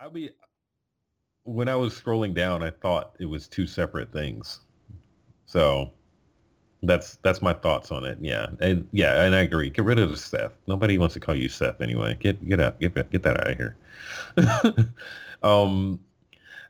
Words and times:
I'll 0.00 0.10
be 0.10 0.30
when 1.44 1.68
I 1.68 1.76
was 1.76 1.98
scrolling 1.98 2.34
down, 2.34 2.62
I 2.62 2.70
thought 2.70 3.14
it 3.18 3.26
was 3.26 3.46
two 3.46 3.66
separate 3.66 4.12
things. 4.12 4.60
So 5.46 5.92
that's 6.82 7.16
that's 7.16 7.42
my 7.42 7.52
thoughts 7.52 7.90
on 7.90 8.04
it. 8.04 8.16
Yeah, 8.20 8.46
and 8.60 8.88
yeah, 8.92 9.22
and 9.22 9.34
I 9.34 9.40
agree. 9.40 9.68
Get 9.68 9.84
rid 9.84 9.98
of 9.98 10.10
the 10.10 10.16
Seth. 10.16 10.52
Nobody 10.66 10.96
wants 10.96 11.14
to 11.14 11.20
call 11.20 11.34
you 11.34 11.48
Seth 11.48 11.80
anyway. 11.82 12.16
Get 12.18 12.48
get 12.48 12.60
out. 12.60 12.80
Get 12.80 12.94
get 13.10 13.22
that 13.22 13.40
out 13.40 13.50
of 13.50 13.56
here. 13.58 13.76
um, 15.42 16.00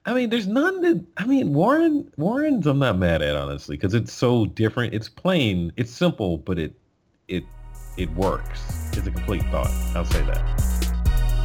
I 0.07 0.15
mean, 0.15 0.31
there's 0.31 0.49
none 0.49 0.81
that. 0.81 1.05
I 1.17 1.27
mean, 1.27 1.53
Warren 1.53 2.11
Warren's. 2.17 2.67
I'm 2.67 2.81
not 2.81 2.99
mad 2.99 3.23
at 3.23 3.37
honestly 3.37 3.77
because 3.77 3.95
it's 3.95 4.13
so 4.13 4.47
different. 4.47 4.93
It's 4.93 5.09
plain. 5.09 5.73
It's 5.77 5.93
simple, 5.93 6.39
but 6.39 6.59
it 6.59 6.73
it 7.29 7.45
it 7.97 8.11
works. 8.15 8.61
It's 8.89 9.07
a 9.07 9.11
complete 9.11 9.43
thought. 9.53 9.71
I'll 9.95 10.05
say 10.05 10.23
that. 10.23 10.43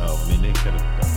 Oh, 0.01 0.23
I 0.25 0.31
mean, 0.31 0.41
they 0.41 0.53
could 0.59 0.73
have 0.73 1.01
done 1.01 1.14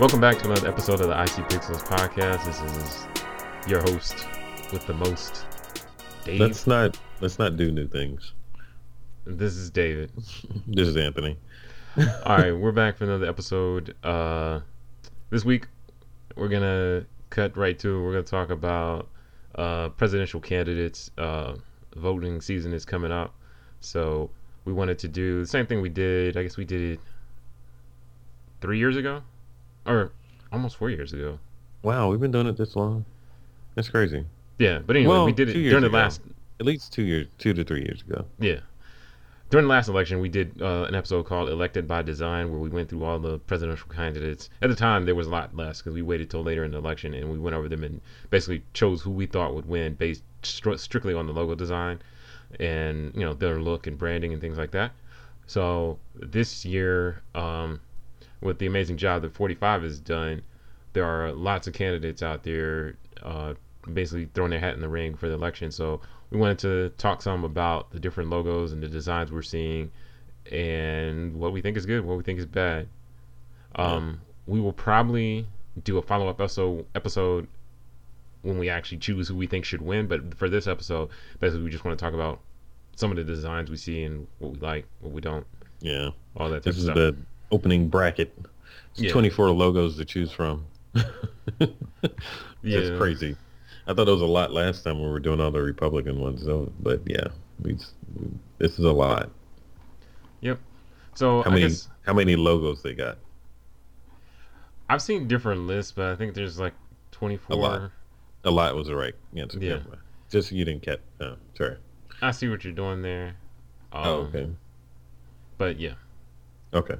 Welcome 0.00 0.22
back 0.22 0.38
to 0.38 0.50
another 0.50 0.66
episode 0.66 1.02
of 1.02 1.08
the 1.08 1.22
IC 1.22 1.46
Pixels 1.50 1.84
podcast. 1.84 2.46
This 2.46 2.58
is 2.62 3.06
your 3.68 3.82
host 3.82 4.26
with 4.72 4.86
the 4.86 4.94
most, 4.94 5.44
Dave. 6.24 6.40
Let's 6.40 6.66
not 6.66 6.98
let's 7.20 7.38
not 7.38 7.58
do 7.58 7.70
new 7.70 7.86
things. 7.86 8.32
This 9.26 9.56
is 9.56 9.68
David. 9.68 10.10
this 10.66 10.88
is 10.88 10.96
Anthony. 10.96 11.36
All 12.24 12.38
right, 12.38 12.52
we're 12.52 12.72
back 12.72 12.96
for 12.96 13.04
another 13.04 13.26
episode. 13.26 13.94
Uh, 14.02 14.60
this 15.28 15.44
week 15.44 15.66
we're 16.34 16.48
gonna 16.48 17.04
cut 17.28 17.54
right 17.58 17.78
to 17.80 17.98
it. 17.98 18.02
We're 18.02 18.12
gonna 18.12 18.22
talk 18.22 18.48
about 18.48 19.06
uh, 19.56 19.90
presidential 19.90 20.40
candidates. 20.40 21.10
Uh, 21.18 21.56
voting 21.96 22.40
season 22.40 22.72
is 22.72 22.86
coming 22.86 23.12
up, 23.12 23.34
so 23.80 24.30
we 24.64 24.72
wanted 24.72 24.98
to 25.00 25.08
do 25.08 25.40
the 25.40 25.46
same 25.46 25.66
thing 25.66 25.82
we 25.82 25.90
did. 25.90 26.38
I 26.38 26.42
guess 26.42 26.56
we 26.56 26.64
did 26.64 26.92
it 26.92 27.00
three 28.62 28.78
years 28.78 28.96
ago 28.96 29.22
or 29.86 30.12
almost 30.52 30.76
four 30.76 30.90
years 30.90 31.12
ago. 31.12 31.38
Wow, 31.82 32.10
we've 32.10 32.20
been 32.20 32.30
doing 32.32 32.46
it 32.46 32.56
this 32.56 32.76
long. 32.76 33.04
That's 33.74 33.88
crazy. 33.88 34.24
Yeah, 34.58 34.80
but 34.80 34.96
anyway, 34.96 35.10
well, 35.14 35.24
we 35.24 35.32
did 35.32 35.48
it 35.48 35.54
during 35.54 35.80
the 35.80 35.88
ago. 35.88 35.96
last. 35.96 36.20
At 36.58 36.66
least 36.66 36.92
two 36.92 37.02
years, 37.02 37.26
two 37.38 37.54
to 37.54 37.64
three 37.64 37.80
years 37.80 38.02
ago. 38.02 38.26
Yeah, 38.38 38.60
during 39.50 39.66
the 39.66 39.70
last 39.70 39.88
election, 39.88 40.20
we 40.20 40.28
did 40.28 40.62
uh, 40.62 40.84
an 40.84 40.94
episode 40.94 41.26
called 41.26 41.48
"Elected 41.48 41.88
by 41.88 42.02
Design," 42.02 42.50
where 42.50 42.60
we 42.60 42.68
went 42.68 42.88
through 42.88 43.04
all 43.04 43.18
the 43.18 43.38
presidential 43.40 43.88
candidates. 43.88 44.48
At 44.62 44.70
the 44.70 44.76
time, 44.76 45.04
there 45.04 45.16
was 45.16 45.26
a 45.26 45.30
lot 45.30 45.56
less 45.56 45.80
because 45.80 45.92
we 45.92 46.02
waited 46.02 46.30
till 46.30 46.44
later 46.44 46.62
in 46.62 46.70
the 46.70 46.78
election 46.78 47.14
and 47.14 47.30
we 47.30 47.38
went 47.38 47.56
over 47.56 47.68
them 47.68 47.82
and 47.82 48.00
basically 48.30 48.62
chose 48.74 49.02
who 49.02 49.10
we 49.10 49.26
thought 49.26 49.54
would 49.54 49.66
win 49.66 49.94
based 49.94 50.22
stri- 50.42 50.78
strictly 50.78 51.14
on 51.14 51.26
the 51.26 51.32
logo 51.32 51.56
design 51.56 52.00
and 52.60 53.12
you 53.14 53.20
know 53.20 53.34
their 53.34 53.60
look 53.60 53.86
and 53.88 53.98
branding 53.98 54.32
and 54.32 54.40
things 54.40 54.56
like 54.56 54.70
that. 54.70 54.92
So 55.48 55.98
this 56.14 56.64
year, 56.64 57.20
um, 57.34 57.80
with 58.40 58.58
the 58.58 58.66
amazing 58.66 58.96
job 58.96 59.22
that 59.22 59.34
45 59.34 59.82
has 59.82 59.98
done, 59.98 60.42
there 60.92 61.04
are 61.04 61.32
lots 61.32 61.66
of 61.66 61.74
candidates 61.74 62.22
out 62.22 62.42
there 62.42 62.96
uh, 63.22 63.54
basically 63.92 64.28
throwing 64.34 64.50
their 64.50 64.60
hat 64.60 64.74
in 64.74 64.80
the 64.80 64.88
ring 64.88 65.14
for 65.14 65.28
the 65.28 65.34
election. 65.34 65.70
So 65.70 66.00
we 66.30 66.38
wanted 66.38 66.58
to 66.60 66.90
talk 66.96 67.22
some 67.22 67.44
about 67.44 67.90
the 67.90 68.00
different 68.00 68.30
logos 68.30 68.72
and 68.72 68.82
the 68.82 68.88
designs 68.88 69.30
we're 69.30 69.42
seeing 69.42 69.90
and 70.50 71.36
what 71.36 71.52
we 71.52 71.60
think 71.60 71.76
is 71.76 71.86
good, 71.86 72.04
what 72.04 72.16
we 72.16 72.22
think 72.22 72.38
is 72.38 72.46
bad. 72.46 72.88
Um. 73.74 74.20
We 74.46 74.60
will 74.60 74.72
probably 74.72 75.46
do 75.84 75.98
a 75.98 76.02
follow 76.02 76.28
up 76.28 76.40
episode, 76.40 76.84
episode 76.94 77.46
when 78.42 78.58
we 78.58 78.68
actually 78.68 78.98
choose 78.98 79.28
who 79.28 79.36
we 79.36 79.46
think 79.46 79.64
should 79.64 79.82
win. 79.82 80.08
But 80.08 80.34
for 80.34 80.48
this 80.48 80.66
episode, 80.66 81.10
basically, 81.38 81.64
we 81.64 81.70
just 81.70 81.84
want 81.84 81.96
to 81.98 82.04
talk 82.04 82.14
about 82.14 82.40
some 82.96 83.10
of 83.10 83.16
the 83.16 83.24
designs 83.24 83.70
we 83.70 83.76
see 83.76 84.02
and 84.02 84.26
what 84.38 84.52
we 84.52 84.58
like, 84.58 84.86
what 85.00 85.12
we 85.12 85.20
don't. 85.20 85.46
Yeah. 85.80 86.10
All 86.36 86.50
that. 86.50 86.62
This 86.62 86.76
is 86.76 86.84
stuff. 86.84 86.96
the 86.96 87.16
opening 87.50 87.88
bracket. 87.88 88.36
Yeah. 88.96 89.12
24 89.12 89.50
logos 89.50 89.96
to 89.96 90.04
choose 90.04 90.32
from. 90.32 90.66
That's 90.92 91.72
yeah. 92.62 92.96
crazy. 92.96 93.36
I 93.86 93.94
thought 93.94 94.08
it 94.08 94.12
was 94.12 94.20
a 94.20 94.26
lot 94.26 94.52
last 94.52 94.82
time 94.82 94.98
when 94.98 95.06
we 95.06 95.12
were 95.12 95.20
doing 95.20 95.40
all 95.40 95.50
the 95.50 95.62
Republican 95.62 96.20
ones, 96.20 96.44
though. 96.44 96.72
But 96.80 97.00
yeah, 97.06 97.28
we, 97.62 97.78
this 98.58 98.78
is 98.78 98.84
a 98.84 98.92
lot. 98.92 99.30
Yep. 100.40 100.58
So 101.14 101.42
how 101.42 101.50
I 101.50 101.54
many 101.54 101.68
guess, 101.68 101.88
how 102.02 102.12
many 102.12 102.36
logos 102.36 102.82
they 102.82 102.94
got? 102.94 103.18
I've 104.88 105.02
seen 105.02 105.28
different 105.28 105.66
lists, 105.66 105.92
but 105.92 106.12
I 106.12 106.16
think 106.16 106.34
there's 106.34 106.58
like 106.58 106.74
24. 107.12 107.56
A 107.56 107.58
lot. 107.58 107.90
A 108.44 108.50
lot 108.50 108.74
was 108.74 108.88
the 108.88 108.96
right 108.96 109.14
answer. 109.36 109.58
Yeah. 109.58 109.80
Just 110.30 110.52
you 110.52 110.64
didn't 110.64 110.82
catch. 110.82 111.00
Oh, 111.20 111.36
sorry. 111.56 111.76
I 112.22 112.30
see 112.30 112.48
what 112.48 112.64
you're 112.64 112.72
doing 112.72 113.02
there. 113.02 113.34
Um, 113.92 114.06
oh, 114.06 114.14
okay. 114.22 114.48
But 115.58 115.78
yeah. 115.78 115.94
Okay. 116.72 116.96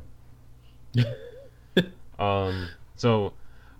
um, 2.18 2.68
so 2.96 3.32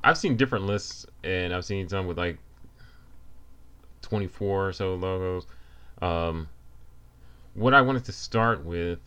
I've 0.03 0.19
seen 0.19 0.37
different 0.37 0.67
lists, 0.67 1.07
and 1.25 1.55
I've 1.55 1.65
seen 1.65 1.89
some 1.89 2.07
with 2.07 2.19
like 2.19 2.39
24 4.03 4.69
or 4.69 4.73
so 4.73 4.95
logos. 4.95 5.47
Um, 6.01 6.49
what 7.55 7.75
I 7.75 7.81
wanted 7.81 8.05
to 8.07 8.13
start 8.13 8.65
with, 8.65 8.99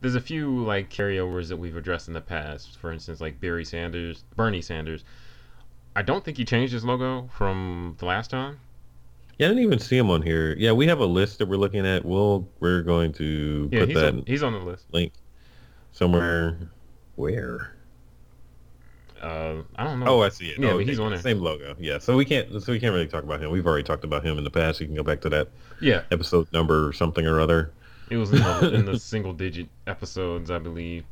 there's 0.00 0.14
a 0.14 0.20
few 0.20 0.64
like 0.64 0.90
carryovers 0.90 1.48
that 1.48 1.56
we've 1.56 1.76
addressed 1.76 2.08
in 2.08 2.14
the 2.14 2.20
past. 2.20 2.78
For 2.78 2.92
instance, 2.92 3.20
like 3.20 3.40
Barry 3.40 3.64
Sanders, 3.64 4.24
Bernie 4.36 4.62
Sanders. 4.62 5.04
I 5.96 6.02
don't 6.02 6.24
think 6.24 6.36
he 6.36 6.44
changed 6.44 6.72
his 6.72 6.84
logo 6.84 7.28
from 7.36 7.96
the 7.98 8.06
last 8.06 8.30
time. 8.30 8.60
Yeah, 9.38 9.46
I 9.46 9.50
didn't 9.50 9.64
even 9.64 9.78
see 9.78 9.96
him 9.96 10.10
on 10.10 10.22
here. 10.22 10.54
Yeah, 10.56 10.72
we 10.72 10.86
have 10.86 11.00
a 11.00 11.06
list 11.06 11.38
that 11.38 11.48
we're 11.48 11.56
looking 11.56 11.86
at. 11.86 12.04
We'll 12.04 12.48
we're 12.60 12.82
going 12.82 13.12
to 13.14 13.68
yeah, 13.70 13.80
put 13.80 13.88
he's 13.88 13.98
that. 13.98 14.14
On, 14.14 14.24
he's 14.26 14.42
on 14.42 14.52
the 14.52 14.60
list. 14.60 14.86
Link 14.92 15.12
somewhere 15.92 16.58
where? 17.18 17.72
Uh, 19.20 19.62
I 19.76 19.84
don't 19.84 20.00
know. 20.00 20.06
Oh, 20.06 20.22
I 20.22 20.28
see 20.28 20.46
it. 20.46 20.58
Yeah, 20.58 20.70
oh, 20.70 20.78
he's 20.78 21.00
on 21.00 21.12
it. 21.12 21.22
Same 21.22 21.40
logo. 21.40 21.74
Yeah. 21.78 21.98
So 21.98 22.16
we 22.16 22.24
can't. 22.24 22.62
So 22.62 22.72
we 22.72 22.78
can't 22.78 22.92
really 22.92 23.08
talk 23.08 23.24
about 23.24 23.42
him. 23.42 23.50
We've 23.50 23.66
already 23.66 23.82
talked 23.82 24.04
about 24.04 24.24
him 24.24 24.38
in 24.38 24.44
the 24.44 24.50
past. 24.50 24.80
You 24.80 24.86
can 24.86 24.94
go 24.94 25.02
back 25.02 25.20
to 25.22 25.28
that. 25.30 25.48
Yeah. 25.80 26.02
Episode 26.12 26.50
number 26.52 26.86
or 26.86 26.92
something 26.92 27.26
or 27.26 27.40
other. 27.40 27.72
It 28.10 28.16
was 28.16 28.30
in 28.32 28.38
the, 28.38 28.74
in 28.74 28.84
the 28.84 28.98
single 29.00 29.32
digit 29.32 29.68
episodes, 29.86 30.50
I 30.50 30.58
believe. 30.58 31.04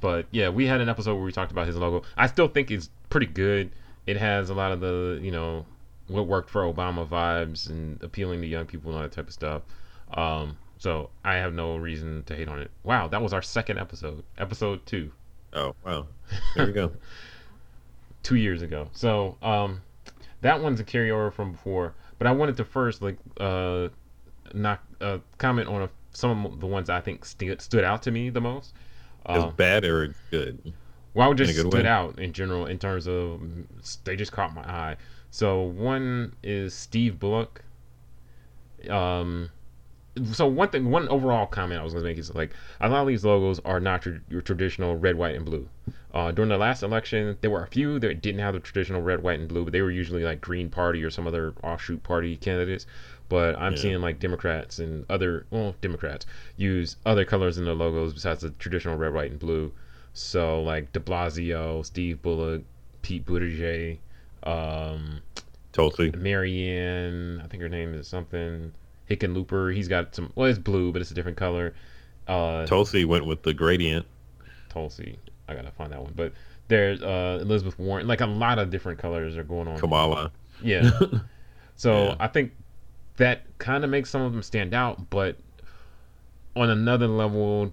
But 0.00 0.26
yeah, 0.30 0.50
we 0.50 0.66
had 0.66 0.80
an 0.80 0.88
episode 0.88 1.14
where 1.14 1.24
we 1.24 1.32
talked 1.32 1.50
about 1.50 1.66
his 1.66 1.76
logo. 1.76 2.06
I 2.16 2.26
still 2.26 2.48
think 2.48 2.70
it's 2.70 2.90
pretty 3.08 3.26
good. 3.26 3.70
It 4.06 4.18
has 4.18 4.50
a 4.50 4.54
lot 4.54 4.72
of 4.72 4.80
the 4.80 5.18
you 5.22 5.32
know 5.32 5.64
what 6.08 6.26
worked 6.26 6.50
for 6.50 6.62
Obama 6.62 7.08
vibes 7.08 7.68
and 7.70 8.00
appealing 8.02 8.40
to 8.42 8.46
young 8.46 8.66
people 8.66 8.90
and 8.90 8.98
all 8.98 9.02
that 9.02 9.12
type 9.12 9.26
of 9.26 9.32
stuff. 9.32 9.62
Um, 10.12 10.56
so 10.78 11.10
I 11.24 11.34
have 11.36 11.54
no 11.54 11.76
reason 11.76 12.22
to 12.24 12.36
hate 12.36 12.48
on 12.48 12.60
it. 12.60 12.70
Wow, 12.84 13.08
that 13.08 13.22
was 13.22 13.32
our 13.32 13.42
second 13.42 13.78
episode, 13.78 14.22
episode 14.38 14.84
two. 14.86 15.10
Oh 15.56 15.74
wow, 15.84 16.06
there 16.54 16.66
you 16.66 16.72
go. 16.72 16.92
two 18.26 18.36
years 18.36 18.60
ago. 18.60 18.88
So 18.92 19.38
um, 19.40 19.82
that 20.40 20.60
one's 20.60 20.80
a 20.80 20.84
carryover 20.84 21.32
from 21.32 21.52
before. 21.52 21.94
But 22.18 22.26
I 22.26 22.32
wanted 22.32 22.56
to 22.56 22.64
first 22.64 23.00
like 23.00 23.18
uh, 23.38 23.88
not 24.52 24.82
uh, 25.00 25.18
comment 25.38 25.68
on 25.68 25.82
a, 25.82 25.90
some 26.12 26.44
of 26.44 26.60
the 26.60 26.66
ones 26.66 26.90
I 26.90 27.00
think 27.00 27.24
st- 27.24 27.62
stood 27.62 27.84
out 27.84 28.02
to 28.02 28.10
me 28.10 28.30
the 28.30 28.40
most. 28.40 28.74
Uh, 29.24 29.50
bad 29.50 29.84
or 29.84 30.14
good? 30.30 30.72
Well, 31.14 31.34
just 31.34 31.58
stood 31.58 31.72
way? 31.72 31.86
out 31.86 32.18
in 32.18 32.32
general 32.32 32.66
in 32.66 32.78
terms 32.78 33.06
of 33.06 33.40
they 34.04 34.16
just 34.16 34.32
caught 34.32 34.54
my 34.54 34.62
eye. 34.62 34.96
So 35.30 35.62
one 35.62 36.34
is 36.42 36.74
Steve 36.74 37.18
Bullock. 37.18 37.62
Um, 38.88 39.50
so 40.32 40.46
one 40.46 40.68
thing, 40.68 40.90
one 40.90 41.08
overall 41.08 41.46
comment 41.46 41.80
I 41.80 41.84
was 41.84 41.92
going 41.92 42.04
to 42.04 42.08
make 42.08 42.18
is 42.18 42.34
like 42.34 42.52
a 42.80 42.88
lot 42.88 43.02
of 43.02 43.08
these 43.08 43.24
logos 43.24 43.60
are 43.64 43.80
not 43.80 44.06
your, 44.06 44.20
your 44.28 44.40
traditional 44.40 44.96
red, 44.96 45.16
white, 45.16 45.36
and 45.36 45.44
blue. 45.44 45.68
Uh, 46.14 46.30
during 46.32 46.48
the 46.48 46.56
last 46.56 46.82
election, 46.82 47.36
there 47.42 47.50
were 47.50 47.62
a 47.62 47.68
few 47.68 47.98
that 47.98 48.22
didn't 48.22 48.40
have 48.40 48.54
the 48.54 48.60
traditional 48.60 49.02
red, 49.02 49.22
white, 49.22 49.38
and 49.38 49.48
blue, 49.48 49.64
but 49.64 49.72
they 49.72 49.82
were 49.82 49.90
usually 49.90 50.24
like 50.24 50.40
Green 50.40 50.70
Party 50.70 51.02
or 51.04 51.10
some 51.10 51.26
other 51.26 51.54
offshoot 51.62 52.02
party 52.02 52.36
candidates. 52.36 52.86
But 53.28 53.58
I'm 53.58 53.72
yeah. 53.74 53.78
seeing 53.78 54.00
like 54.00 54.20
Democrats 54.20 54.78
and 54.78 55.04
other 55.10 55.46
well 55.50 55.74
Democrats 55.80 56.26
use 56.56 56.96
other 57.04 57.24
colors 57.24 57.58
in 57.58 57.64
their 57.64 57.74
logos 57.74 58.14
besides 58.14 58.42
the 58.42 58.50
traditional 58.50 58.96
red, 58.96 59.12
white, 59.12 59.30
and 59.30 59.40
blue. 59.40 59.72
So 60.14 60.62
like 60.62 60.92
De 60.92 61.00
Blasio, 61.00 61.84
Steve 61.84 62.22
Bullock, 62.22 62.62
Pete 63.02 63.26
Buttigieg, 63.26 63.98
um, 64.44 65.20
Tulsi, 65.72 66.12
Marianne, 66.12 67.42
I 67.44 67.48
think 67.48 67.62
her 67.62 67.68
name 67.68 67.92
is 67.92 68.08
something. 68.08 68.72
Hickenlooper. 69.10 69.74
He's 69.74 69.88
got 69.88 70.14
some. 70.14 70.32
Well, 70.34 70.48
it's 70.48 70.58
blue, 70.58 70.92
but 70.92 71.02
it's 71.02 71.10
a 71.10 71.14
different 71.14 71.36
color. 71.36 71.74
Uh, 72.26 72.66
Tulsi 72.66 73.04
went 73.04 73.26
with 73.26 73.42
the 73.42 73.54
gradient. 73.54 74.06
Tulsi, 74.68 75.18
I 75.48 75.54
gotta 75.54 75.70
find 75.70 75.92
that 75.92 76.02
one. 76.02 76.12
But 76.14 76.32
there's 76.68 77.02
uh, 77.02 77.38
Elizabeth 77.40 77.78
Warren. 77.78 78.06
Like 78.06 78.20
a 78.20 78.26
lot 78.26 78.58
of 78.58 78.70
different 78.70 78.98
colors 78.98 79.36
are 79.36 79.44
going 79.44 79.68
on. 79.68 79.78
Kamala. 79.78 80.32
Yeah. 80.62 80.90
so 81.76 82.06
yeah. 82.06 82.16
I 82.18 82.28
think 82.28 82.52
that 83.16 83.42
kind 83.58 83.84
of 83.84 83.90
makes 83.90 84.10
some 84.10 84.22
of 84.22 84.32
them 84.32 84.42
stand 84.42 84.74
out. 84.74 85.10
But 85.10 85.36
on 86.54 86.70
another 86.70 87.06
level, 87.06 87.72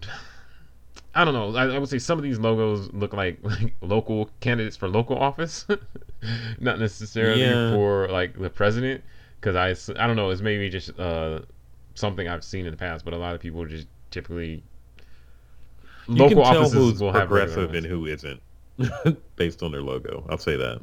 I 1.16 1.26
don't 1.26 1.34
know. 1.34 1.56
I, 1.56 1.76
I, 1.76 1.80
would 1.80 1.90
say 1.90 2.00
some 2.00 2.18
of 2.18 2.24
these 2.24 2.40
logos 2.40 2.92
look 2.94 3.14
like, 3.14 3.40
like 3.44 3.76
local 3.82 4.30
candidates 4.40 4.76
for 4.76 4.88
local 4.88 5.18
office, 5.18 5.66
not 6.60 6.80
necessarily 6.80 7.42
yeah. 7.42 7.72
for 7.72 8.08
like 8.10 8.38
the 8.38 8.50
president. 8.50 9.04
Because 9.44 9.90
I, 9.90 10.02
I 10.02 10.08
don't 10.08 10.16
know. 10.16 10.30
It's 10.30 10.42
maybe 10.42 10.70
just 10.70 10.98
uh, 10.98 11.40
something 11.96 12.30
I've 12.30 12.46
seen 12.46 12.66
in 12.66 12.72
the 12.72 12.78
past, 12.78 13.04
but 13.04 13.14
a 13.14 13.18
lot 13.18 13.36
of 13.36 13.42
people 13.42 13.66
just 13.66 13.88
typically 14.10 14.64
you 16.08 16.16
local 16.16 16.44
tell 16.44 16.70
who's 16.70 17.02
will 17.02 17.12
progressive 17.12 17.74
and 17.74 17.86
who 17.86 18.06
isn't 18.06 18.42
based 19.36 19.62
on 19.62 19.72
their 19.72 19.82
logo. 19.82 20.26
I'll 20.30 20.38
say 20.38 20.56
that. 20.56 20.80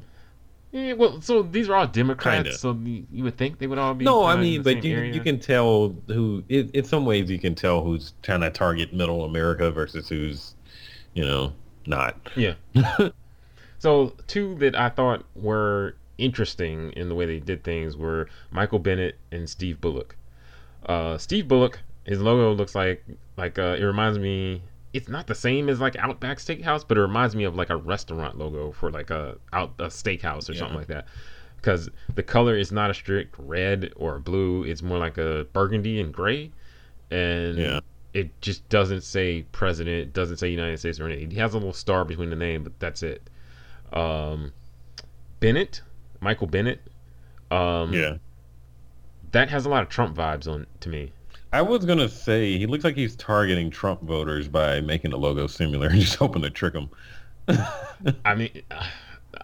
Yeah, 0.72 0.92
well, 0.92 1.20
so 1.20 1.42
these 1.42 1.68
are 1.68 1.74
all 1.74 1.86
Democrats, 1.86 2.42
Kinda. 2.42 2.58
so 2.58 2.78
you 3.10 3.24
would 3.24 3.36
think 3.36 3.58
they 3.58 3.66
would 3.66 3.78
all 3.78 3.94
be. 3.94 4.04
No, 4.04 4.24
I 4.24 4.36
mean, 4.36 4.62
but 4.62 4.84
you 4.84 4.96
area. 4.96 5.12
you 5.12 5.20
can 5.20 5.40
tell 5.40 5.96
who. 6.06 6.44
It, 6.48 6.70
in 6.72 6.84
some 6.84 7.06
ways, 7.06 7.30
you 7.30 7.38
can 7.38 7.54
tell 7.54 7.82
who's 7.82 8.12
trying 8.22 8.42
to 8.42 8.50
target 8.50 8.92
Middle 8.92 9.24
America 9.24 9.70
versus 9.72 10.08
who's, 10.08 10.54
you 11.14 11.24
know, 11.24 11.52
not. 11.86 12.16
Yeah. 12.36 12.54
so 13.78 14.14
two 14.28 14.54
that 14.56 14.76
I 14.76 14.90
thought 14.90 15.24
were 15.34 15.96
interesting 16.20 16.92
in 16.92 17.08
the 17.08 17.14
way 17.14 17.26
they 17.26 17.40
did 17.40 17.64
things 17.64 17.96
were 17.96 18.28
Michael 18.50 18.78
Bennet 18.78 19.16
and 19.32 19.48
Steve 19.48 19.80
Bullock. 19.80 20.16
Uh, 20.86 21.18
Steve 21.18 21.48
Bullock, 21.48 21.80
his 22.04 22.20
logo 22.20 22.52
looks 22.52 22.74
like 22.74 23.04
like 23.36 23.58
uh, 23.58 23.76
it 23.78 23.84
reminds 23.84 24.18
me 24.18 24.62
it's 24.92 25.08
not 25.08 25.26
the 25.26 25.34
same 25.34 25.68
as 25.68 25.80
like 25.80 25.96
Outback 25.96 26.38
Steakhouse, 26.38 26.84
but 26.86 26.98
it 26.98 27.00
reminds 27.00 27.36
me 27.36 27.44
of 27.44 27.54
like 27.54 27.70
a 27.70 27.76
restaurant 27.76 28.38
logo 28.38 28.72
for 28.72 28.90
like 28.90 29.10
a 29.10 29.36
out 29.52 29.72
a 29.78 29.86
steakhouse 29.86 30.48
or 30.48 30.52
yeah. 30.52 30.58
something 30.58 30.78
like 30.78 30.88
that. 30.88 31.06
Because 31.56 31.90
the 32.14 32.22
color 32.22 32.56
is 32.56 32.72
not 32.72 32.90
a 32.90 32.94
strict 32.94 33.34
red 33.38 33.92
or 33.96 34.18
blue; 34.18 34.64
it's 34.64 34.82
more 34.82 34.98
like 34.98 35.18
a 35.18 35.46
burgundy 35.52 36.00
and 36.00 36.12
gray, 36.12 36.50
and 37.10 37.58
yeah. 37.58 37.80
it 38.14 38.40
just 38.40 38.66
doesn't 38.68 39.02
say 39.02 39.42
president, 39.52 40.12
doesn't 40.14 40.38
say 40.38 40.48
United 40.48 40.78
States 40.78 40.98
or 40.98 41.06
anything. 41.06 41.30
He 41.30 41.38
has 41.38 41.52
a 41.52 41.58
little 41.58 41.74
star 41.74 42.04
between 42.04 42.30
the 42.30 42.36
name, 42.36 42.64
but 42.64 42.78
that's 42.80 43.02
it. 43.02 43.28
Um, 43.92 44.52
Bennet, 45.38 45.82
Michael 46.20 46.46
Bennet. 46.46 46.80
Um, 47.50 47.92
yeah, 47.92 48.16
that 49.32 49.50
has 49.50 49.66
a 49.66 49.68
lot 49.68 49.82
of 49.82 49.88
Trump 49.88 50.16
vibes 50.16 50.46
on 50.46 50.66
to 50.80 50.88
me. 50.88 51.12
I 51.52 51.62
was 51.62 51.84
gonna 51.84 52.08
say 52.08 52.56
he 52.58 52.66
looks 52.66 52.84
like 52.84 52.96
he's 52.96 53.16
targeting 53.16 53.70
Trump 53.70 54.02
voters 54.02 54.48
by 54.48 54.80
making 54.80 55.10
the 55.10 55.18
logo 55.18 55.46
similar 55.46 55.88
and 55.88 56.00
just 56.00 56.16
hoping 56.16 56.42
to 56.42 56.50
trick 56.50 56.74
them. 56.74 56.90
I 58.24 58.34
mean, 58.34 58.62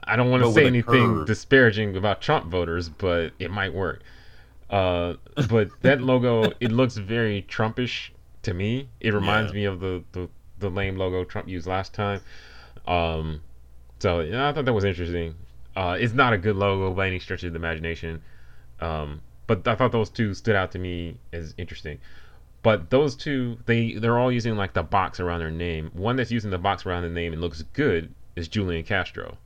I 0.04 0.16
don't 0.16 0.30
want 0.30 0.44
to 0.44 0.52
say 0.52 0.66
anything 0.66 1.24
disparaging 1.24 1.96
about 1.96 2.20
Trump 2.20 2.46
voters, 2.46 2.88
but 2.88 3.32
it 3.38 3.50
might 3.50 3.74
work. 3.74 4.02
Uh, 4.70 5.14
but 5.48 5.70
that 5.82 6.00
logo, 6.00 6.52
it 6.60 6.72
looks 6.72 6.96
very 6.96 7.42
Trumpish 7.48 8.10
to 8.42 8.54
me. 8.54 8.88
It 9.00 9.14
reminds 9.14 9.52
yeah. 9.52 9.56
me 9.56 9.64
of 9.64 9.80
the, 9.80 10.04
the 10.12 10.28
the 10.58 10.70
lame 10.70 10.96
logo 10.96 11.24
Trump 11.24 11.48
used 11.48 11.66
last 11.66 11.92
time. 11.92 12.20
Um, 12.86 13.40
so 13.98 14.20
yeah, 14.20 14.48
I 14.48 14.52
thought 14.52 14.64
that 14.64 14.72
was 14.72 14.84
interesting. 14.84 15.34
Uh, 15.76 15.96
it's 16.00 16.14
not 16.14 16.32
a 16.32 16.38
good 16.38 16.56
logo 16.56 16.92
by 16.94 17.06
any 17.06 17.18
stretch 17.18 17.44
of 17.44 17.52
the 17.52 17.58
imagination. 17.58 18.22
Um, 18.80 19.20
but 19.46 19.68
I 19.68 19.74
thought 19.74 19.92
those 19.92 20.10
two 20.10 20.34
stood 20.34 20.56
out 20.56 20.72
to 20.72 20.78
me 20.78 21.18
as 21.32 21.54
interesting. 21.58 21.98
But 22.62 22.90
those 22.90 23.14
two, 23.14 23.58
they 23.66 23.94
they're 23.94 24.18
all 24.18 24.32
using 24.32 24.56
like 24.56 24.72
the 24.72 24.82
box 24.82 25.20
around 25.20 25.40
their 25.40 25.50
name. 25.50 25.90
One 25.92 26.16
that's 26.16 26.32
using 26.32 26.50
the 26.50 26.58
box 26.58 26.84
around 26.84 27.02
the 27.02 27.10
name 27.10 27.32
and 27.32 27.40
looks 27.40 27.62
good 27.74 28.12
is 28.34 28.48
Julian 28.48 28.84
Castro. 28.84 29.38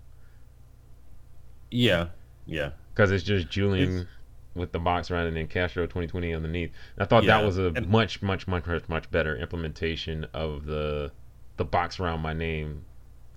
Yeah, 1.70 2.06
yeah. 2.46 2.70
Because 2.94 3.10
it's 3.10 3.24
just 3.24 3.50
Julian 3.50 3.98
it's, 3.98 4.10
with 4.54 4.72
the 4.72 4.78
box 4.78 5.10
around 5.10 5.26
it 5.26 5.38
and 5.38 5.50
Castro 5.50 5.84
2020 5.84 6.32
underneath. 6.32 6.70
And 6.96 7.02
I 7.02 7.06
thought 7.06 7.24
yeah, 7.24 7.38
that 7.38 7.44
was 7.44 7.58
a 7.58 7.66
and, 7.66 7.88
much, 7.88 8.22
much, 8.22 8.48
much, 8.48 8.66
much, 8.66 8.88
much 8.88 9.10
better 9.10 9.36
implementation 9.36 10.26
of 10.32 10.64
the 10.64 11.12
the 11.56 11.64
box 11.64 12.00
around 12.00 12.20
my 12.20 12.32
name 12.32 12.84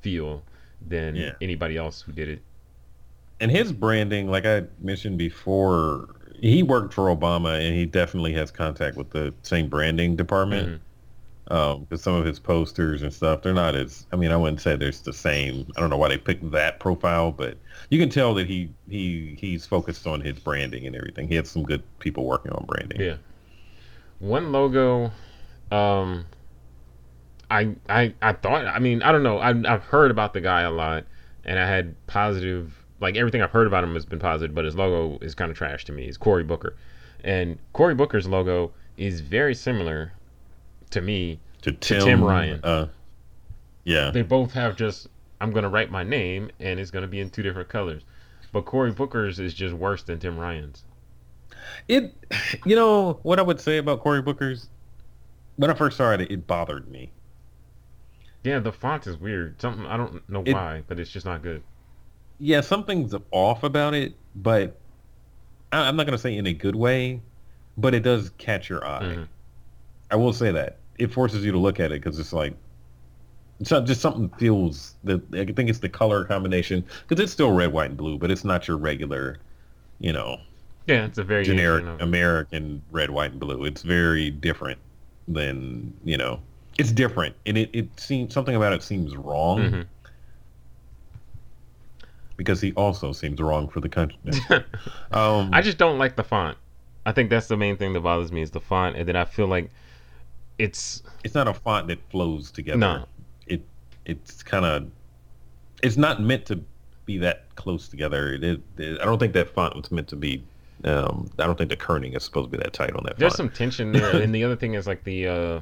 feel 0.01 0.43
than 0.85 1.15
yeah. 1.15 1.31
anybody 1.41 1.75
else 1.75 2.01
who 2.01 2.13
did 2.13 2.29
it. 2.29 2.41
And 3.43 3.51
his 3.51 3.73
branding, 3.73 4.31
like 4.31 4.45
I 4.45 4.63
mentioned 4.79 5.17
before, 5.17 6.07
he 6.39 6.63
worked 6.63 6.93
for 6.93 7.13
Obama, 7.13 7.59
and 7.59 7.75
he 7.75 7.85
definitely 7.85 8.31
has 8.35 8.51
contact 8.51 8.95
with 8.95 9.09
the 9.09 9.33
same 9.41 9.67
branding 9.67 10.15
department. 10.15 10.81
Mm-hmm. 11.49 11.83
because 11.83 11.99
um, 11.99 12.13
some 12.13 12.15
of 12.15 12.25
his 12.25 12.39
posters 12.39 13.01
and 13.01 13.13
stuff 13.13 13.41
they're 13.41 13.53
not 13.53 13.75
as 13.75 14.07
i 14.13 14.15
mean 14.15 14.31
i 14.31 14.37
wouldn't 14.37 14.61
say 14.61 14.77
there's 14.77 15.01
the 15.01 15.11
same 15.11 15.67
i 15.75 15.81
don't 15.81 15.89
know 15.89 15.97
why 15.97 16.07
they 16.07 16.17
picked 16.17 16.49
that 16.51 16.79
profile 16.79 17.33
but 17.33 17.57
you 17.89 17.99
can 17.99 18.07
tell 18.07 18.33
that 18.33 18.47
he 18.47 18.69
he 18.87 19.35
he's 19.37 19.65
focused 19.65 20.07
on 20.07 20.21
his 20.21 20.39
branding 20.39 20.87
and 20.87 20.95
everything. 20.95 21.27
He 21.27 21.35
had 21.35 21.45
some 21.45 21.63
good 21.63 21.83
people 21.99 22.25
working 22.25 22.53
on 22.53 22.65
branding. 22.65 23.01
Yeah. 23.01 23.17
One 24.19 24.53
logo 24.53 25.11
um 25.69 26.25
i 27.51 27.75
i 27.89 28.13
i 28.21 28.31
thought 28.31 28.65
i 28.67 28.79
mean 28.79 29.03
i 29.03 29.11
don't 29.11 29.23
know. 29.23 29.39
I've, 29.39 29.65
I've 29.65 29.83
heard 29.83 30.11
about 30.11 30.33
the 30.33 30.39
guy 30.39 30.61
a 30.61 30.71
lot 30.71 31.03
and 31.43 31.59
i 31.59 31.67
had 31.67 31.93
positive 32.07 32.82
like 33.03 33.17
everything 33.17 33.41
I've 33.41 33.51
heard 33.51 33.67
about 33.67 33.83
him 33.83 33.93
has 33.93 34.05
been 34.05 34.17
positive, 34.17 34.55
but 34.55 34.63
his 34.63 34.75
logo 34.75 35.19
is 35.23 35.35
kind 35.35 35.51
of 35.51 35.57
trash 35.57 35.83
to 35.85 35.91
me. 35.91 36.05
He's 36.05 36.17
Cory 36.17 36.43
Booker, 36.43 36.75
and 37.23 37.59
Cory 37.73 37.93
Booker's 37.93 38.27
logo 38.27 38.71
is 38.97 39.19
very 39.19 39.53
similar 39.53 40.13
to 40.89 41.01
me 41.01 41.39
to 41.63 41.73
Tim, 41.73 41.99
to 41.99 42.05
Tim 42.05 42.23
Ryan. 42.23 42.61
Uh, 42.63 42.87
yeah, 43.83 44.09
they 44.09 44.21
both 44.21 44.53
have 44.53 44.77
just 44.77 45.07
I'm 45.41 45.51
gonna 45.51 45.69
write 45.69 45.91
my 45.91 46.03
name 46.03 46.49
and 46.61 46.79
it's 46.79 46.91
gonna 46.91 47.07
be 47.07 47.19
in 47.19 47.29
two 47.29 47.43
different 47.43 47.67
colors, 47.67 48.03
but 48.53 48.63
Cory 48.63 48.91
Booker's 48.91 49.37
is 49.37 49.53
just 49.53 49.75
worse 49.75 50.03
than 50.03 50.17
Tim 50.17 50.39
Ryan's. 50.39 50.85
It, 51.89 52.15
you 52.65 52.75
know, 52.75 53.19
what 53.23 53.37
I 53.37 53.41
would 53.41 53.59
say 53.59 53.77
about 53.77 53.99
Cory 53.99 54.21
Booker's 54.21 54.69
when 55.57 55.69
I 55.69 55.73
first 55.73 55.97
saw 55.97 56.11
it, 56.13 56.21
it 56.21 56.47
bothered 56.47 56.89
me. 56.89 57.11
Yeah, 58.45 58.59
the 58.59 58.71
font 58.71 59.07
is 59.07 59.17
weird. 59.17 59.61
Something 59.61 59.85
I 59.85 59.97
don't 59.97 60.27
know 60.29 60.43
it, 60.45 60.53
why, 60.53 60.83
but 60.87 60.99
it's 60.99 61.11
just 61.11 61.25
not 61.25 61.43
good 61.43 61.63
yeah, 62.39 62.61
something's 62.61 63.15
off 63.31 63.63
about 63.63 63.93
it, 63.93 64.13
but 64.35 64.77
I, 65.71 65.87
am 65.87 65.95
not 65.95 66.05
gonna 66.05 66.17
say 66.17 66.35
in 66.35 66.47
a 66.47 66.53
good 66.53 66.75
way, 66.75 67.21
but 67.77 67.93
it 67.93 68.01
does 68.01 68.31
catch 68.37 68.69
your 68.69 68.85
eye. 68.85 69.03
Mm-hmm. 69.03 69.23
I 70.11 70.15
will 70.15 70.33
say 70.33 70.51
that 70.51 70.77
it 70.97 71.11
forces 71.11 71.43
you 71.43 71.51
to 71.51 71.57
look 71.57 71.79
at 71.79 71.91
it 71.91 72.01
because 72.01 72.19
it's 72.19 72.33
like 72.33 72.53
it's 73.59 73.71
not 73.71 73.85
just 73.85 74.01
something 74.01 74.29
feels 74.37 74.95
that 75.03 75.21
I 75.33 75.45
think 75.45 75.69
it's 75.69 75.79
the 75.79 75.89
color 75.89 76.25
combination 76.25 76.83
because 77.07 77.23
it's 77.23 77.31
still 77.31 77.51
red, 77.51 77.71
white, 77.71 77.89
and 77.89 77.97
blue, 77.97 78.17
but 78.17 78.29
it's 78.29 78.43
not 78.43 78.67
your 78.67 78.77
regular, 78.77 79.37
you 79.99 80.13
know. 80.13 80.37
Yeah, 80.87 81.05
it's 81.05 81.17
a 81.17 81.23
very 81.23 81.45
generic 81.45 81.85
American 82.01 82.81
red, 82.91 83.09
white, 83.09 83.31
and 83.31 83.39
blue. 83.39 83.63
It's 83.63 83.83
very 83.83 84.29
different 84.29 84.79
than 85.27 85.93
you 86.03 86.17
know. 86.17 86.41
It's 86.77 86.91
different, 86.91 87.35
and 87.45 87.57
it, 87.57 87.69
it 87.71 87.99
seems 87.99 88.33
something 88.33 88.55
about 88.55 88.73
it 88.73 88.83
seems 88.83 89.15
wrong. 89.15 89.59
Mm-hmm 89.59 89.81
because 92.37 92.61
he 92.61 92.73
also 92.73 93.11
seems 93.11 93.41
wrong 93.41 93.67
for 93.67 93.79
the 93.79 93.89
country. 93.89 94.17
um, 95.11 95.49
I 95.53 95.61
just 95.61 95.77
don't 95.77 95.97
like 95.97 96.15
the 96.15 96.23
font. 96.23 96.57
I 97.05 97.11
think 97.11 97.29
that's 97.29 97.47
the 97.47 97.57
main 97.57 97.77
thing 97.77 97.93
that 97.93 98.01
bothers 98.01 98.31
me 98.31 98.41
is 98.41 98.51
the 98.51 98.61
font, 98.61 98.95
and 98.95 99.07
then 99.07 99.15
I 99.15 99.25
feel 99.25 99.47
like 99.47 99.69
it's 100.57 101.03
it's 101.23 101.35
not 101.35 101.47
a 101.47 101.53
font 101.53 101.87
that 101.87 101.99
flows 102.09 102.51
together. 102.51 102.77
No, 102.77 103.05
it 103.47 103.61
it's 104.05 104.41
kind 104.43 104.65
of 104.65 104.89
it's 105.81 105.97
not 105.97 106.21
meant 106.21 106.45
to 106.47 106.63
be 107.05 107.17
that 107.17 107.53
close 107.55 107.89
together. 107.89 108.33
It, 108.33 108.61
it, 108.77 109.01
I 109.01 109.05
don't 109.05 109.19
think 109.19 109.33
that 109.33 109.49
font 109.49 109.75
was 109.75 109.91
meant 109.91 110.07
to 110.09 110.15
be. 110.15 110.43
Um, 110.85 111.29
I 111.39 111.45
don't 111.45 111.57
think 111.57 111.69
the 111.69 111.77
kerning 111.77 112.15
is 112.15 112.23
supposed 112.23 112.51
to 112.51 112.57
be 112.57 112.61
that 112.61 112.73
tight 112.73 112.93
on 112.95 113.03
that. 113.03 113.11
Font. 113.11 113.19
There's 113.19 113.35
font. 113.35 113.37
some 113.37 113.49
tension 113.49 113.91
there, 113.91 114.21
and 114.21 114.33
the 114.35 114.43
other 114.43 114.55
thing 114.55 114.73
is 114.75 114.87
like 114.87 115.03
the 115.03 115.27
uh, 115.27 115.59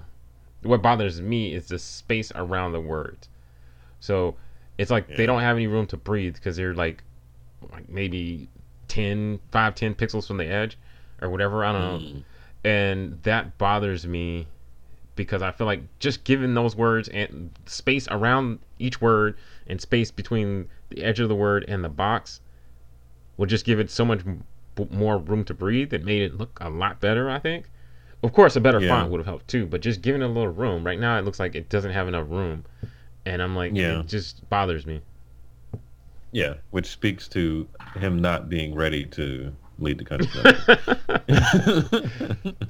what 0.63 0.81
bothers 0.81 1.21
me 1.21 1.53
is 1.53 1.67
the 1.67 1.79
space 1.79 2.31
around 2.35 2.73
the 2.73 2.81
words. 2.81 3.27
So 3.99 4.35
it's 4.81 4.89
like 4.89 5.07
yeah. 5.09 5.17
they 5.17 5.25
don't 5.27 5.41
have 5.41 5.55
any 5.55 5.67
room 5.67 5.85
to 5.87 5.97
breathe 5.97 6.33
because 6.33 6.55
they're 6.57 6.73
like, 6.73 7.03
like 7.71 7.87
maybe 7.87 8.49
10, 8.87 9.39
5, 9.51 9.75
10 9.75 9.95
pixels 9.95 10.27
from 10.27 10.37
the 10.37 10.45
edge 10.45 10.77
or 11.21 11.29
whatever. 11.29 11.63
I 11.63 11.71
don't 11.71 12.01
mm. 12.01 12.13
know. 12.15 12.23
And 12.63 13.23
that 13.23 13.59
bothers 13.59 14.07
me 14.07 14.47
because 15.15 15.43
I 15.43 15.51
feel 15.51 15.67
like 15.67 15.81
just 15.99 16.23
giving 16.23 16.55
those 16.55 16.75
words 16.75 17.09
and 17.09 17.51
space 17.67 18.07
around 18.09 18.59
each 18.79 18.99
word 18.99 19.37
and 19.67 19.79
space 19.79 20.09
between 20.09 20.67
the 20.89 21.03
edge 21.03 21.19
of 21.19 21.29
the 21.29 21.35
word 21.35 21.63
and 21.67 21.83
the 21.83 21.89
box 21.89 22.41
would 23.37 23.49
just 23.49 23.65
give 23.65 23.79
it 23.79 23.91
so 23.91 24.03
much 24.03 24.21
more 24.89 25.19
room 25.19 25.43
to 25.45 25.53
breathe. 25.53 25.93
It 25.93 26.03
made 26.03 26.23
it 26.23 26.37
look 26.37 26.57
a 26.59 26.69
lot 26.69 26.99
better, 26.99 27.29
I 27.29 27.37
think. 27.37 27.69
Of 28.23 28.33
course, 28.33 28.55
a 28.55 28.61
better 28.61 28.79
yeah. 28.79 28.89
font 28.89 29.11
would 29.11 29.19
have 29.19 29.27
helped 29.27 29.47
too, 29.47 29.67
but 29.67 29.81
just 29.81 30.01
giving 30.01 30.21
it 30.21 30.25
a 30.25 30.27
little 30.27 30.47
room. 30.47 30.83
Right 30.83 30.99
now, 30.99 31.19
it 31.19 31.25
looks 31.25 31.39
like 31.39 31.53
it 31.53 31.69
doesn't 31.69 31.91
have 31.91 32.07
enough 32.07 32.27
room 32.29 32.65
and 33.25 33.41
I'm 33.41 33.55
like, 33.55 33.71
yeah, 33.73 33.99
it 33.99 34.07
just 34.07 34.47
bothers 34.49 34.85
me. 34.85 35.01
Yeah, 36.31 36.55
which 36.71 36.87
speaks 36.87 37.27
to 37.29 37.67
him 37.95 38.19
not 38.19 38.49
being 38.49 38.73
ready 38.73 39.05
to 39.05 39.53
lead 39.79 39.97
the 39.97 40.05
country. 40.05 40.29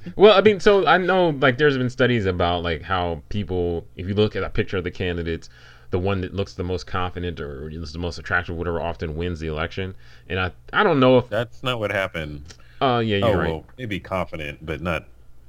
well, 0.15 0.37
I 0.37 0.41
mean, 0.41 0.59
so 0.59 0.85
I 0.87 0.97
know 0.97 1.29
like 1.29 1.57
there's 1.57 1.77
been 1.77 1.89
studies 1.89 2.25
about 2.25 2.63
like 2.63 2.81
how 2.81 3.21
people, 3.29 3.85
if 3.95 4.07
you 4.07 4.13
look 4.13 4.35
at 4.35 4.43
a 4.43 4.49
picture 4.49 4.77
of 4.77 4.83
the 4.83 4.91
candidates, 4.91 5.49
the 5.91 5.99
one 5.99 6.21
that 6.21 6.33
looks 6.33 6.53
the 6.53 6.63
most 6.63 6.87
confident 6.87 7.39
or 7.39 7.69
is 7.69 7.91
the 7.91 7.99
most 7.99 8.17
attractive, 8.17 8.55
whatever, 8.55 8.81
often 8.81 9.15
wins 9.15 9.39
the 9.39 9.47
election. 9.47 9.93
And 10.27 10.39
I, 10.39 10.51
I 10.73 10.83
don't 10.83 10.99
know 10.99 11.19
if 11.19 11.29
that's 11.29 11.61
not 11.63 11.79
what 11.79 11.91
happened. 11.91 12.53
Oh 12.79 12.95
uh, 12.95 12.99
yeah, 12.99 13.17
you're 13.17 13.27
oh, 13.27 13.37
right. 13.37 13.49
Well, 13.49 13.65
maybe 13.77 13.99
confident, 13.99 14.65
but 14.65 14.81
not 14.81 15.05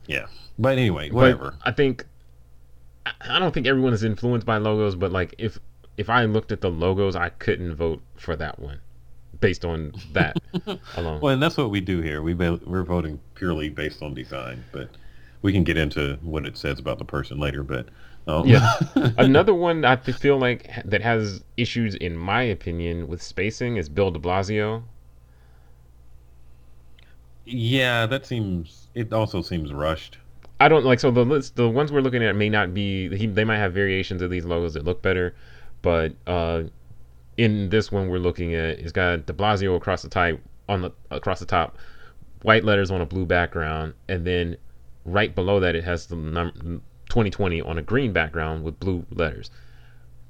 Yeah. 0.07 0.27
But 0.59 0.77
anyway, 0.77 1.09
But 1.09 1.17
whatever. 1.17 1.55
I 1.63 1.71
think 1.71 2.05
I- 3.07 3.39
don't 3.39 3.53
think 3.53 3.67
everyone 3.67 3.93
is 3.93 4.05
influenced 4.05 4.47
by 4.47 4.59
logos, 4.59 4.95
but 4.95 5.13
like 5.13 5.35
if 5.39 5.59
if 5.97 6.09
I 6.09 6.25
looked 6.25 6.53
at 6.53 6.61
the 6.61 6.71
logos, 6.71 7.17
I 7.17 7.29
couldn't 7.31 7.75
vote 7.75 8.03
for 8.17 8.35
that 8.37 8.59
one 8.59 8.81
based 9.41 9.65
on 9.65 9.93
that 10.13 10.37
alone. 10.97 11.21
Well, 11.21 11.33
and 11.35 11.43
that's 11.43 11.57
what 11.57 11.71
we 11.71 11.81
do 11.81 12.01
here. 12.01 12.23
We 12.23 12.35
we're 12.35 12.85
voting 12.85 13.21
purely 13.35 13.69
based 13.71 14.03
on 14.03 14.15
design, 14.15 14.65
but 14.73 14.89
we 15.43 15.53
can 15.53 15.65
get 15.65 15.77
into 15.77 16.19
what 16.23 16.47
it 16.47 16.57
says 16.57 16.79
about 16.79 16.99
the 16.99 17.05
person 17.05 17.39
later. 17.39 17.63
But 17.63 17.89
um, 18.29 18.47
Yeah. 18.47 18.73
Another 19.19 19.53
one 19.53 19.85
I 19.85 19.97
feel 19.97 20.39
like 20.39 20.71
that 20.85 21.03
has 21.03 21.43
issues, 21.57 21.95
in 21.97 22.17
my 22.17 22.43
opinion, 22.43 23.09
with 23.09 23.21
spacing 23.21 23.77
is 23.77 23.89
Bill 23.89 24.11
De 24.13 24.21
Blasio. 24.21 24.85
yeah, 27.45 28.07
that 28.07 28.25
seems. 28.27 28.89
It 28.95 29.13
also 29.13 29.43
seems 29.43 29.73
rushed. 29.73 30.19
I 30.63 30.69
don't 30.69 30.85
like 30.85 31.01
so 31.01 31.11
the 31.11 31.25
list, 31.25 31.57
the 31.57 31.69
ones 31.69 31.91
we're 31.91 32.03
looking 32.03 32.23
at 32.23 32.37
may 32.37 32.49
not 32.49 32.73
be. 32.73 33.15
He, 33.17 33.27
they 33.27 33.43
might 33.43 33.57
have 33.57 33.73
variations 33.75 34.23
of 34.23 34.31
these 34.31 34.45
logos 34.45 34.75
that 34.75 34.85
look 34.85 35.03
better, 35.03 35.35
but 35.83 36.15
uh, 36.29 36.63
in 37.37 37.69
this 37.71 37.91
one 37.91 38.09
we're 38.09 38.19
looking 38.21 38.55
at, 38.55 38.79
it's 38.79 38.93
got 38.93 39.27
De 39.27 39.33
Blasio 39.33 39.77
across 39.77 40.03
the 40.03 40.09
top 40.09 40.39
on 40.69 40.83
the 40.83 40.93
across 41.11 41.41
the 41.41 41.47
top, 41.47 41.77
white 42.43 42.63
letters 42.63 42.93
on 42.93 43.01
a 43.01 43.07
blue 43.07 43.27
background, 43.27 43.95
and 44.09 44.25
then 44.25 44.57
right 45.05 45.35
below 45.35 45.59
that 45.59 45.75
it 45.75 45.83
has 45.83 46.07
the 46.07 46.15
number 46.15 46.55
2020 47.09 47.61
on 47.63 47.79
a 47.79 47.83
green 47.83 48.13
background 48.13 48.63
with 48.63 48.79
blue 48.79 49.05
letters. 49.11 49.51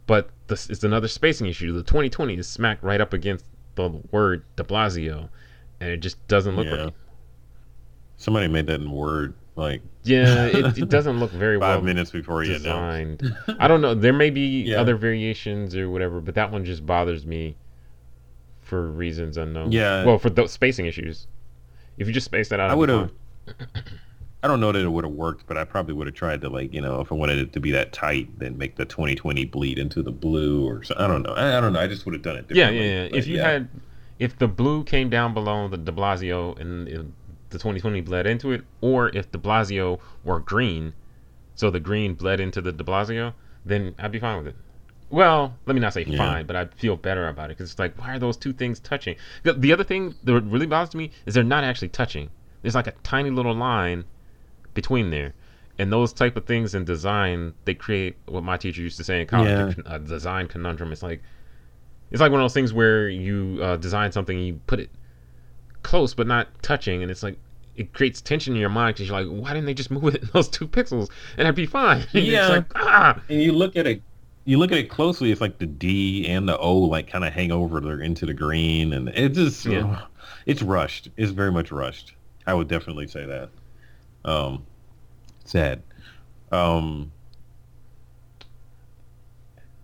But 0.07 0.31
this 0.47 0.71
it's 0.71 0.83
another 0.83 1.09
spacing 1.09 1.47
issue. 1.47 1.75
The 1.75 1.83
2020 1.83 2.39
is 2.39 2.49
smacked 2.49 2.83
right 2.83 3.03
up 3.03 3.13
against 3.13 3.45
the 3.75 3.91
word 4.11 4.45
De 4.57 4.65
Blasio, 4.65 5.29
and 5.79 5.91
it 5.91 5.99
just 5.99 6.27
doesn't 6.27 6.57
look 6.57 6.69
Yeah. 6.69 6.85
right. 6.85 6.95
Somebody 8.17 8.49
made 8.49 8.67
that 8.69 8.81
in 8.81 8.91
Word 8.91 9.35
like 9.57 9.83
Yeah, 10.05 10.47
it, 10.53 10.79
it 10.79 10.89
doesn't 10.89 11.19
look 11.21 11.31
very 11.33 11.59
five 11.59 11.77
well 11.79 11.85
minutes 11.85 12.11
before 12.11 12.43
announced. 12.43 12.63
designed. 12.65 13.37
I 13.59 13.69
don't 13.69 13.81
know. 13.83 13.95
There 13.95 14.13
may 14.13 14.31
be 14.31 14.63
Yeah. 14.63 14.81
other 14.81 14.97
variations 14.97 15.75
or 15.77 15.91
whatever, 15.91 16.21
but 16.21 16.35
that 16.37 16.51
one 16.51 16.65
just 16.65 16.85
bothers 16.87 17.27
me 17.27 17.57
for 18.61 18.91
reasons 18.91 19.37
unknown. 19.37 19.73
Yeah. 19.73 20.05
Well, 20.05 20.19
for 20.19 20.31
those 20.31 20.53
spacing 20.53 20.87
issues. 20.87 21.27
If 21.99 22.07
you 22.07 22.13
just 22.15 22.25
space 22.25 22.49
that 22.49 22.59
out, 22.61 22.71
I 22.71 22.75
it'd 22.83 22.89
have. 22.89 23.11
I 24.45 24.49
don't 24.49 24.59
know 24.59 24.73
that 24.73 24.83
it 24.83 24.89
would 24.89 25.05
have 25.05 25.13
worked, 25.13 25.47
but 25.47 25.57
I 25.57 25.63
probably 25.65 25.95
would 25.95 26.09
have 26.09 26.17
tried 26.17 26.41
to 26.41 26.49
like 26.49 26.73
you 26.75 26.81
know 26.81 27.01
if 27.01 27.13
I 27.13 27.15
wanted 27.15 27.39
it 27.39 27.53
to 27.53 27.61
be 27.61 27.71
that 27.73 27.93
tight, 27.93 28.29
then 28.39 28.57
make 28.59 28.75
the 28.77 28.85
2020 28.85 29.45
bleed 29.45 29.79
into 29.79 30.03
the 30.03 30.11
blue 30.11 30.67
or 30.67 30.83
so. 30.83 30.95
I 30.99 31.07
don't 31.07 31.23
know. 31.23 31.33
I, 31.35 31.59
I 31.59 31.61
don't 31.61 31.73
know. 31.75 31.81
I 31.81 31.87
just 31.87 32.07
would 32.07 32.15
have 32.15 32.23
done 32.23 32.37
it. 32.37 32.47
Yeah, 32.49 32.71
Differently. 32.71 32.89
yeah, 32.89 33.03
yeah. 33.05 33.09
But 33.11 33.19
If 33.19 33.27
you 33.29 33.37
yeah. 33.37 33.51
had, 33.51 33.69
if 34.19 34.39
the 34.39 34.49
blue 34.49 34.83
came 34.85 35.11
down 35.11 35.33
below 35.35 35.69
the 35.69 35.77
De 35.77 35.93
Blasio 35.93 36.59
and 36.59 36.89
it- 36.89 37.07
the 37.53 37.59
2020 37.59 38.01
bled 38.01 38.27
into 38.27 38.51
it, 38.53 38.63
or 38.81 39.09
if 39.15 39.31
De 39.31 39.39
Blasio 39.39 40.01
were 40.25 40.41
green, 40.41 40.95
so 41.55 41.71
the 41.71 41.81
green 41.81 42.15
bled 42.15 42.41
into 42.41 42.61
the 42.61 42.73
De 42.73 42.83
Blasio, 42.85 43.35
then 43.65 43.95
I'd 43.99 44.13
be 44.13 44.19
fine 44.19 44.39
with 44.39 44.49
it. 44.49 44.57
Well, 45.11 45.57
let 45.67 45.75
me 45.75 45.81
not 45.81 45.93
say 45.93 46.05
Yeah. 46.05 46.17
fine, 46.17 46.47
but 46.47 46.57
I'd 46.57 46.75
feel 46.75 46.97
better 46.97 47.29
about 47.29 47.51
it 47.51 47.59
because 47.59 47.71
it's 47.71 47.79
like, 47.79 47.99
why 48.01 48.15
are 48.15 48.19
those 48.19 48.37
two 48.37 48.53
things 48.55 48.81
touching? 48.81 49.17
The, 49.43 49.53
the 49.53 49.73
other 49.73 49.85
thing 49.85 50.15
that 50.25 50.41
really 50.41 50.67
bothers 50.67 50.95
me 50.95 51.11
is 51.27 51.35
they're 51.35 51.45
not 51.45 51.65
actually 51.65 51.89
touching. 51.91 52.31
There's 52.63 52.75
like 52.75 52.87
a 52.87 52.95
tiny 53.03 53.29
little 53.31 53.55
line 53.55 54.05
between 54.73 55.11
there. 55.11 55.35
And 55.79 55.93
those 55.93 56.13
type 56.13 56.37
of 56.37 56.47
things 56.47 56.75
in 56.75 56.85
design, 56.85 57.53
they 57.67 57.75
create 57.75 58.17
what 58.27 58.43
my 58.43 58.57
teacher 58.57 58.81
used 58.83 58.97
to 58.99 59.05
say 59.05 59.21
in 59.21 59.27
college, 59.27 59.77
Yeah. 59.77 59.95
a 59.95 59.99
design 59.99 60.49
conundrum. 60.49 60.93
It's 60.93 61.03
like, 61.03 61.23
it's 62.11 62.21
like 62.21 62.31
one 62.31 62.41
of 62.41 62.45
those 62.45 62.55
things 62.55 62.73
where 62.73 63.09
you 63.09 63.59
uh, 63.63 63.77
design 63.77 64.13
something, 64.13 64.37
and 64.37 64.47
you 64.47 64.61
put 64.67 64.81
it 64.81 64.91
close 65.83 66.15
but 66.15 66.27
not 66.27 66.49
touching, 66.63 67.03
and 67.03 67.11
it's 67.11 67.23
like 67.23 67.39
it 67.77 67.93
creates 67.95 68.21
tension 68.21 68.55
in 68.55 68.61
your 68.61 68.69
mind 68.69 68.95
because 68.95 69.09
you're 69.09 69.21
like, 69.23 69.43
why 69.43 69.51
didn't 69.55 69.67
they 69.67 69.75
just 69.75 69.91
move 69.97 70.15
it 70.15 70.23
in 70.23 70.29
those 70.33 70.49
two 70.49 70.69
pixels 70.69 71.11
and 71.37 71.47
I'd 71.49 71.55
be 71.55 71.67
fine? 71.67 72.05
And 72.15 72.27
Yeah. 72.27 72.41
it's 72.41 72.49
like 72.49 72.65
ah, 72.75 73.21
and 73.29 73.43
you 73.43 73.53
look 73.53 73.77
at 73.77 73.87
it, 73.87 74.03
you 74.45 74.59
look 74.59 74.73
at 74.73 74.79
it 74.79 74.91
closely. 74.91 75.31
It's 75.33 75.41
like 75.41 75.59
the 75.59 75.67
D 75.67 76.27
and 76.29 76.49
the 76.49 76.59
O 76.59 76.77
like 76.79 77.09
kind 77.09 77.25
of 77.25 77.33
hang 77.33 77.53
over 77.53 77.81
there 77.81 78.01
into 78.01 78.27
the 78.27 78.35
green, 78.35 78.93
and 78.93 79.09
it 79.11 79.31
just 79.31 79.65
Yeah. 79.67 80.03
it's 80.47 80.63
rushed. 80.63 81.09
It's 81.17 81.33
very 81.33 81.53
much 81.53 81.71
rushed. 81.73 82.15
I 82.47 82.55
would 82.55 82.69
definitely 82.69 83.07
say 83.07 83.25
that. 83.27 83.51
Um, 84.25 84.65
sad. 85.45 85.83
Um, 86.51 87.13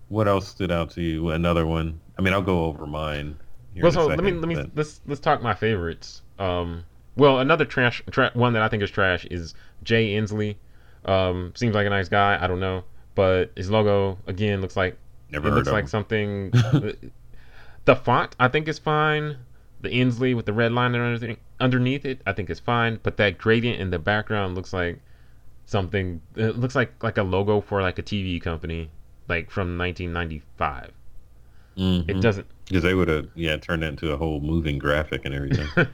what 0.08 0.28
else 0.28 0.48
stood 0.48 0.70
out 0.70 0.90
to 0.90 1.02
you? 1.02 1.30
Another 1.30 1.66
one. 1.66 2.00
I 2.18 2.22
mean, 2.22 2.32
I'll 2.34 2.42
go 2.42 2.64
over 2.64 2.86
mine. 2.86 3.36
Well, 3.76 3.92
so 3.92 4.06
let 4.06 4.22
me 4.24 4.32
let 4.32 4.48
me 4.48 4.54
but- 4.56 4.70
let's 4.74 5.00
let's 5.06 5.20
talk 5.20 5.42
my 5.42 5.54
favorites. 5.54 6.22
Um, 6.38 6.84
well, 7.16 7.40
another 7.40 7.64
trash 7.64 8.02
tra- 8.10 8.30
one 8.34 8.52
that 8.52 8.62
I 8.62 8.68
think 8.68 8.82
is 8.82 8.90
trash 8.90 9.24
is 9.26 9.54
Jay 9.82 10.14
Inslee. 10.14 10.56
Um, 11.04 11.52
seems 11.56 11.74
like 11.74 11.86
a 11.86 11.90
nice 11.90 12.08
guy. 12.08 12.38
I 12.42 12.46
don't 12.46 12.60
know, 12.60 12.84
but 13.14 13.50
his 13.56 13.70
logo 13.70 14.18
again 14.26 14.60
looks 14.60 14.76
like 14.76 14.96
Never 15.30 15.48
it 15.48 15.52
looks 15.52 15.68
like 15.68 15.84
him. 15.84 15.88
something. 15.88 16.50
the 17.84 17.96
font 17.96 18.34
I 18.38 18.48
think 18.48 18.68
is 18.68 18.78
fine. 18.78 19.36
The 19.80 19.88
Inslee 19.90 20.34
with 20.34 20.46
the 20.46 20.52
red 20.52 20.72
line 20.72 20.94
and 20.94 21.04
everything 21.04 21.36
underneath 21.60 22.04
it, 22.04 22.20
I 22.26 22.32
think 22.32 22.50
is 22.50 22.58
fine. 22.60 22.98
But 23.02 23.16
that 23.18 23.38
gradient 23.38 23.80
in 23.80 23.90
the 23.90 23.98
background 23.98 24.54
looks 24.56 24.72
like 24.72 24.98
something. 25.66 26.20
It 26.36 26.56
looks 26.58 26.74
like 26.74 27.02
like 27.02 27.16
a 27.18 27.22
logo 27.22 27.60
for 27.60 27.80
like 27.82 27.98
a 27.98 28.02
TV 28.02 28.40
company, 28.42 28.90
like 29.28 29.50
from 29.50 29.76
1995. 29.78 30.90
It 31.76 31.80
Mhm. 31.80 32.20
doesn't. 32.20 32.46
Because 32.68 32.82
they 32.82 32.94
would 32.94 33.08
have, 33.08 33.28
yeah, 33.34 33.56
turned 33.56 33.82
that 33.82 33.88
into 33.88 34.12
a 34.12 34.16
whole 34.16 34.40
moving 34.40 34.78
graphic 34.78 35.24
and 35.24 35.34
everything. 35.34 35.66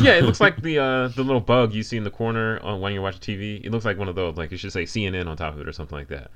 yeah, 0.00 0.12
it 0.12 0.24
looks 0.24 0.40
like 0.40 0.62
the 0.62 0.78
uh, 0.78 1.08
the 1.08 1.22
little 1.22 1.40
bug 1.40 1.74
you 1.74 1.82
see 1.82 1.98
in 1.98 2.04
the 2.04 2.10
corner 2.10 2.58
on 2.60 2.80
when 2.80 2.94
you're 2.94 3.02
watching 3.02 3.20
TV. 3.20 3.62
It 3.62 3.70
looks 3.70 3.84
like 3.84 3.98
one 3.98 4.08
of 4.08 4.14
those. 4.14 4.36
Like 4.36 4.50
it 4.50 4.56
should 4.56 4.72
say 4.72 4.84
CNN 4.84 5.26
on 5.26 5.36
top 5.36 5.54
of 5.54 5.60
it 5.60 5.68
or 5.68 5.72
something 5.72 5.98
like 5.98 6.08
that. 6.08 6.30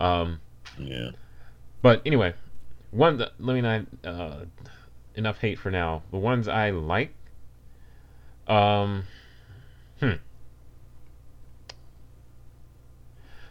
Um, 0.00 0.40
yeah. 0.78 1.10
But 1.82 2.00
anyway, 2.06 2.32
one 2.90 3.18
that, 3.18 3.32
let 3.38 3.54
me 3.54 3.60
not 3.60 3.86
uh, 4.04 4.44
enough 5.14 5.38
hate 5.38 5.58
for 5.58 5.70
now. 5.70 6.02
The 6.10 6.18
ones 6.18 6.48
I 6.48 6.70
like, 6.70 7.14
um, 8.46 9.04
hmm. 10.00 10.14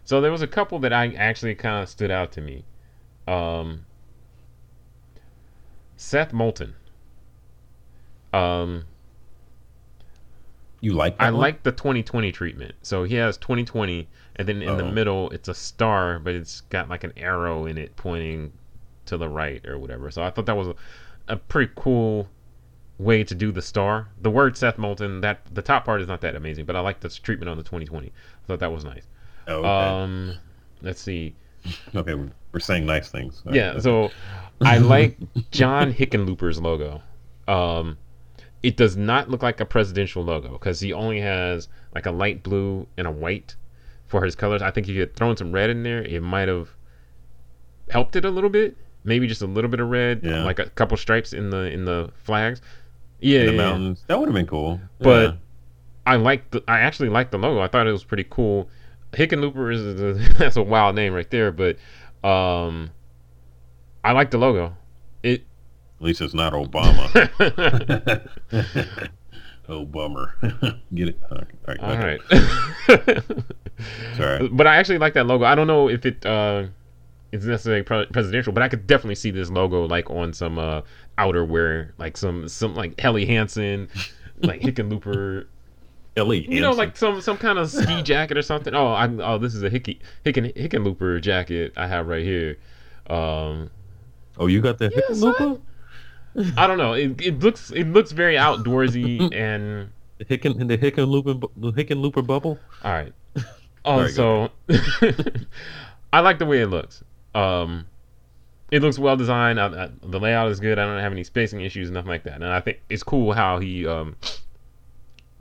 So 0.04 0.22
there 0.22 0.32
was 0.32 0.42
a 0.42 0.48
couple 0.48 0.80
that 0.80 0.92
I 0.92 1.14
actually 1.14 1.56
kind 1.56 1.84
of 1.84 1.90
stood 1.90 2.12
out 2.12 2.32
to 2.34 2.42
me. 2.42 2.66
Um, 3.28 3.86
Seth 6.02 6.32
Moulton. 6.32 6.76
Um, 8.32 8.86
You 10.80 10.94
like 10.94 11.18
that 11.18 11.26
I 11.26 11.32
one? 11.32 11.42
like 11.42 11.64
the 11.64 11.74
2020 11.74 12.32
treatment. 12.32 12.76
So 12.82 13.04
he 13.04 13.16
has 13.16 13.36
2020, 13.38 14.08
and 14.38 14.48
then 14.48 14.62
in 14.62 14.78
the 14.78 14.86
Oh. 14.86 14.92
middle 14.92 15.30
it's 15.32 15.50
a 15.50 15.54
star, 15.54 16.18
but 16.18 16.36
it's 16.36 16.62
got 16.62 16.88
like 16.88 17.04
an 17.04 17.12
arrow 17.18 17.66
in 17.66 17.78
it 17.78 17.98
pointing 17.98 18.54
to 19.08 19.18
the 19.18 19.28
right 19.28 19.64
or 19.68 19.78
whatever. 19.78 20.10
So 20.10 20.24
I 20.24 20.30
thought 20.30 20.46
that 20.46 20.56
was 20.56 20.70
a, 20.70 20.76
a 21.28 21.36
pretty 21.36 21.74
cool 21.76 22.30
way 22.98 23.26
to 23.26 23.36
do 23.36 23.52
the 23.52 23.62
star. 23.62 24.08
The 24.22 24.32
word 24.32 24.56
Seth 24.56 24.78
Moulton, 24.78 25.20
that 25.20 25.42
the 25.54 25.62
top 25.62 25.84
part 25.84 26.00
is 26.00 26.08
not 26.08 26.22
that 26.22 26.34
amazing, 26.34 26.64
but 26.64 26.78
I 26.78 26.80
like 26.80 27.02
the 27.02 27.10
treatment 27.10 27.50
on 27.50 27.58
the 27.58 27.64
2020. 27.64 28.08
I 28.08 28.12
thought 28.48 28.60
that 28.60 28.72
was 28.72 28.86
nice. 28.86 29.06
Oh, 29.50 29.66
okay. 29.66 29.68
Um, 29.68 30.36
let's 30.82 31.02
see. 31.02 31.36
okay, 31.94 32.16
we're, 32.52 32.60
saying 32.60 32.86
nice 32.86 33.10
things. 33.10 33.42
Yeah, 33.52 33.80
so 33.80 34.12
I 34.62 34.78
like 34.96 35.18
John 35.52 35.94
Hickenlooper's 35.94 36.60
logo. 36.60 37.02
Um, 37.48 37.98
it 38.62 38.76
does 38.78 38.98
not 38.98 39.30
look 39.30 39.42
like 39.42 39.60
a 39.60 39.66
presidential 39.66 40.24
logo 40.24 40.52
because 40.54 40.80
he 40.80 40.94
only 40.94 41.20
has 41.22 41.68
like 41.96 42.06
a 42.06 42.12
light 42.12 42.44
blue 42.44 42.88
and 42.98 43.08
a 43.08 43.12
white 43.12 43.56
for 44.08 44.24
his 44.24 44.36
colors. 44.36 44.62
I 44.62 44.72
think 44.72 44.88
if 44.88 44.94
you 44.94 45.00
had 45.02 45.16
thrown 45.16 45.38
some 45.38 45.52
red 45.52 45.70
in 45.70 45.84
there, 45.84 46.02
it 46.04 46.22
might 46.22 46.48
have 46.48 46.70
helped 47.90 48.16
it 48.16 48.26
a 48.26 48.30
little 48.30 48.50
bit. 48.50 48.76
Maybe 49.04 49.28
just 49.28 49.42
a 49.42 49.48
little 49.48 49.70
bit 49.70 49.80
of 49.80 49.90
red, 49.90 50.22
Yeah. 50.24 50.44
like 50.44 50.60
a 50.60 50.70
couple 50.72 50.98
stripes 50.98 51.32
in 51.34 51.50
the 51.50 51.72
in 51.72 51.86
the 51.86 52.12
flags. 52.24 52.62
Yeah, 53.22 53.42
in 53.42 53.46
the 53.48 53.52
yeah, 53.54 53.58
yeah. 53.58 53.70
mountains. 53.70 54.04
That 54.08 54.20
would 54.20 54.28
have 54.28 54.36
been 54.36 54.48
cool. 54.48 54.80
But 55.00 55.22
Yeah. 55.32 55.36
I 56.06 56.16
like 56.16 56.52
the. 56.52 56.64
I 56.68 56.80
actually 56.80 57.10
like 57.10 57.32
the 57.32 57.38
logo. 57.38 57.62
I 57.62 57.68
thought 57.68 57.88
it 57.88 57.92
was 57.92 58.04
pretty 58.04 58.26
cool. 58.30 58.70
Hickenlooper 59.14 59.74
is 59.74 60.02
a, 60.02 60.14
that's 60.38 60.58
a 60.58 60.62
wild 60.64 60.96
name 60.96 61.14
right 61.14 61.30
there, 61.30 61.52
but 61.52 61.78
um, 62.24 62.92
I 64.04 64.12
like 64.12 64.32
the 64.32 64.38
logo. 64.38 64.76
It 65.24 65.46
at 66.00 66.06
least 66.06 66.22
it's 66.22 66.34
not 66.34 66.54
Obama. 66.54 67.10
oh 69.70 69.86
bummer. 69.86 70.36
Get 70.94 71.10
it? 71.10 71.20
All 71.32 71.44
right. 71.68 71.80
all 71.80 71.98
right. 71.98 72.20
Sorry. 74.16 74.48
But 74.48 74.68
I 74.68 74.78
actually 74.78 74.98
like 74.98 75.14
that 75.14 75.26
logo. 75.28 75.46
I 75.46 75.56
don't 75.56 75.68
know 75.68 75.90
if 75.90 76.06
it 76.06 76.26
uh, 76.26 76.68
is 77.32 77.46
necessarily 77.46 77.84
pre- 77.84 78.08
presidential, 78.08 78.54
but 78.54 78.64
I 78.64 78.70
could 78.70 78.88
definitely 78.88 79.16
see 79.16 79.32
this 79.32 79.50
logo 79.50 79.86
like 79.86 80.10
on 80.10 80.34
some 80.34 80.58
uh, 80.58 80.82
outerwear, 81.18 81.92
like 81.98 82.18
some 82.18 82.48
some 82.48 82.76
like 82.76 83.00
Helly 83.00 83.26
Hansen, 83.26 83.90
like 84.42 84.62
Hickenlooper. 84.62 85.46
You 86.50 86.62
know, 86.62 86.72
like 86.72 86.98
some 86.98 87.22
some 87.22 87.38
kind 87.38 87.58
of 87.60 87.70
ski 87.70 88.02
jacket 88.04 88.38
or 88.38 88.42
something. 88.42 88.74
Oh, 88.76 88.88
I 88.88 89.08
oh 89.08 89.38
this 89.38 89.56
is 89.56 89.64
a 89.64 89.70
Hickey 89.70 90.00
Hicken 90.26 90.54
Hickenlooper 90.56 91.22
jacket 91.22 91.74
I 91.78 91.88
have 91.88 92.08
right 92.08 92.24
here. 92.24 92.58
Um, 93.10 93.72
Oh, 94.40 94.48
you 94.48 94.62
got 94.62 94.78
the 94.78 94.90
son. 95.14 95.62
I 96.58 96.66
don't 96.66 96.78
know. 96.78 96.94
It, 96.94 97.20
it 97.22 97.40
looks 97.40 97.72
it 97.72 97.86
looks 97.86 98.12
very 98.14 98.36
outdoorsy 98.36 99.20
and 99.36 99.90
The 100.18 100.26
Hicken 100.26 100.68
the 100.68 100.78
Hickenlooper 100.78 101.50
the 101.58 101.72
Hickenlooper 101.74 102.26
bubble. 102.26 102.58
All 102.84 102.92
right. 102.92 103.14
Oh, 103.86 104.08
so 104.08 104.50
I 106.12 106.20
like 106.20 106.38
the 106.38 106.46
way 106.46 106.62
it 106.62 106.68
looks. 106.68 107.02
Um, 107.34 107.86
it 108.72 108.82
looks 108.82 109.00
well 109.00 109.16
designed. 109.16 109.60
I, 109.60 109.86
I, 109.86 109.90
the 110.04 110.20
layout 110.20 110.52
is 110.52 110.60
good. 110.60 110.78
I 110.78 110.86
don't 110.86 111.00
have 111.00 111.14
any 111.14 111.24
spacing 111.24 111.62
issues, 111.62 111.90
nothing 111.90 112.10
like 112.10 112.24
that. 112.24 112.36
And 112.36 112.46
I 112.46 112.60
think 112.60 112.82
it's 112.90 113.04
cool 113.04 113.32
how 113.32 113.58
he, 113.60 113.88
um, 113.88 114.18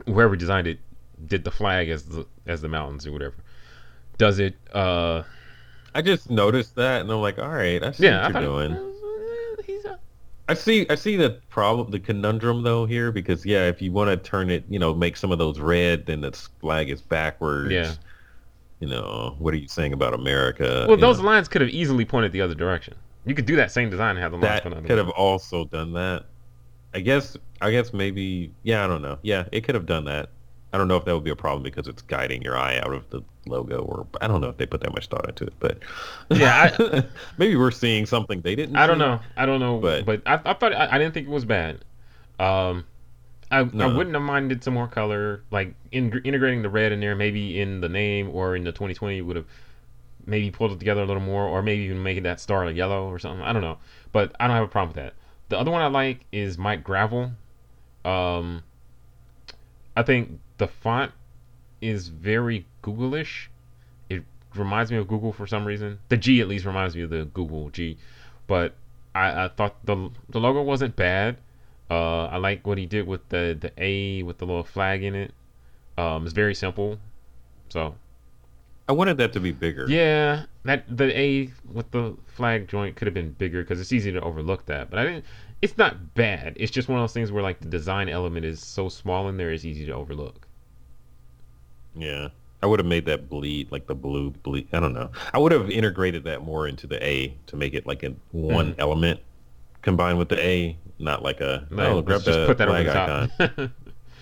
whoever 0.07 0.37
designed 0.37 0.67
it, 0.67 0.79
did 1.27 1.45
the 1.45 1.51
flag 1.51 1.89
as 1.89 2.05
the 2.05 2.27
as 2.47 2.61
the 2.61 2.69
mountains 2.69 3.07
or 3.07 3.13
whatever. 3.13 3.35
Does 4.19 4.39
it? 4.39 4.55
Uh, 4.73 5.23
I 5.95 6.03
just 6.03 6.31
noticed 6.31 6.75
that, 6.77 7.01
and 7.03 7.11
I'm 7.11 7.21
like, 7.21 7.39
all 7.39 7.49
right, 7.49 7.83
I 7.83 7.93
see 7.93 8.05
yeah, 8.05 8.21
I 8.27 8.31
what 8.31 8.43
you're 8.43 8.43
thought- 8.43 8.69
doing. 8.69 8.73
uh, 8.73 9.93
a, 9.93 9.99
I 10.51 10.55
see. 10.55 10.87
I 10.89 10.95
see 10.95 11.17
the 11.17 11.41
problem, 11.51 11.91
the 11.91 12.01
conundrum 12.01 12.63
though 12.63 12.87
here, 12.87 13.13
because 13.13 13.45
yeah, 13.45 13.67
if 13.67 13.83
you 13.83 13.93
want 13.93 14.09
to 14.11 14.17
turn 14.17 14.51
it, 14.51 14.65
you 14.69 14.79
know, 14.79 14.95
make 14.95 15.17
some 15.17 15.31
of 15.31 15.39
those 15.39 15.61
red, 15.61 16.07
then 16.07 16.21
the 16.23 16.33
flag 16.61 16.89
is 16.91 17.01
backwards. 17.03 17.71
Yeah. 17.73 17.95
You 18.81 18.89
know, 18.89 19.35
what 19.39 19.53
are 19.55 19.57
you 19.57 19.67
saying 19.69 19.93
about 19.93 20.15
America? 20.15 20.87
well, 20.89 20.97
those 20.97 21.19
know, 21.19 21.25
lines 21.27 21.49
could 21.49 21.61
have 21.61 21.71
easily 21.71 22.05
pointed 22.05 22.31
the 22.33 22.41
other 22.41 22.55
direction. 22.55 22.95
You 23.25 23.35
could 23.35 23.45
do 23.47 23.57
that 23.57 23.73
same 23.73 23.91
design 23.91 24.11
and 24.11 24.21
have 24.21 24.31
the 24.33 24.39
lines 24.39 24.63
that 24.63 24.87
could 24.87 24.99
have 24.99 25.11
also 25.11 25.65
done 25.65 25.93
that. 25.95 26.25
I 26.95 27.01
guess. 27.01 27.37
I 27.61 27.71
guess 27.71 27.93
maybe. 27.93 28.53
Yeah, 28.63 28.85
I 28.85 28.87
don't 28.87 29.03
know. 29.03 29.19
Yeah, 29.23 29.45
it 29.53 29.63
could 29.63 29.75
have 29.75 29.87
done 29.87 30.05
that. 30.07 30.31
I 30.73 30.77
don't 30.79 30.87
know 30.89 30.97
if 30.97 31.05
that 31.07 31.15
would 31.15 31.25
be 31.25 31.31
a 31.31 31.37
problem 31.37 31.63
because 31.63 31.89
it's 31.89 32.03
guiding 32.03 32.43
your 32.43 32.57
eye 32.57 32.79
out 32.79 32.93
of 32.93 33.09
the 33.09 33.23
logo, 33.47 33.79
or 33.81 34.07
I 34.21 34.27
don't 34.29 34.41
know 34.43 34.51
if 34.51 34.59
they 34.59 34.67
put 34.67 34.83
that 34.83 34.93
much 34.93 35.07
thought 35.07 35.27
into 35.29 35.45
it. 35.45 35.55
But 35.59 35.79
Yeah, 36.31 37.03
maybe 37.39 37.57
we're 37.57 37.71
seeing 37.71 38.05
something 38.05 38.43
they 38.43 38.55
didn't. 38.55 38.77
I 38.77 38.87
don't 38.87 38.97
see. 38.97 39.01
know. 39.01 39.21
I 39.37 39.47
don't 39.47 39.61
know. 39.61 39.79
But, 39.79 40.05
But- 40.05 40.23
I, 40.27 40.35
I 40.45 40.55
thought 40.55 40.75
I, 40.75 40.89
I 40.93 40.99
didn't 40.99 41.15
think 41.15 41.27
it 41.27 41.31
was 41.31 41.47
bad. 41.47 41.85
Um, 42.39 42.85
I, 43.51 43.61
I 43.61 43.87
wouldn't 43.87 44.15
have 44.15 44.23
minded 44.23 44.63
some 44.63 44.75
more 44.75 44.89
color, 44.89 45.43
like 45.51 45.75
in, 45.91 46.21
integrating 46.25 46.61
the 46.61 46.69
red 46.69 46.93
in 46.93 47.01
there, 47.01 47.17
maybe 47.17 47.59
in 47.59 47.81
the 47.81 47.89
name 47.89 48.29
or 48.29 48.55
in 48.55 48.63
the 48.65 48.73
2020 48.73 49.23
would 49.23 49.37
have 49.37 49.47
maybe 50.27 50.51
pulled 50.51 50.73
it 50.73 50.79
together 50.79 51.01
a 51.01 51.07
little 51.07 51.23
more, 51.23 51.45
or 51.45 51.63
maybe 51.63 51.83
even 51.85 52.03
making 52.03 52.25
that 52.25 52.41
star 52.41 52.71
yellow 52.71 53.09
or 53.09 53.19
something. 53.19 53.43
I 53.43 53.55
don't 53.55 53.63
know, 53.63 53.79
but 54.13 54.37
I 54.39 54.47
don't 54.47 54.57
have 54.57 54.65
a 54.65 54.69
problem 54.69 54.95
with 54.95 54.97
that. 55.03 55.15
The 55.49 55.59
other 55.59 55.71
one 55.71 55.83
I 55.83 55.87
like 55.87 56.27
is 56.31 56.59
Mike 56.59 56.85
Gravel. 56.85 57.33
Um, 58.05 58.63
I 59.97 60.03
think 60.03 60.41
the 60.59 60.69
font 60.69 61.13
is 61.81 62.09
very 62.09 62.67
Google-ish. 62.83 63.51
It 64.11 64.25
reminds 64.55 64.91
me 64.91 64.99
of 64.99 65.09
Google 65.09 65.33
for 65.33 65.47
some 65.47 65.65
reason. 65.65 65.99
The 66.09 66.17
G 66.17 66.41
at 66.41 66.49
least 66.49 66.65
reminds 66.65 66.95
me 66.95 67.03
of 67.03 67.11
the 67.11 67.25
Google 67.27 67.71
G, 67.71 67.97
but 68.47 68.75
I, 69.15 69.45
I 69.45 69.49
thought 69.49 69.85
the 69.85 70.11
the 70.29 70.41
logo 70.41 70.63
wasn't 70.63 70.97
bad. 70.97 71.39
Uh, 71.91 72.27
I 72.27 72.37
like 72.37 72.67
what 72.67 72.79
he 72.79 72.87
did 72.87 73.07
with 73.07 73.29
the 73.29 73.57
the 73.59 73.73
A 73.79 74.23
with 74.23 74.39
the 74.39 74.47
little 74.47 74.65
flag 74.65 75.03
in 75.03 75.15
it. 75.15 75.33
Um, 75.97 76.25
it's 76.25 76.35
very 76.35 76.55
simple. 76.55 76.99
So 77.71 77.95
I 78.89 78.93
wanted 78.93 79.19
that 79.19 79.33
to 79.35 79.41
be 79.41 79.53
bigger. 79.53 79.87
yeah, 79.89 80.45
that 80.65 80.85
the 80.97 81.17
A 81.19 81.51
with 81.73 81.91
the 81.91 82.17
flag 82.27 82.69
joint 82.69 82.97
could 82.97 83.07
have 83.07 83.15
been 83.15 83.33
bigger 83.33 83.63
because 83.63 83.81
it's 83.81 83.93
easy 83.93 84.11
to 84.13 84.21
overlook 84.23 84.65
that. 84.67 84.89
But 84.91 84.99
I 85.01 85.05
didn't. 85.05 85.25
It's 85.61 85.77
not 85.77 86.15
bad. 86.15 86.55
It's 86.57 86.71
just 86.73 86.89
one 86.89 86.99
of 86.99 87.03
those 87.03 87.13
things 87.13 87.31
where 87.33 87.43
like 87.43 87.61
the 87.61 87.69
design 87.69 88.09
element 88.09 88.47
is 88.47 88.65
so 88.65 88.89
small 88.89 89.29
in 89.29 89.37
there, 89.37 89.51
it's 89.53 89.65
easy 89.65 89.85
to 89.87 89.93
overlook. 89.93 90.47
Yeah. 91.95 92.29
I 92.63 92.67
would 92.67 92.79
have 92.81 92.87
made 92.87 93.05
that 93.07 93.29
bleed 93.29 93.71
like 93.71 93.87
the 93.87 93.95
blue 93.95 94.31
bleed. 94.31 94.69
I 94.73 94.81
don't 94.81 94.93
know. 94.95 95.11
I 95.33 95.39
would 95.39 95.53
have 95.53 95.71
integrated 95.71 96.25
that 96.25 96.43
more 96.43 96.67
into 96.67 96.87
the 96.87 97.05
A 97.05 97.35
to 97.47 97.57
make 97.57 97.75
it 97.75 97.87
like 97.87 98.03
a 98.03 98.15
one 98.33 98.73
Mm-hmm. 98.73 98.81
element 98.81 99.21
combined 99.83 100.19
with 100.19 100.29
the 100.29 100.41
A, 100.41 100.77
not 100.99 101.23
like 101.23 101.41
a 101.41 101.67
oh 101.73 102.03
grab 102.03 102.23
just 102.23 102.47
put 102.47 102.59
that 102.59 102.69
over 102.69 102.83
flag 102.83 102.87
the 102.87 103.47
icon. 103.49 103.59
top. 103.59 103.71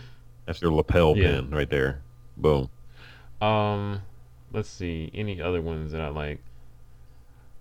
That's 0.47 0.61
your 0.61 0.73
lapel 0.73 1.17
Yeah. 1.17 1.37
pin 1.41 1.51
right 1.51 1.69
there. 1.71 2.03
Boom. 2.37 2.69
Um, 3.41 4.03
let's 4.57 4.69
see. 4.69 5.11
Any 5.15 5.41
other 5.41 5.61
ones 5.63 5.93
that 5.93 6.01
I 6.01 6.09
like? 6.09 6.41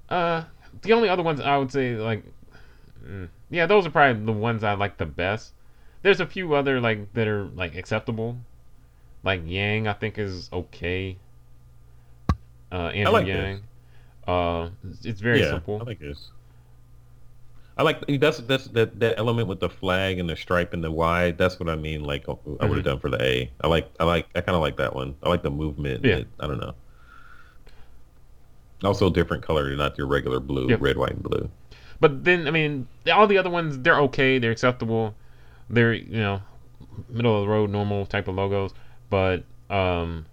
Uh, 0.10 0.44
the 0.81 0.94
only 0.94 1.10
other 1.10 1.22
ones 1.24 1.40
I 1.42 1.58
would 1.58 1.72
say 1.72 1.96
like, 1.96 2.24
mm, 3.05 3.27
yeah, 3.51 3.66
those 3.68 3.86
are 3.86 3.90
probably 3.92 4.24
the 4.25 4.31
ones 4.31 4.64
I 4.64 4.74
like 4.74 4.98
the 4.98 5.05
best. 5.05 5.53
There's 6.01 6.20
a 6.22 6.25
few 6.25 6.53
other 6.55 6.79
like 6.79 7.14
that 7.14 7.27
are 7.27 7.46
like 7.46 7.75
acceptable. 7.75 8.38
Like 9.24 9.42
Yang, 9.46 9.88
I 9.88 9.94
think 9.94 10.18
is 10.18 10.50
okay. 10.53 11.18
Uh, 12.72 12.88
Andrew 12.88 13.14
like 13.14 13.27
Yang. 13.27 13.62
Uh, 14.27 14.70
it's- 15.03 15.20
very 15.20 15.42
yeah, 15.42 15.51
simple. 15.51 15.79
I 15.81 15.84
like 15.86 16.00
this. 16.00 16.29
I 17.77 17.84
like 17.84 18.00
that's 18.22 18.38
that's 18.38 18.68
that 18.70 19.00
that 19.01 19.18
element 19.18 19.50
with 19.50 19.60
the 19.60 19.70
flag 19.70 20.18
and 20.18 20.29
the 20.29 20.36
stripe 20.38 20.74
and 20.74 20.81
the 20.84 20.90
Y. 20.92 21.31
That's 21.31 21.60
what 21.60 21.68
I 21.68 21.75
mean. 21.75 22.03
Like 22.05 22.24
I 22.29 22.34
would 22.46 22.62
have 22.62 22.72
Mhm. 22.72 22.84
done 22.84 23.00
for 23.00 23.10
the 23.10 23.22
A. 23.22 23.51
I 23.62 23.68
like 23.68 23.90
I 24.00 24.05
like 24.05 24.27
I 24.34 24.40
kind 24.42 24.55
of 24.55 24.62
like 24.62 24.77
that 24.77 24.96
one. 24.96 25.16
I 25.24 25.27
like 25.29 25.42
the 25.44 25.51
movement. 25.51 26.05
Yeah. 26.05 26.18
It- 26.18 26.27
I 26.40 26.48
don't 26.48 26.60
know. 26.60 26.74
Also, 28.86 29.10
different 29.10 29.44
color, 29.44 29.76
not 29.76 29.98
your 29.98 30.08
regular 30.08 30.40
blue, 30.40 30.70
Yep. 30.70 30.82
red, 30.82 30.98
white, 30.98 31.12
and 31.12 31.24
blue. 31.24 31.50
But 32.00 32.24
then, 32.24 32.48
I 32.48 32.52
mean, 32.52 32.88
all 33.12 33.26
the 33.28 33.38
other 33.38 33.50
ones, 33.50 33.80
they're 33.80 34.00
okay. 34.02 34.38
They're 34.38 34.52
acceptable. 34.52 35.16
They're, 35.70 35.94
you 35.94 36.20
know, 36.20 36.42
middle 37.10 37.36
of 37.38 37.42
the 37.44 37.48
road, 37.50 37.70
normal 37.70 38.06
type 38.06 38.28
of 38.28 38.36
logos. 38.36 38.74
But 39.10 39.44
um, 39.70 40.26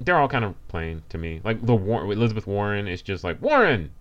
they're 0.00 0.18
all 0.18 0.28
kind 0.28 0.44
of 0.44 0.54
plain 0.68 1.02
to 1.08 1.18
me. 1.18 1.40
Like 1.44 1.64
the 1.64 1.74
War- 1.74 2.04
Elizabeth 2.12 2.46
Warren 2.46 2.86
is 2.88 3.00
just 3.02 3.24
like, 3.24 3.40
Warren! 3.42 3.90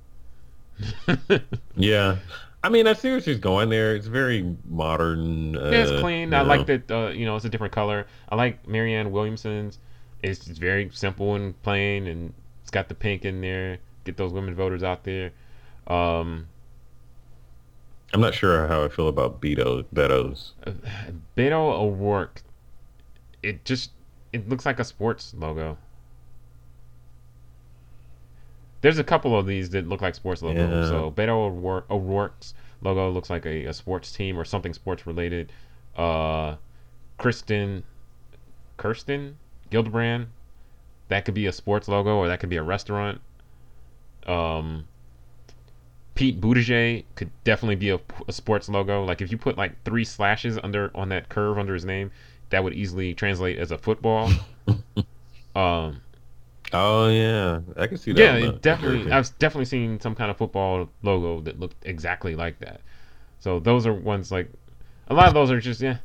Yeah. 1.76 2.18
I 2.66 2.70
mean, 2.70 2.88
I 2.88 2.94
see 2.94 3.10
where 3.10 3.20
she's 3.22 3.40
going 3.40 3.70
there. 3.70 3.96
It's 3.96 4.08
very 4.08 4.56
modern. 4.70 5.58
Uh, 5.58 5.70
Yeah, 5.70 5.78
it's 5.84 6.02
clean. 6.02 6.34
I 6.34 6.44
know. 6.44 6.48
like 6.48 6.66
that. 6.68 6.90
Uh, 6.92 7.08
you 7.10 7.26
know, 7.26 7.36
it's 7.36 7.46
a 7.46 7.50
different 7.50 7.74
color. 7.74 8.08
I 8.30 8.36
like 8.36 8.66
Marianne 8.68 9.12
Williamson's. 9.12 9.80
It's, 10.22 10.48
it's 10.48 10.60
very 10.60 10.90
simple 10.94 11.36
and 11.36 11.62
plain, 11.64 12.08
and 12.08 12.34
got 12.74 12.90
the 12.90 12.96
pink 12.96 13.24
in 13.24 13.40
there. 13.40 13.78
Get 14.04 14.18
those 14.18 14.34
women 14.34 14.54
voters 14.54 14.84
out 14.84 15.06
there. 15.06 15.32
Um, 15.88 16.48
I'm 18.14 18.20
not 18.20 18.34
sure 18.34 18.68
how 18.68 18.84
I 18.84 18.90
feel 18.90 19.08
about 19.08 19.40
Beto, 19.40 19.86
Beto's. 19.94 20.54
Beto 21.38 21.80
O'Rourke. 21.80 22.42
It 23.42 23.64
just 23.64 23.92
it 24.34 24.50
looks 24.50 24.66
like 24.66 24.80
a 24.80 24.84
sports 24.84 25.34
logo. 25.38 25.78
There's 28.82 29.00
a 29.00 29.04
couple 29.04 29.38
of 29.38 29.46
these 29.46 29.70
that 29.70 29.88
look 29.88 30.02
like 30.02 30.16
sports 30.16 30.42
logos. 30.42 30.70
Yeah. 30.70 30.90
So 30.90 31.12
Beto 31.12 31.30
O'Rourke, 31.30 31.90
O'Rourke's 31.90 32.54
logo 32.82 33.10
looks 33.10 33.30
like 33.30 33.46
a, 33.46 33.66
a 33.66 33.74
sports 33.74 34.12
team 34.12 34.38
or 34.38 34.44
something 34.44 34.74
sports 34.74 35.08
related. 35.08 35.54
Uh, 35.96 36.56
Kristen, 37.18 37.84
Kirsten 38.76 39.38
Gillibrand, 39.72 40.28
that 41.10 41.26
could 41.26 41.34
be 41.34 41.46
a 41.46 41.52
sports 41.52 41.88
logo 41.88 42.18
or 42.18 42.28
that 42.28 42.40
could 42.40 42.50
be 42.50 42.58
a 42.58 42.64
restaurant. 42.64 43.22
Um, 44.26 44.88
Pete 46.16 46.40
Buttigieg 46.40 47.06
could 47.16 47.32
definitely 47.44 47.76
be 47.76 47.90
a, 47.90 48.00
a 48.28 48.32
sports 48.32 48.70
logo. 48.70 49.04
Like 49.04 49.22
if 49.22 49.32
you 49.32 49.38
put 49.38 49.58
like 49.58 49.84
three 49.84 50.06
slashes 50.06 50.60
under 50.64 50.92
on 50.96 51.10
that 51.10 51.30
curve 51.30 51.58
under 51.58 51.74
his 51.74 51.86
name, 51.86 52.12
that 52.50 52.64
would 52.64 52.74
easily 52.74 53.14
translate 53.14 53.58
as 53.58 53.72
a 53.72 53.78
football. 53.78 54.30
um, 55.56 56.02
Oh 56.74 57.08
yeah, 57.10 57.62
I 57.78 57.86
can 57.86 57.98
see 57.98 58.14
that. 58.14 58.24
yeah, 58.24 58.34
on 58.34 58.42
the 58.42 58.48
it 58.48 58.62
definitely. 58.62 59.12
I've 59.12 59.38
definitely 59.38 59.66
seen 59.66 60.00
some 60.00 60.16
kind 60.16 60.32
of 60.32 60.38
football 60.38 60.90
logo 61.04 61.42
that 61.42 61.60
looked 61.60 61.76
exactly 61.86 62.36
like 62.36 62.60
that. 62.60 62.82
So 63.40 63.60
those 63.60 63.86
are 63.86 63.94
ones 63.94 64.32
like 64.32 64.50
a 65.08 65.14
lot 65.14 65.28
of 65.28 65.36
those 65.36 65.52
are 65.52 65.60
just 65.60 65.82
yeah. 65.82 65.98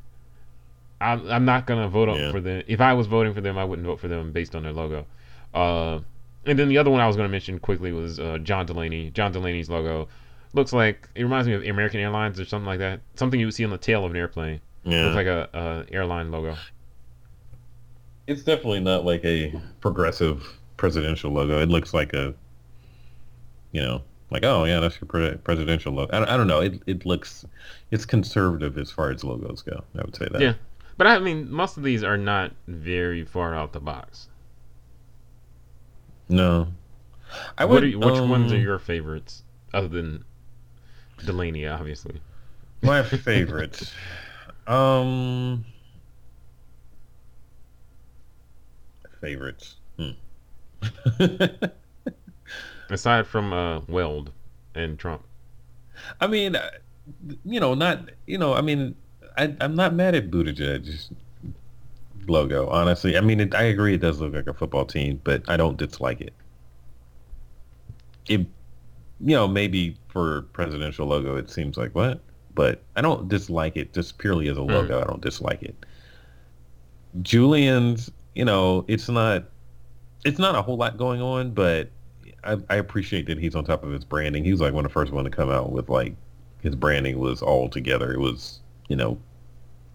I'm, 1.00 1.30
I'm 1.30 1.44
not 1.44 1.66
gonna 1.66 1.88
vote 1.88 2.08
Yeah. 2.18 2.30
for 2.32 2.40
them. 2.40 2.62
If 2.66 2.80
I 2.80 2.92
was 2.94 3.06
voting 3.06 3.34
for 3.34 3.40
them, 3.40 3.56
I 3.58 3.64
wouldn't 3.64 3.86
vote 3.86 4.00
for 4.00 4.08
them 4.08 4.32
based 4.32 4.54
on 4.56 4.62
their 4.64 4.72
logo. 4.72 5.06
Uh, 5.54 6.00
and 6.44 6.58
then 6.58 6.68
the 6.68 6.78
other 6.78 6.90
one 6.90 7.00
I 7.00 7.06
was 7.06 7.16
gonna 7.16 7.28
mention 7.28 7.58
quickly 7.58 7.92
was 7.92 8.18
uh, 8.18 8.38
John 8.42 8.66
Delaney. 8.66 9.10
John 9.10 9.32
Delaney's 9.32 9.68
logo 9.70 10.08
looks 10.54 10.72
like 10.72 11.08
it 11.14 11.22
reminds 11.22 11.46
me 11.46 11.54
of 11.54 11.62
American 11.62 12.00
Airlines 12.00 12.40
or 12.40 12.44
something 12.44 12.66
like 12.66 12.78
that. 12.80 13.00
Something 13.14 13.38
you 13.38 13.46
would 13.46 13.54
see 13.54 13.64
on 13.64 13.70
the 13.70 13.78
tail 13.78 14.04
of 14.04 14.10
an 14.10 14.16
airplane. 14.16 14.60
yeah. 14.84 15.04
Looks 15.04 15.16
like 15.16 15.26
a, 15.26 15.48
a 15.90 15.94
airline 15.94 16.30
logo. 16.30 16.56
it's 18.26 18.42
definitely 18.42 18.80
not 18.80 19.04
like 19.04 19.24
a 19.24 19.52
progressive 19.80 20.58
presidential 20.76 21.30
logo. 21.32 21.60
It 21.60 21.68
looks 21.68 21.94
like 21.94 22.12
a, 22.12 22.34
you 23.72 23.80
know, 23.82 24.02
like 24.30 24.44
oh 24.44 24.64
yeah, 24.64 24.80
that's 24.80 25.00
your 25.00 25.08
pre- 25.08 25.36
presidential 25.38 25.92
logo. 25.92 26.14
I, 26.14 26.18
don't- 26.20 26.28
I 26.28 26.36
don't 26.36 26.46
know. 26.46 26.60
It 26.60 26.82
it 26.86 27.06
looks, 27.06 27.44
it's 27.90 28.04
conservative 28.04 28.76
as 28.78 28.90
far 28.90 29.10
as 29.10 29.24
logos 29.24 29.62
go. 29.62 29.82
I 29.98 30.02
would 30.02 30.16
say 30.16 30.28
that. 30.32 30.40
Yeah. 30.40 30.54
But 30.98 31.06
I 31.06 31.20
mean, 31.20 31.50
most 31.50 31.76
of 31.76 31.84
these 31.84 32.02
are 32.02 32.18
not 32.18 32.52
very 32.66 33.24
far 33.24 33.54
out 33.54 33.72
the 33.72 33.80
box. 33.80 34.28
No. 36.28 36.68
I 37.56 37.64
would. 37.64 37.84
you, 37.84 37.98
which 37.98 38.20
ones 38.20 38.52
are 38.52 38.56
um, 38.56 38.60
your 38.62 38.78
favorites 38.80 39.44
other 39.72 39.88
than 39.88 40.24
Delaney, 41.24 41.66
obviously? 41.66 42.20
My 42.82 43.02
favorite. 43.02 43.92
um. 44.66 45.64
Favorites. 49.20 49.76
Hmm. 49.98 50.10
Aside 52.90 53.26
from 53.26 53.52
uh, 53.52 53.80
Weld 53.88 54.32
and 54.74 54.98
Trump. 54.98 55.22
I 56.20 56.26
mean, 56.26 56.56
uh, 56.56 56.70
you 57.44 57.60
know, 57.60 57.74
not 57.74 58.10
you 58.26 58.38
know. 58.38 58.54
I 58.54 58.62
mean, 58.62 58.96
I, 59.38 59.54
I'm 59.60 59.76
not 59.76 59.94
mad 59.94 60.16
at 60.16 60.30
Buttigieg. 60.30 61.10
logo. 62.26 62.68
Honestly, 62.68 63.16
I 63.16 63.20
mean, 63.20 63.40
it, 63.40 63.54
I 63.54 63.62
agree 63.62 63.94
it 63.94 64.00
does 64.00 64.20
look 64.20 64.34
like 64.34 64.48
a 64.48 64.52
football 64.52 64.84
team, 64.84 65.20
but 65.22 65.48
I 65.48 65.56
don't 65.56 65.76
dislike 65.78 66.20
it. 66.20 66.34
It, 68.26 68.40
you 69.20 69.36
know, 69.36 69.46
maybe 69.46 69.96
for 70.08 70.42
presidential 70.52 71.06
logo, 71.06 71.36
it 71.36 71.50
seems 71.50 71.76
like 71.76 71.94
what, 71.94 72.20
but 72.54 72.82
I 72.96 73.00
don't 73.00 73.28
dislike 73.28 73.76
it 73.76 73.94
just 73.94 74.18
purely 74.18 74.48
as 74.48 74.56
a 74.56 74.62
logo. 74.62 74.98
Mm. 74.98 75.02
I 75.02 75.06
don't 75.06 75.22
dislike 75.22 75.62
it. 75.62 75.76
Julian's, 77.22 78.10
you 78.34 78.44
know, 78.44 78.84
it's 78.88 79.08
not, 79.08 79.44
it's 80.24 80.38
not 80.38 80.56
a 80.56 80.62
whole 80.62 80.76
lot 80.76 80.98
going 80.98 81.22
on, 81.22 81.52
but 81.52 81.90
I, 82.42 82.56
I 82.68 82.76
appreciate 82.76 83.26
that 83.26 83.38
he's 83.38 83.54
on 83.54 83.64
top 83.64 83.84
of 83.84 83.90
his 83.92 84.04
branding. 84.04 84.44
He 84.44 84.50
was 84.50 84.60
like 84.60 84.74
one 84.74 84.84
of 84.84 84.90
the 84.90 84.94
first 84.94 85.12
one 85.12 85.24
to 85.24 85.30
come 85.30 85.48
out 85.48 85.70
with 85.70 85.88
like 85.88 86.16
his 86.62 86.74
branding 86.74 87.18
was 87.18 87.40
all 87.40 87.68
together. 87.68 88.12
It 88.12 88.18
was, 88.18 88.60
you 88.88 88.96
know, 88.96 89.18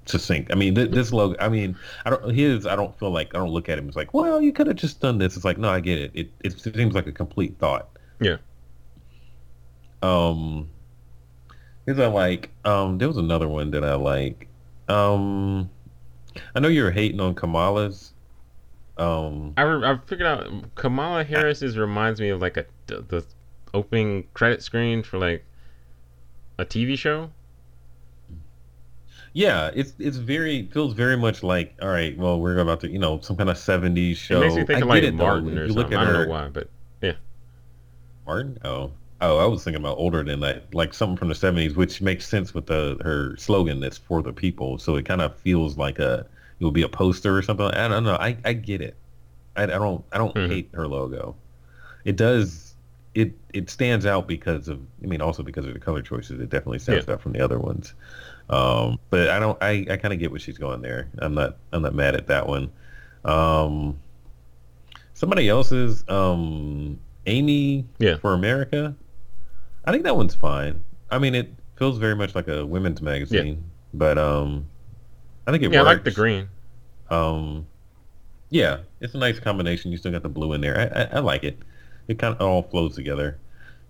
succinct. 0.05 0.51
I 0.51 0.55
mean, 0.55 0.75
th- 0.75 0.91
this 0.91 1.11
logo. 1.11 1.35
I 1.39 1.49
mean, 1.49 1.75
I 2.05 2.09
don't 2.09 2.33
his. 2.33 2.65
I 2.65 2.75
don't 2.75 2.97
feel 2.97 3.11
like 3.11 3.33
I 3.35 3.37
don't 3.37 3.51
look 3.51 3.69
at 3.69 3.77
him 3.77 3.89
as 3.89 3.95
like, 3.95 4.13
well, 4.13 4.41
you 4.41 4.51
could 4.51 4.67
have 4.67 4.75
just 4.75 4.99
done 4.99 5.17
this. 5.17 5.35
It's 5.35 5.45
like, 5.45 5.57
no, 5.57 5.69
I 5.69 5.79
get 5.79 5.99
it. 5.99 6.11
It 6.13 6.29
it 6.43 6.59
seems 6.59 6.93
like 6.93 7.07
a 7.07 7.11
complete 7.11 7.57
thought. 7.59 7.89
Yeah. 8.19 8.37
Um, 10.01 10.69
is 11.85 11.99
I 11.99 12.07
like. 12.07 12.51
Um, 12.65 12.97
there 12.97 13.07
was 13.07 13.17
another 13.17 13.47
one 13.47 13.71
that 13.71 13.83
I 13.83 13.95
like. 13.95 14.47
Um, 14.89 15.69
I 16.55 16.59
know 16.59 16.67
you're 16.67 16.91
hating 16.91 17.19
on 17.19 17.35
Kamala's. 17.35 18.13
Um, 18.97 19.53
I 19.57 19.63
re- 19.63 19.87
I 19.87 19.97
figured 20.05 20.27
out 20.27 20.75
Kamala 20.75 21.23
Harris's 21.23 21.77
reminds 21.77 22.21
me 22.21 22.29
of 22.29 22.41
like 22.41 22.57
a 22.57 22.65
the 22.87 23.25
opening 23.73 24.27
credit 24.33 24.61
screen 24.61 25.01
for 25.01 25.17
like 25.17 25.45
a 26.59 26.65
TV 26.65 26.97
show. 26.97 27.31
Yeah, 29.33 29.71
it's 29.73 29.93
it's 29.97 30.17
very 30.17 30.67
feels 30.67 30.93
very 30.93 31.17
much 31.17 31.41
like 31.41 31.75
all 31.81 31.89
right. 31.89 32.15
Well, 32.15 32.39
we're 32.39 32.59
about 32.59 32.79
to 32.81 32.89
you 32.89 32.99
know 32.99 33.19
some 33.21 33.35
kind 33.35 33.49
of 33.49 33.57
'70s 33.57 34.15
show. 34.15 34.37
It 34.37 34.45
makes 34.45 34.55
me 34.55 34.65
think 34.65 34.77
I 34.77 34.81
of 34.81 34.87
like 34.87 35.13
Martin 35.15 35.57
or 35.57 35.65
you 35.65 35.73
something. 35.73 35.97
I 35.97 36.05
don't 36.05 36.13
her, 36.13 36.25
know 36.25 36.31
why, 36.31 36.47
but 36.49 36.69
yeah. 37.01 37.13
Martin? 38.27 38.59
Oh, 38.63 38.91
oh, 39.21 39.37
I 39.39 39.45
was 39.45 39.63
thinking 39.63 39.81
about 39.81 39.97
older 39.97 40.23
than 40.23 40.39
that, 40.41 40.71
like 40.75 40.93
something 40.93 41.17
from 41.17 41.29
the 41.29 41.33
'70s, 41.33 41.75
which 41.75 41.99
makes 41.99 42.27
sense 42.27 42.53
with 42.53 42.67
the 42.67 42.97
her 43.01 43.35
slogan 43.37 43.79
that's 43.79 43.97
for 43.97 44.21
the 44.21 44.33
people. 44.33 44.77
So 44.77 44.95
it 44.97 45.05
kind 45.05 45.21
of 45.21 45.35
feels 45.37 45.77
like 45.77 45.97
a 45.97 46.27
it 46.59 46.65
would 46.65 46.75
be 46.75 46.83
a 46.83 46.89
poster 46.89 47.35
or 47.35 47.41
something. 47.41 47.65
I 47.65 47.87
don't 47.87 48.03
know. 48.03 48.15
I 48.15 48.37
I 48.45 48.53
get 48.53 48.81
it. 48.81 48.95
I, 49.55 49.63
I 49.63 49.65
don't 49.65 50.05
I 50.11 50.19
don't 50.19 50.35
mm-hmm. 50.35 50.51
hate 50.51 50.69
her 50.73 50.87
logo. 50.87 51.35
It 52.05 52.17
does 52.17 52.75
it 53.15 53.33
it 53.53 53.69
stands 53.69 54.05
out 54.05 54.27
because 54.27 54.67
of 54.67 54.79
I 55.03 55.07
mean 55.07 55.21
also 55.21 55.41
because 55.41 55.65
of 55.65 55.73
the 55.73 55.79
color 55.79 56.03
choices. 56.03 56.39
It 56.39 56.49
definitely 56.49 56.79
stands 56.79 57.07
yeah. 57.07 57.15
out 57.15 57.21
from 57.21 57.33
the 57.33 57.41
other 57.41 57.57
ones. 57.59 57.95
Um, 58.53 58.99
but 59.09 59.29
I 59.29 59.39
don't. 59.39 59.57
I, 59.61 59.85
I 59.89 59.97
kind 59.97 60.13
of 60.13 60.19
get 60.19 60.31
what 60.31 60.41
she's 60.41 60.57
going 60.57 60.81
there. 60.81 61.09
I'm 61.17 61.33
not. 61.33 61.57
I'm 61.71 61.81
not 61.81 61.95
mad 61.95 62.15
at 62.15 62.27
that 62.27 62.47
one. 62.47 62.71
Um, 63.25 63.99
somebody 65.13 65.49
else's. 65.49 66.03
Um, 66.07 66.99
Amy. 67.25 67.85
Yeah. 67.97 68.17
For 68.17 68.33
America. 68.33 68.95
I 69.85 69.91
think 69.91 70.03
that 70.03 70.15
one's 70.15 70.35
fine. 70.35 70.83
I 71.09 71.17
mean, 71.17 71.35
it 71.35 71.51
feels 71.77 71.97
very 71.97 72.15
much 72.15 72.35
like 72.35 72.47
a 72.47 72.65
women's 72.65 73.01
magazine, 73.01 73.47
yeah. 73.47 73.55
but 73.93 74.17
um, 74.17 74.67
I 75.47 75.51
think 75.51 75.63
it. 75.63 75.71
Yeah, 75.71 75.79
works. 75.79 75.89
I 75.89 75.93
like 75.93 76.03
the 76.03 76.11
green. 76.11 76.47
Um, 77.09 77.65
yeah, 78.49 78.79
it's 78.99 79.15
a 79.15 79.17
nice 79.17 79.39
combination. 79.39 79.91
You 79.91 79.97
still 79.97 80.11
got 80.11 80.21
the 80.23 80.29
blue 80.29 80.53
in 80.53 80.61
there. 80.61 80.77
I, 80.77 81.01
I, 81.01 81.17
I 81.17 81.19
like 81.19 81.43
it. 81.43 81.57
It 82.07 82.19
kind 82.19 82.35
of 82.35 82.41
all 82.41 82.63
flows 82.63 82.95
together. 82.95 83.39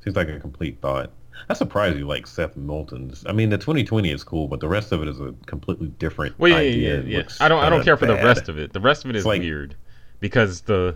Seems 0.03 0.15
like 0.15 0.29
a 0.29 0.39
complete 0.39 0.79
thought. 0.81 1.11
I'm 1.49 1.55
surprised 1.55 1.97
you 1.97 2.07
like 2.07 2.27
Seth 2.27 2.55
Moulton's. 2.55 3.25
I 3.27 3.33
mean, 3.33 3.49
the 3.49 3.57
2020 3.57 4.11
is 4.11 4.23
cool, 4.23 4.47
but 4.47 4.59
the 4.59 4.67
rest 4.67 4.91
of 4.91 5.01
it 5.01 5.07
is 5.07 5.19
a 5.19 5.33
completely 5.45 5.87
different 5.87 6.37
well, 6.39 6.51
yeah, 6.51 6.57
idea. 6.57 7.01
Yeah, 7.01 7.17
yeah, 7.19 7.23
I 7.39 7.47
don't. 7.47 7.63
I 7.63 7.69
don't 7.69 7.83
care 7.83 7.95
bad. 7.95 7.99
for 7.99 8.05
the 8.07 8.15
rest 8.15 8.49
of 8.49 8.57
it. 8.57 8.73
The 8.73 8.79
rest 8.79 9.03
of 9.03 9.09
it 9.09 9.15
is 9.15 9.25
like, 9.25 9.41
weird 9.41 9.75
because 10.19 10.61
the 10.61 10.95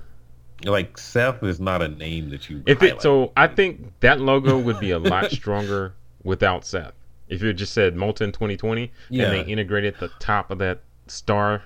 like 0.64 0.98
Seth 0.98 1.44
is 1.44 1.60
not 1.60 1.82
a 1.82 1.88
name 1.88 2.30
that 2.30 2.50
you. 2.50 2.64
If 2.66 2.82
it 2.82 3.02
so, 3.02 3.32
I 3.38 3.48
think 3.48 4.00
that 4.00 4.22
logo 4.22 4.58
would 4.58 4.80
be 4.80 4.92
a 4.92 5.00
lot 5.00 5.32
stronger 5.32 5.94
without 6.24 6.66
Seth. 6.66 6.94
If 7.28 7.42
you 7.42 7.52
just 7.54 7.74
said 7.74 7.96
Moulton 7.96 8.32
2020 8.32 8.92
yeah. 9.10 9.26
and 9.26 9.34
they 9.34 9.52
integrated 9.52 9.96
the 10.00 10.10
top 10.20 10.50
of 10.50 10.60
that 10.60 10.82
star, 11.08 11.62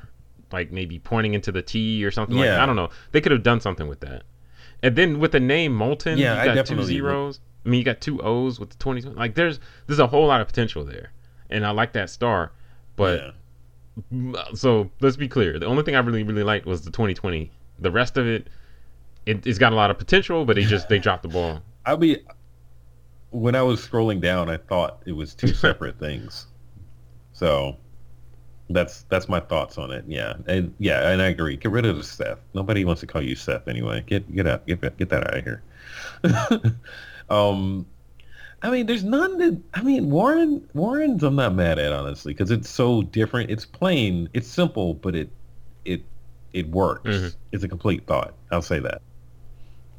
like 0.51 0.71
maybe 0.71 0.97
pointing 0.99 1.34
into 1.34 1.51
the 1.51 1.62
T 1.62 2.03
or 2.03 2.12
something 2.12 2.38
yeah. 2.38 2.53
like 2.53 2.60
I 2.60 2.65
don't 2.65 2.75
know. 2.75 2.89
They 3.12 3.21
could 3.21 3.31
have 3.31 3.43
done 3.43 3.62
something 3.62 3.88
with 3.88 3.99
that. 4.01 4.23
And 4.84 4.95
then 4.95 5.19
with 5.19 5.31
the 5.31 5.39
name 5.39 5.75
Moulton, 5.75 6.17
yeah, 6.17 6.43
you 6.43 6.55
got 6.55 6.65
two 6.65 6.81
zeros. 6.84 7.39
Would 7.39 7.45
I 7.65 7.69
mean, 7.69 7.80
you 7.80 7.84
got 7.84 8.02
two 8.02 8.21
O's 8.21 8.60
with 8.60 8.71
the 8.71 8.78
20. 8.78 9.02
Like, 9.02 9.36
there's 9.36 9.60
there's 9.88 10.00
a 10.00 10.08
whole 10.08 10.28
lot 10.28 10.41
of 10.41 10.47
potential 10.47 10.84
there, 10.84 11.12
and 11.50 11.65
I 11.65 11.71
like 11.71 11.93
that 11.93 12.10
star. 12.10 12.52
But 12.95 13.34
yeah. 14.12 14.43
so 14.54 14.89
let's 15.00 15.17
be 15.17 15.28
clear. 15.28 15.60
The 15.60 15.67
only 15.67 15.84
thing 15.84 15.95
I 15.95 16.00
really 16.00 16.24
really 16.24 16.43
liked 16.43 16.65
was 16.65 16.82
the 16.82 16.91
2020. 16.91 17.52
The 17.80 17.91
rest 17.91 18.17
of 18.17 18.28
it, 18.28 18.47
it 19.26 19.45
has 19.45 19.58
got 19.58 19.74
a 19.74 19.76
lot 19.76 19.91
of 19.91 19.97
potential, 19.97 20.45
but 20.45 20.56
they 20.56 20.63
just 20.63 20.89
they 20.89 21.00
dropped 21.06 21.24
the 21.24 21.30
ball. 21.30 21.62
I'll 21.86 21.97
be. 21.97 22.17
When 23.30 23.56
I 23.56 23.62
was 23.62 23.86
scrolling 23.86 24.19
down, 24.19 24.50
I 24.50 24.58
thought 24.58 25.02
it 25.06 25.13
was 25.13 25.34
two 25.34 25.47
separate 25.54 26.00
things. 26.00 26.47
So 27.34 27.78
that's 28.69 29.04
that's 29.04 29.30
my 29.30 29.39
thoughts 29.39 29.78
on 29.78 29.91
it. 29.91 30.04
Yeah, 30.08 30.34
and 30.47 30.74
yeah, 30.80 31.10
and 31.10 31.21
I 31.21 31.28
agree. 31.28 31.58
Get 31.58 31.71
rid 31.71 31.86
of 31.86 31.97
the 31.97 32.04
Seth. 32.04 32.39
Nobody 32.54 32.86
wants 32.86 33.02
to 33.02 33.08
call 33.08 33.21
you 33.21 33.36
Seth 33.36 33.67
anyway. 33.67 34.04
Get 34.06 34.34
get 34.36 34.47
out. 34.47 34.65
Get 34.65 34.82
get 34.97 35.10
that 35.10 35.28
out 35.28 35.38
of 35.38 35.43
here. 35.43 35.63
Um, 37.32 37.86
I 38.62 38.70
mean, 38.70 38.86
there's 38.86 39.04
none 39.04 39.38
that 39.39 39.60
I 39.74 39.82
mean 39.82 40.12
Warren. 40.12 40.67
Warren's 40.74 41.24
I'm 41.24 41.36
not 41.36 41.56
mad 41.56 41.80
at 41.80 41.91
honestly 41.91 42.34
because 42.34 42.52
it's 42.52 42.70
so 42.70 43.02
different. 43.02 43.50
It's 43.50 43.65
plain. 43.65 44.30
It's 44.34 44.48
simple, 44.48 44.94
but 44.96 45.15
it 45.15 45.30
it 45.86 46.04
it 46.54 46.67
works. 46.70 47.10
Mm-hmm. 47.10 47.38
It's 47.54 47.63
a 47.63 47.67
complete 47.67 48.06
thought. 48.06 48.34
I'll 48.52 48.62
say 48.62 48.80
that. 48.80 49.02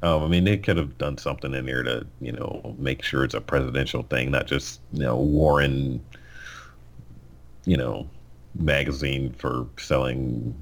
Um, 0.03 0.23
I 0.25 0.29
mean, 0.29 0.45
they 0.45 0.59
could 0.59 0.77
have 0.77 0.99
done 0.99 1.17
something 1.17 1.55
in 1.55 1.67
there 1.67 1.83
to 1.83 2.07
you 2.21 2.33
know 2.33 2.77
make 2.79 3.03
sure 3.03 3.25
it's 3.25 3.35
a 3.35 3.41
presidential 3.41 4.03
thing, 4.05 4.31
not 4.31 4.47
just 4.47 4.81
you 4.93 5.01
know 5.01 5.17
Warren. 5.17 6.01
You 7.65 7.77
know, 7.77 8.09
magazine 8.57 9.33
for 9.39 9.67
selling 9.79 10.55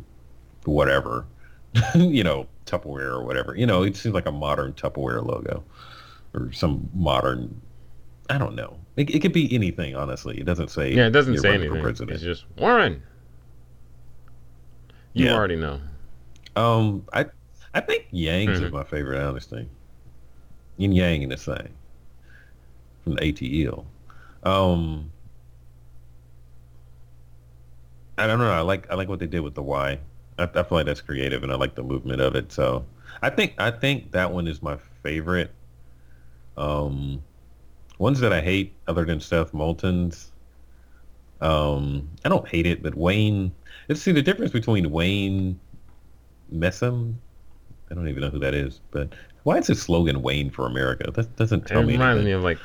whatever. 0.64 1.24
you 1.94 2.22
know, 2.22 2.46
Tupperware 2.66 3.10
or 3.10 3.24
whatever. 3.24 3.56
You 3.56 3.64
know, 3.64 3.82
it 3.82 3.96
seems 3.96 4.14
like 4.14 4.26
a 4.26 4.32
modern 4.32 4.74
Tupperware 4.74 5.24
logo 5.24 5.64
or 6.34 6.52
some 6.52 6.88
modern. 6.94 7.60
I 8.28 8.38
don't 8.38 8.54
know. 8.54 8.76
It, 8.96 9.10
it 9.10 9.20
could 9.20 9.32
be 9.32 9.52
anything. 9.54 9.96
Honestly, 9.96 10.38
it 10.38 10.44
doesn't 10.44 10.70
say. 10.70 10.92
Yeah, 10.92 11.06
it 11.06 11.10
doesn't 11.10 11.38
say 11.38 11.54
anything. 11.54 11.84
It's 11.84 12.22
just 12.22 12.44
Warren. 12.56 13.02
You 15.12 15.26
yeah. 15.26 15.34
already 15.34 15.56
know. 15.56 15.80
Um, 16.56 17.06
I 17.12 17.26
I 17.74 17.80
think 17.80 18.06
Yang's 18.10 18.56
mm-hmm. 18.56 18.66
is 18.66 18.72
my 18.72 18.84
favorite 18.84 19.20
honestly. 19.22 19.68
Yin 20.76 20.92
Yang 20.92 21.22
in 21.22 21.28
the 21.28 21.36
same 21.36 21.74
from 23.04 23.14
the 23.14 23.20
ATL. 23.20 23.84
Um, 24.42 25.10
I 28.16 28.26
don't 28.26 28.38
know. 28.38 28.50
I 28.50 28.60
like 28.60 28.90
I 28.90 28.94
like 28.94 29.08
what 29.08 29.18
they 29.18 29.26
did 29.26 29.40
with 29.40 29.54
the 29.54 29.62
Y. 29.62 29.98
I, 30.38 30.42
I 30.42 30.46
feel 30.46 30.66
like 30.70 30.86
that's 30.86 31.00
creative, 31.00 31.42
and 31.42 31.52
I 31.52 31.56
like 31.56 31.74
the 31.74 31.82
movement 31.82 32.20
of 32.20 32.34
it. 32.34 32.52
So 32.52 32.84
I 33.22 33.30
think 33.30 33.54
I 33.58 33.70
think 33.70 34.12
that 34.12 34.32
one 34.32 34.46
is 34.46 34.62
my 34.62 34.78
favorite. 35.02 35.52
Um, 36.56 37.22
ones 37.98 38.20
that 38.20 38.32
I 38.32 38.40
hate, 38.40 38.74
other 38.86 39.04
than 39.04 39.20
Seth 39.20 39.52
Moulton's, 39.54 40.30
um, 41.40 42.08
I 42.24 42.28
don't 42.28 42.46
hate 42.48 42.66
it, 42.66 42.82
but 42.82 42.94
Wayne. 42.94 43.52
Let's 43.88 44.02
see 44.02 44.12
the 44.12 44.22
difference 44.22 44.52
between 44.52 44.90
Wayne 44.90 45.58
Messam. 46.54 47.14
I 47.90 47.94
don't 47.94 48.08
even 48.08 48.20
know 48.20 48.30
who 48.30 48.38
that 48.38 48.54
is, 48.54 48.80
but 48.90 49.14
why 49.42 49.58
is 49.58 49.66
his 49.66 49.82
slogan 49.82 50.22
"Wayne 50.22 50.50
for 50.50 50.66
America"? 50.66 51.10
That 51.10 51.34
doesn't 51.36 51.66
tell 51.66 51.80
it 51.80 51.86
me. 51.86 51.94
It 51.94 51.98
reminds 51.98 52.24
me 52.24 52.32
of 52.32 52.42
like 52.42 52.58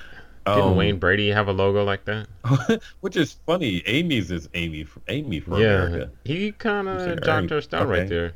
didn't 0.45 0.61
um, 0.61 0.75
Wayne 0.75 0.99
Brady 0.99 1.29
have 1.29 1.47
a 1.47 1.51
logo 1.51 1.83
like 1.83 2.05
that? 2.05 2.27
Which 3.01 3.15
is 3.15 3.37
funny. 3.47 3.81
Amy's 3.87 4.29
is 4.29 4.47
Amy 4.53 4.83
for 4.83 5.01
Amy 5.07 5.39
for 5.39 5.59
yeah, 5.59 5.85
America. 5.85 6.11
He 6.23 6.51
kind 6.51 6.87
of 6.87 7.23
jocked 7.23 7.49
her 7.49 7.61
style 7.61 7.83
okay. 7.83 7.99
right 8.01 8.09
there. 8.09 8.33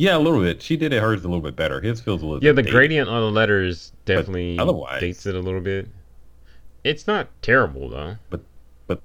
Yeah, 0.00 0.16
a 0.16 0.18
little 0.18 0.40
bit. 0.40 0.62
She 0.62 0.78
did 0.78 0.94
it 0.94 1.02
hers 1.02 1.24
a 1.24 1.28
little 1.28 1.42
bit 1.42 1.56
better. 1.56 1.78
His 1.78 2.00
feels 2.00 2.22
a 2.22 2.26
little. 2.26 2.42
Yeah, 2.42 2.52
the 2.52 2.62
dated. 2.62 2.72
gradient 2.72 3.10
on 3.10 3.20
the 3.20 3.30
letters 3.30 3.92
definitely 4.06 4.56
dates 4.98 5.26
it 5.26 5.34
a 5.34 5.40
little 5.40 5.60
bit. 5.60 5.88
It's 6.84 7.06
not 7.06 7.28
terrible 7.42 7.90
though. 7.90 8.16
But 8.30 8.40
but 8.86 9.02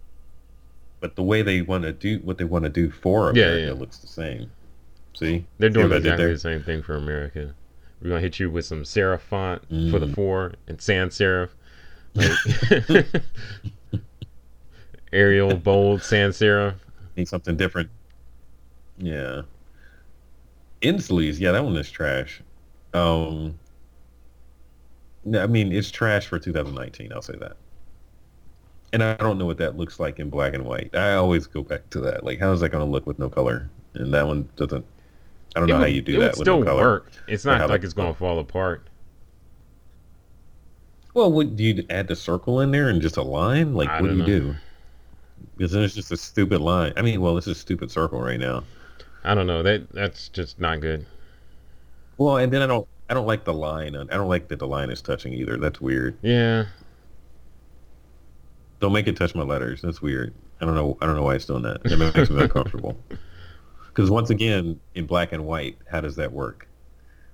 but 1.02 1.18
the 1.18 1.22
way 1.22 1.42
they 1.42 1.62
want 1.62 1.84
to 1.84 1.92
do 1.92 2.20
what 2.20 2.38
they 2.38 2.46
want 2.46 2.64
to 2.64 2.70
do 2.70 2.90
for 2.90 3.30
America 3.30 3.60
yeah, 3.60 3.68
yeah. 3.68 3.74
looks 3.74 3.98
the 3.98 4.08
same. 4.08 4.50
See, 5.16 5.46
they're 5.58 5.70
doing 5.70 5.92
exactly 5.92 6.32
the 6.32 6.40
same 6.40 6.64
thing 6.64 6.82
for 6.82 6.96
America. 6.96 7.54
We're 8.02 8.12
gonna 8.12 8.22
hit 8.22 8.40
you 8.40 8.50
with 8.50 8.64
some 8.64 8.84
serif 8.84 9.20
font 9.20 9.70
mm. 9.70 9.92
for 9.92 10.00
the 10.00 10.08
mm. 10.08 10.16
four 10.16 10.54
and 10.70 10.80
sans 10.80 11.14
serif. 11.14 11.50
Like, 12.88 13.08
Arial 15.12 15.58
bold 15.58 16.04
sans 16.04 16.40
serif. 16.40 16.76
Need 17.18 17.28
something 17.28 17.58
different. 17.58 17.90
Yeah. 18.98 19.42
Inslee's, 20.82 21.40
yeah, 21.40 21.52
that 21.52 21.64
one 21.66 21.76
is 21.76 21.90
trash. 21.92 22.42
Um, 22.94 23.60
I 25.36 25.48
mean, 25.48 25.72
it's 25.74 25.92
trash 25.92 26.26
for 26.28 26.40
2019. 26.40 27.12
I'll 27.14 27.22
say 27.22 27.36
that. 27.38 27.58
and 28.94 29.04
I 29.04 29.16
don't 29.16 29.38
know 29.38 29.46
what 29.46 29.58
that 29.58 29.76
looks 29.78 30.00
like 30.00 30.20
in 30.20 30.30
black 30.30 30.54
and 30.54 30.66
white. 30.66 30.96
I 30.96 31.14
always 31.16 31.48
go 31.48 31.64
back 31.64 31.90
to 31.92 32.00
that. 32.02 32.24
Like, 32.24 32.40
how 32.40 32.52
is 32.54 32.62
that 32.62 32.70
going 32.70 32.86
to 32.86 32.90
look 32.92 33.06
with 33.06 33.20
no 33.20 33.30
color? 33.30 33.70
And 33.94 34.14
that 34.14 34.28
one 34.28 34.50
doesn't. 34.56 34.86
I 35.56 35.60
don't 35.60 35.70
It 35.70 35.74
know 35.74 35.80
would, 35.80 35.82
how 35.82 35.86
you 35.88 36.02
do 36.02 36.18
that 36.20 36.38
with 36.38 36.48
still 36.48 36.60
no 36.60 36.66
color. 36.66 36.94
work. 36.94 37.12
It's 37.28 37.46
not 37.46 37.70
like 37.70 37.84
it's 37.84 37.94
gonna 37.94 38.14
fall 38.14 38.40
apart. 38.40 38.90
Well, 41.16 41.32
would 41.32 41.56
do 41.56 41.64
you 41.64 41.84
add 41.90 42.08
the 42.10 42.16
circle 42.16 42.60
in 42.62 42.70
there 42.70 42.90
and 42.90 43.02
just 43.02 43.18
a 43.18 43.24
line? 43.24 43.74
Like, 43.74 43.96
I 43.96 43.98
what 43.98 44.10
do 44.10 44.16
you 44.16 44.22
know. 44.22 44.24
do? 44.24 44.62
Because 45.58 45.72
then 45.74 45.84
it's 45.84 45.96
just 45.96 46.12
a 46.12 46.18
stupid 46.18 46.62
line. 46.62 46.94
I 46.98 47.02
mean, 47.02 47.22
well, 47.22 47.36
this 47.36 47.48
is 47.48 47.58
a 47.58 47.60
stupid 47.60 47.92
circle 47.92 48.22
right 48.22 48.40
now. 48.40 48.68
I 49.26 49.36
don't 49.36 49.48
know. 49.48 49.64
That 49.64 49.92
that's 49.92 50.30
just 50.30 50.60
not 50.60 50.82
good. 50.82 51.06
Well, 52.18 52.38
and 52.38 52.52
then 52.52 52.62
I 52.62 52.68
don't, 52.68 52.88
I 53.10 53.14
don't 53.14 53.28
like 53.28 53.44
the 53.44 53.54
line. 53.54 53.96
I 53.96 54.04
don't 54.06 54.30
like 54.30 54.48
that 54.48 54.60
the 54.60 54.68
line 54.68 54.90
is 54.90 55.02
touching 55.02 55.34
either. 55.34 55.58
That's 55.58 55.82
weird. 55.82 56.18
Yeah. 56.22 56.66
Don't 58.80 58.94
make 58.94 59.08
it 59.08 59.18
touch 59.18 59.36
my 59.36 59.44
letters. 59.44 59.82
That's 59.82 60.02
weird. 60.02 60.34
I 60.62 60.66
don't 60.66 60.76
know. 60.76 60.98
I 61.02 61.06
don't 61.06 61.16
know 61.16 61.24
why 61.24 61.36
it's 61.36 61.46
doing 61.46 61.64
that. 61.64 61.82
It 61.86 61.98
makes 61.98 62.30
me 62.30 62.42
uncomfortable. 62.42 62.98
Because 63.96 64.12
once 64.12 64.30
again, 64.30 64.78
in 64.94 65.06
black 65.06 65.32
and 65.32 65.46
white, 65.46 65.78
how 65.90 66.02
does 66.02 66.18
that 66.18 66.34
work? 66.34 66.68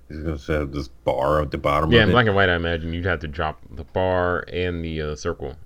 Is 0.08 0.18
it 0.18 0.24
going 0.24 0.38
to 0.38 0.52
have 0.52 0.70
this 0.70 0.86
bar 0.86 1.42
at 1.42 1.50
the 1.50 1.58
bottom 1.58 1.90
Yeah, 1.90 2.04
in 2.04 2.12
black 2.12 2.26
and 2.26 2.36
white, 2.36 2.48
I 2.48 2.54
imagine 2.54 2.92
you'd 2.92 3.04
have 3.04 3.18
to 3.18 3.26
drop 3.26 3.60
the 3.68 3.82
bar 3.82 4.44
and 4.46 4.84
the 4.84 5.02
uh, 5.02 5.16
circle. 5.16 5.56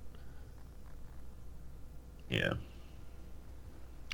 Yeah. 2.31 2.55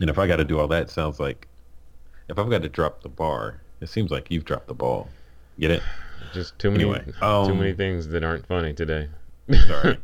And 0.00 0.10
if 0.10 0.18
I 0.18 0.26
got 0.26 0.36
to 0.36 0.44
do 0.44 0.58
all 0.58 0.66
that, 0.68 0.82
it 0.82 0.90
sounds 0.90 1.20
like 1.20 1.46
if 2.28 2.38
I've 2.38 2.48
got 2.50 2.62
to 2.62 2.68
drop 2.68 3.02
the 3.02 3.08
bar, 3.08 3.60
it 3.80 3.88
seems 3.88 4.10
like 4.10 4.30
you've 4.30 4.44
dropped 4.44 4.68
the 4.68 4.74
ball. 4.74 5.08
Get 5.58 5.70
it? 5.70 5.82
Just 6.32 6.58
too 6.58 6.70
many, 6.70 6.84
Anyway, 6.84 7.04
too 7.04 7.24
um, 7.24 7.58
many 7.58 7.72
things 7.74 8.08
that 8.08 8.24
aren't 8.24 8.46
funny 8.46 8.72
today. 8.72 9.08
Sorry. 9.66 9.98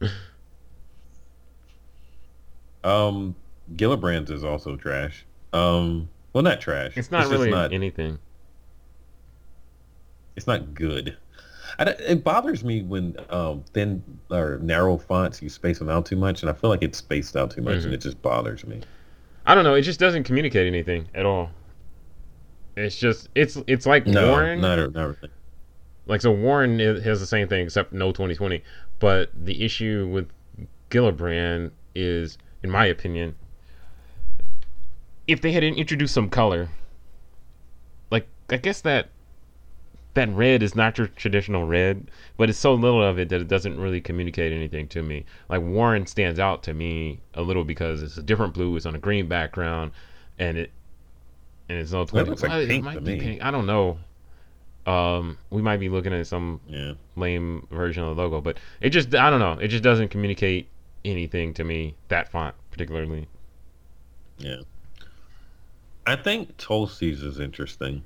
um, 2.84 3.34
Gillibrand's 3.74 4.30
is 4.30 4.44
also 4.44 4.76
trash. 4.76 5.24
Um, 5.52 6.08
well, 6.32 6.42
not 6.42 6.60
trash. 6.60 6.96
It's 6.96 7.10
not 7.10 7.22
just 7.22 7.32
really 7.32 7.50
not. 7.50 7.72
anything. 7.72 8.18
It's 10.36 10.46
not 10.46 10.74
good. 10.74 11.16
I 11.78 11.84
don't- 11.84 12.00
it 12.00 12.24
bothers 12.24 12.64
me 12.64 12.82
when 12.82 13.16
um, 13.30 13.64
thin 13.72 14.02
or 14.30 14.58
narrow 14.62 14.96
fonts 14.98 15.40
you 15.42 15.48
space 15.48 15.78
them 15.78 15.88
out 15.88 16.06
too 16.06 16.16
much, 16.16 16.42
and 16.42 16.50
I 16.50 16.54
feel 16.54 16.70
like 16.70 16.82
it's 16.82 16.98
spaced 16.98 17.36
out 17.36 17.50
too 17.50 17.62
much, 17.62 17.80
Mhm. 17.80 17.84
and 17.86 17.94
it 17.94 18.00
just 18.00 18.20
bothers 18.22 18.66
me. 18.66 18.80
I 19.46 19.54
don't 19.54 19.64
know. 19.64 19.74
It 19.74 19.82
just 19.82 19.98
doesn't 20.00 20.24
communicate 20.24 20.66
anything 20.66 21.08
at 21.14 21.26
all. 21.26 21.50
It's 22.76 22.96
just 22.96 23.28
it's 23.34 23.58
it's 23.66 23.86
like 23.86 24.06
No, 24.06 24.30
Warren. 24.30 24.60
not 24.60 24.78
really. 24.78 25.16
Like 26.06 26.20
so, 26.20 26.32
Warren 26.32 26.78
has 26.78 27.20
the 27.20 27.26
same 27.26 27.48
thing 27.48 27.64
except 27.64 27.92
no 27.92 28.12
2020. 28.12 28.62
But 28.98 29.30
the 29.34 29.64
issue 29.64 30.08
with 30.12 30.28
Gillibrand 30.90 31.70
is, 31.94 32.38
in 32.62 32.70
my 32.70 32.86
opinion, 32.86 33.36
if 35.26 35.40
they 35.40 35.52
had 35.52 35.62
introduced 35.64 36.14
some 36.14 36.28
color, 36.28 36.68
like 38.10 38.26
I 38.50 38.56
guess 38.56 38.80
that 38.82 39.08
that 40.14 40.28
red 40.30 40.62
is 40.62 40.74
not 40.74 40.98
your 40.98 41.06
traditional 41.06 41.66
red, 41.66 42.10
but 42.36 42.50
it's 42.50 42.58
so 42.58 42.74
little 42.74 43.02
of 43.02 43.18
it 43.18 43.28
that 43.30 43.40
it 43.40 43.48
doesn't 43.48 43.80
really 43.80 44.00
communicate 44.00 44.52
anything 44.52 44.86
to 44.88 45.02
me. 45.02 45.24
Like 45.48 45.62
Warren 45.62 46.06
stands 46.06 46.38
out 46.38 46.62
to 46.64 46.74
me 46.74 47.20
a 47.34 47.42
little 47.42 47.64
because 47.64 48.02
it's 48.02 48.18
a 48.18 48.22
different 48.22 48.52
blue, 48.54 48.76
it's 48.76 48.84
on 48.86 48.94
a 48.94 48.98
green 48.98 49.26
background, 49.28 49.92
and 50.38 50.58
it 50.58 50.70
and 51.68 51.78
it's 51.78 51.92
That 51.92 52.08
20. 52.08 52.28
looks 52.28 52.42
like 52.42 52.50
well, 52.50 52.60
it 52.60 52.68
pink 52.68 52.84
might 52.84 52.94
to 52.94 53.00
be 53.00 53.14
me. 53.14 53.20
pink. 53.20 53.42
I 53.42 53.50
don't 53.50 53.66
know. 53.66 53.98
Um, 54.84 55.38
we 55.50 55.62
might 55.62 55.78
be 55.78 55.88
looking 55.88 56.12
at 56.12 56.26
some 56.26 56.60
Yeah. 56.66 56.94
lame 57.16 57.66
version 57.70 58.02
of 58.02 58.14
the 58.16 58.20
logo, 58.22 58.40
but 58.40 58.58
it 58.80 58.90
just 58.90 59.14
I 59.14 59.30
don't 59.30 59.40
know. 59.40 59.52
It 59.52 59.68
just 59.68 59.82
doesn't 59.84 60.08
communicate 60.08 60.68
anything 61.04 61.54
to 61.54 61.64
me. 61.64 61.94
That 62.08 62.28
font 62.30 62.54
particularly. 62.70 63.28
Yeah. 64.38 64.56
I 66.06 66.16
think 66.16 66.56
Tulsi's 66.56 67.22
is 67.22 67.38
interesting. 67.38 68.02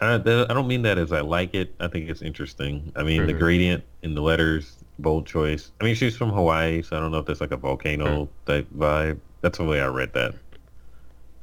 I, 0.00 0.14
I 0.14 0.18
don't 0.54 0.68
mean 0.68 0.82
that 0.82 0.96
as 0.98 1.12
I 1.12 1.20
like 1.20 1.54
it. 1.54 1.74
I 1.80 1.88
think 1.88 2.08
it's 2.08 2.22
interesting. 2.22 2.92
I 2.94 3.02
mean, 3.02 3.26
the 3.26 3.34
Mhm. 3.34 3.38
gradient 3.38 3.84
in 4.02 4.14
the 4.14 4.22
letters, 4.22 4.76
bold 4.98 5.26
choice. 5.26 5.72
I 5.80 5.84
mean, 5.84 5.94
she's 5.96 6.16
from 6.16 6.30
Hawaii, 6.30 6.82
so 6.82 6.96
I 6.96 7.00
don't 7.00 7.10
know 7.10 7.18
if 7.18 7.26
that's 7.26 7.40
like 7.40 7.50
a 7.52 7.56
volcano 7.56 8.28
type 8.46 8.68
vibe. 8.76 9.18
That's 9.40 9.58
the 9.58 9.64
way 9.64 9.80
I 9.80 9.88
read 9.88 10.12
that. 10.14 10.34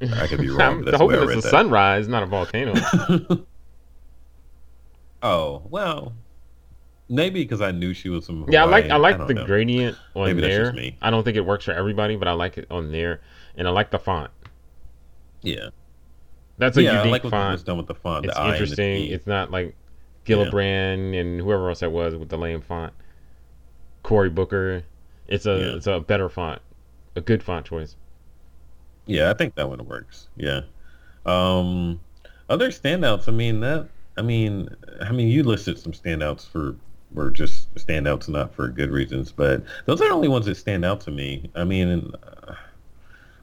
I 0.02 0.28
could 0.28 0.39
be 0.39 0.50
wrong, 0.56 0.60
I'm 0.60 0.78
but 0.80 0.86
that's 0.86 0.98
the 1.00 1.06
way 1.06 1.15
hoping 1.15 1.20
I 1.20 1.24
it's 1.24 1.30
read 1.30 1.38
a 1.39 1.41
that. 1.41 1.50
sunrise, 1.50 2.08
not 2.08 2.24
a 2.24 2.26
volcano. 2.28 2.74
oh 5.24 5.62
well, 5.70 6.13
maybe 7.10 7.44
because 7.44 7.62
I 7.62 7.72
knew 7.72 7.94
she 7.94 8.10
was 8.10 8.26
from. 8.26 8.46
yeah, 8.50 8.63
I 8.63 8.68
like 8.68 8.89
I 8.89 8.98
like 8.98 9.18
don't 9.18 9.28
the 9.28 9.34
know. 9.34 9.46
gradient 9.46 9.98
on 10.15 10.26
Maybe 10.28 10.41
there. 10.41 10.74
I 11.02 11.10
don't 11.10 11.24
think 11.24 11.38
it 11.38 11.46
works 11.46 11.65
for 11.65 11.72
everybody, 11.74 12.15
but 12.15 12.28
I 12.28 12.34
like 12.34 12.58
it 12.58 12.68
on 12.70 12.91
there, 12.91 13.22
and 13.58 13.68
I 13.68 13.72
like 13.72 13.91
the 13.91 14.00
font. 14.00 14.32
Yeah, 15.41 15.70
That's 16.58 16.78
a 16.78 16.84
yeah. 16.84 16.91
I 16.91 16.98
unique 17.06 17.12
like 17.12 17.24
what 17.26 17.34
was 17.34 17.60
font. 17.60 17.65
done 17.65 17.78
with 17.78 17.88
the 17.88 17.96
font. 17.96 18.26
It's 18.26 18.36
the 18.36 18.48
interesting. 18.50 19.06
It's 19.12 19.28
not 19.28 19.52
like 19.52 19.76
Yeah. 20.26 20.36
Gillibrand 20.38 21.20
and 21.20 21.39
whoever 21.39 21.70
else 21.70 21.80
that 21.82 21.91
was 21.91 22.15
with 22.15 22.30
the 22.30 22.38
lame 22.38 22.62
font. 22.62 22.94
Cory 24.04 24.30
Booker. 24.30 24.84
It's 25.28 25.46
a 25.46 25.58
Yeah. 25.58 25.76
it's 25.76 25.88
a 25.88 26.00
better 26.00 26.30
font, 26.30 26.62
a 27.15 27.22
good 27.22 27.41
font 27.44 27.65
choice. 27.65 27.96
Yeah, 29.08 29.30
I 29.30 29.34
think 29.34 29.56
that 29.56 29.70
one 29.70 29.86
works. 29.86 30.30
Yeah. 30.36 30.62
Um, 31.26 32.00
other 32.50 32.70
standouts. 32.70 33.28
I 33.28 33.32
mean 33.32 33.60
that. 33.62 33.88
I 34.18 34.22
mean, 34.22 34.70
I 35.02 35.12
mean, 35.12 35.28
you 35.28 35.44
listed 35.44 35.78
some 35.78 35.91
standouts 35.91 36.48
for 36.48 36.76
were 37.12 37.30
just 37.32 37.74
standouts, 37.76 38.28
not 38.30 38.54
for 38.54 38.68
good 38.70 38.91
reasons, 38.91 39.32
but 39.32 39.63
those 39.86 40.02
are 40.02 40.08
the 40.08 40.13
only 40.13 40.28
ones 40.28 40.46
that 40.46 40.56
stand 40.56 40.86
out 40.86 41.02
to 41.02 41.12
me. 41.12 41.50
I 41.56 41.63
mean, 41.63 42.12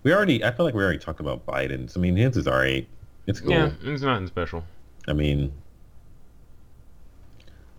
we 0.02 0.12
already. 0.14 0.42
I 0.44 0.50
feel 0.50 0.64
like 0.64 0.74
we 0.74 0.82
already 0.82 0.98
talked 0.98 1.20
about 1.20 1.44
Biden's. 1.46 1.96
I 1.96 2.00
mean, 2.00 2.16
his 2.16 2.36
is 2.36 2.46
alright. 2.48 2.86
It's 3.26 3.40
cool. 3.40 3.50
Yeah, 3.50 3.70
it's 3.82 4.02
nothing 4.02 4.26
special. 4.26 4.64
I 5.08 5.12
mean, 5.12 5.52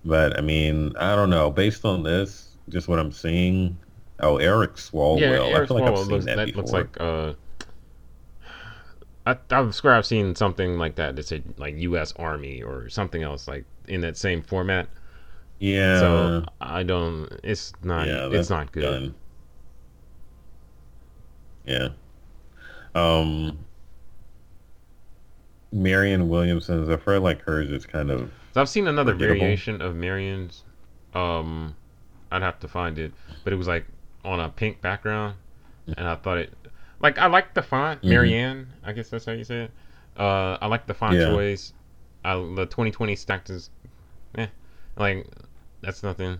but 0.06 0.38
I 0.38 0.41
mean, 0.41 0.93
I 0.97 1.15
don't 1.15 1.29
know. 1.29 1.51
Based 1.51 1.86
on 1.86 2.03
this, 2.03 2.56
just 2.69 2.88
what 2.88 2.99
I'm 2.99 3.12
seeing. 3.12 3.77
Oh, 4.19 4.38
Eric 4.38 4.75
Swalwell. 4.75 5.19
yeah, 5.19 5.32
I 5.41 5.47
Eric 5.49 5.67
feel 5.67 5.79
like 5.79 5.89
I've 5.91 5.97
Swalwell 5.97 6.03
seen 6.03 6.12
looks, 6.12 6.25
that, 6.25 6.36
that, 6.38 6.45
before. 6.47 6.62
looks 6.62 6.71
like 6.71 6.97
uh. 6.99 7.34
I 9.25 9.38
I 9.51 9.71
swear 9.71 9.93
I've 9.95 10.06
seen 10.06 10.36
something 10.36 10.77
like 10.77 10.95
that 10.95 11.15
that 11.15 11.25
said 11.25 11.43
like 11.58 11.75
U.S. 11.77 12.13
Army 12.17 12.62
or 12.62 12.89
something 12.89 13.23
else 13.23 13.47
like 13.47 13.65
in 13.88 14.01
that 14.01 14.17
same 14.17 14.41
format. 14.41 14.88
yeah. 15.60 15.99
So 15.99 16.45
I 16.60 16.84
don't. 16.84 17.29
It's 17.43 17.73
not. 17.84 18.08
yeah, 18.08 18.29
it's 18.32 18.49
not 18.49 18.71
good. 18.71 18.82
done. 18.82 19.15
Yeah. 21.65 21.88
Um. 22.95 23.60
Marion 25.73 26.29
Williamson's. 26.29 26.89
I 26.89 26.97
feel 26.97 27.19
like 27.21 27.41
hers 27.41 27.69
is 27.71 27.86
kind 27.86 28.12
of. 28.12 28.31
So 28.53 28.62
I've 28.62 28.69
seen 28.69 28.88
another 28.88 29.13
Forgettable. 29.13 29.39
variation 29.39 29.81
of 29.81 29.95
Marion's. 29.95 30.63
Um, 31.13 31.75
I'd 32.31 32.41
have 32.41 32.59
to 32.62 32.67
find 32.67 32.97
it, 32.99 33.12
but 33.43 33.53
it 33.53 33.55
was 33.55 33.67
like 33.67 33.86
on 34.23 34.39
a 34.39 34.49
pink 34.49 34.81
background, 34.81 35.36
and 35.97 36.07
I 36.07 36.15
thought 36.15 36.38
it, 36.38 36.53
like 36.99 37.17
I 37.17 37.27
like 37.27 37.53
the 37.53 37.62
font, 37.62 38.01
Mhm. 38.01 38.09
Marianne. 38.09 38.67
I 38.83 38.93
guess 38.93 39.09
that's 39.09 39.25
how 39.25 39.31
you 39.33 39.43
say 39.43 39.63
it. 39.63 39.71
Uh, 40.17 40.57
I 40.62 40.67
like 40.67 40.86
the 40.88 40.93
font 40.93 41.15
Yeah. 41.17 41.29
choice. 41.29 41.73
I, 42.23 42.36
the 42.36 42.65
2020 42.67 43.15
stacked 43.15 43.49
is, 43.49 43.69
eh, 44.36 44.47
like 44.97 45.27
that's 45.81 46.03
nothing. 46.03 46.38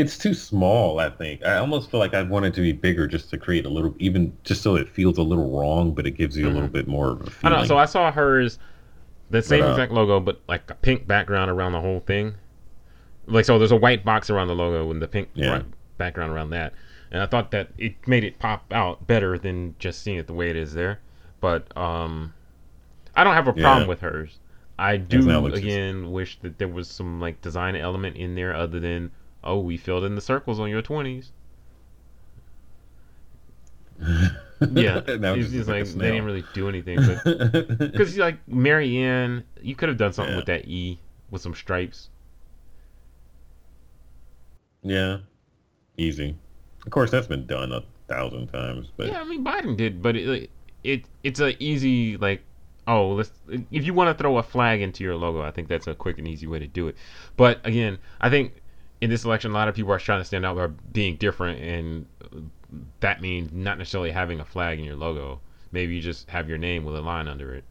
It's 0.00 0.16
too 0.16 0.34
small. 0.34 0.98
I 0.98 1.10
think. 1.10 1.44
I 1.44 1.56
almost 1.58 1.90
feel 1.90 2.00
like 2.00 2.14
I 2.14 2.22
want 2.22 2.46
it 2.46 2.54
to 2.54 2.60
be 2.60 2.72
bigger, 2.72 3.06
just 3.06 3.28
to 3.30 3.38
create 3.38 3.66
a 3.66 3.68
little, 3.68 3.94
even 3.98 4.36
just 4.44 4.62
so 4.62 4.76
it 4.76 4.88
feels 4.88 5.18
a 5.18 5.22
little 5.22 5.50
wrong, 5.58 5.92
but 5.92 6.06
it 6.06 6.12
gives 6.12 6.36
you 6.36 6.48
a 6.48 6.52
little 6.52 6.68
bit 6.68 6.88
more 6.88 7.10
of 7.10 7.20
a 7.20 7.24
I 7.26 7.28
feeling. 7.30 7.52
don't 7.52 7.60
know. 7.62 7.66
So 7.66 7.78
I 7.78 7.84
saw 7.84 8.10
hers, 8.10 8.58
the 9.30 9.42
same 9.42 9.60
But, 9.60 9.66
uh, 9.66 9.70
exact 9.72 9.92
logo, 9.92 10.18
but 10.20 10.40
like 10.48 10.70
a 10.70 10.74
pink 10.74 11.06
background 11.06 11.50
around 11.50 11.72
the 11.72 11.80
whole 11.80 12.00
thing. 12.00 12.34
Like 13.26 13.44
so, 13.44 13.58
there's 13.58 13.72
a 13.72 13.76
white 13.76 14.04
box 14.04 14.30
around 14.30 14.48
the 14.48 14.54
logo 14.56 14.90
and 14.90 15.00
the 15.00 15.08
pink 15.08 15.28
Yeah. 15.34 15.62
background 15.98 16.32
around 16.32 16.50
that. 16.50 16.72
And 17.12 17.22
I 17.22 17.26
thought 17.26 17.50
that 17.50 17.68
it 17.76 17.94
made 18.08 18.24
it 18.24 18.38
pop 18.38 18.64
out 18.72 19.06
better 19.06 19.38
than 19.38 19.74
just 19.78 20.02
seeing 20.02 20.16
it 20.18 20.26
the 20.26 20.32
way 20.32 20.48
it 20.50 20.56
is 20.56 20.74
there. 20.74 21.00
But 21.40 21.76
um, 21.76 22.32
I 23.14 23.22
don't 23.24 23.34
have 23.34 23.48
a 23.48 23.52
problem 23.52 23.82
Yeah. 23.82 23.86
with 23.88 24.00
hers. 24.00 24.38
I 24.78 24.96
do 24.96 25.44
again 25.54 26.10
wish 26.10 26.38
that 26.40 26.56
there 26.58 26.68
was 26.68 26.88
some 26.88 27.20
like 27.20 27.42
design 27.42 27.76
element 27.76 28.16
in 28.16 28.34
there 28.34 28.54
other 28.54 28.80
than 28.80 29.10
oh 29.42 29.58
we 29.58 29.76
filled 29.76 30.04
in 30.04 30.14
the 30.14 30.20
circles 30.20 30.58
on 30.60 30.68
your 30.70 30.82
twenties. 30.82 31.32
Yeah, 34.70 35.00
Now 35.18 35.32
it's 35.32 35.44
just 35.48 35.52
just 35.52 35.68
like 35.70 35.86
like 35.86 35.94
they 35.94 36.10
didn't 36.10 36.24
really 36.26 36.44
do 36.52 36.68
anything. 36.68 36.98
But 37.06 37.78
because 37.92 38.16
like 38.18 38.46
Marianne, 38.46 39.44
you 39.62 39.74
could 39.74 39.88
have 39.88 39.96
done 39.96 40.12
something 40.12 40.32
Yeah. 40.34 40.36
with 40.36 40.46
that 40.46 40.68
E 40.68 41.00
with 41.30 41.40
some 41.40 41.54
stripes. 41.54 42.10
yeah, 44.82 45.18
easy. 45.96 46.36
Of 46.84 46.92
course, 46.92 47.10
that's 47.10 47.26
been 47.26 47.46
done 47.46 47.72
a 47.72 47.82
thousand 48.08 48.48
times, 48.48 48.88
but 48.96 49.06
Yeah, 49.08 49.20
I 49.20 49.24
mean 49.24 49.42
Biden 49.44 49.76
did, 49.78 50.02
but 50.02 50.14
it 50.16 50.50
it 50.84 51.04
it's 51.22 51.40
a 51.40 51.62
easy 51.62 52.16
like 52.18 52.42
oh 52.86 53.12
let's 53.12 53.30
if 53.70 53.84
you 53.86 53.94
want 53.94 54.08
to 54.14 54.20
throw 54.20 54.36
a 54.38 54.42
flag 54.42 54.82
into 54.82 55.04
your 55.04 55.16
logo, 55.16 55.40
I 55.40 55.50
think 55.52 55.68
that's 55.68 55.86
a 55.86 55.94
quick 55.94 56.18
and 56.18 56.28
easy 56.28 56.46
way 56.46 56.58
to 56.58 56.66
do 56.66 56.86
it. 56.88 56.96
But 57.36 57.64
again, 57.64 57.98
I 58.20 58.28
think 58.28 58.59
in 59.00 59.10
this 59.10 59.24
election, 59.24 59.50
a 59.50 59.54
lot 59.54 59.68
of 59.68 59.74
people 59.74 59.92
are 59.92 59.98
trying 59.98 60.20
to 60.20 60.24
stand 60.24 60.44
out 60.44 60.56
by 60.56 60.66
being 60.66 61.16
different, 61.16 61.60
and 61.60 62.06
that 63.00 63.20
means 63.20 63.50
not 63.52 63.78
necessarily 63.78 64.10
having 64.10 64.40
a 64.40 64.44
flag 64.44 64.78
in 64.78 64.84
your 64.84 64.96
logo. 64.96 65.40
Maybe 65.72 65.94
you 65.94 66.00
just 66.00 66.28
have 66.30 66.48
your 66.48 66.58
name 66.58 66.84
with 66.84 66.96
a 66.96 67.00
line 67.00 67.28
under 67.28 67.54
it, 67.54 67.64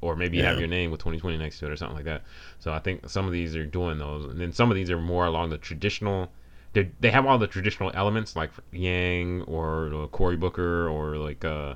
or 0.00 0.16
maybe 0.16 0.36
you 0.36 0.44
have 0.44 0.58
your 0.58 0.68
name 0.68 0.90
with 0.90 1.00
2020 1.00 1.36
next 1.36 1.58
to 1.58 1.66
it, 1.66 1.72
or 1.72 1.76
something 1.76 1.96
like 1.96 2.06
that. 2.06 2.22
So 2.58 2.72
I 2.72 2.78
think 2.78 3.08
some 3.08 3.26
of 3.26 3.32
these 3.32 3.54
are 3.56 3.66
doing 3.66 3.98
those, 3.98 4.24
and 4.24 4.40
then 4.40 4.52
some 4.52 4.70
of 4.70 4.76
these 4.76 4.90
are 4.90 4.98
more 4.98 5.26
along 5.26 5.50
the 5.50 5.58
traditional. 5.58 6.30
They 6.72 6.90
they 7.00 7.10
have 7.10 7.26
all 7.26 7.38
the 7.38 7.46
traditional 7.46 7.90
elements 7.94 8.36
like 8.36 8.50
Yang 8.72 9.42
or 9.42 10.08
Cory 10.12 10.36
Booker 10.36 10.88
or 10.88 11.16
like 11.16 11.44
uh, 11.44 11.74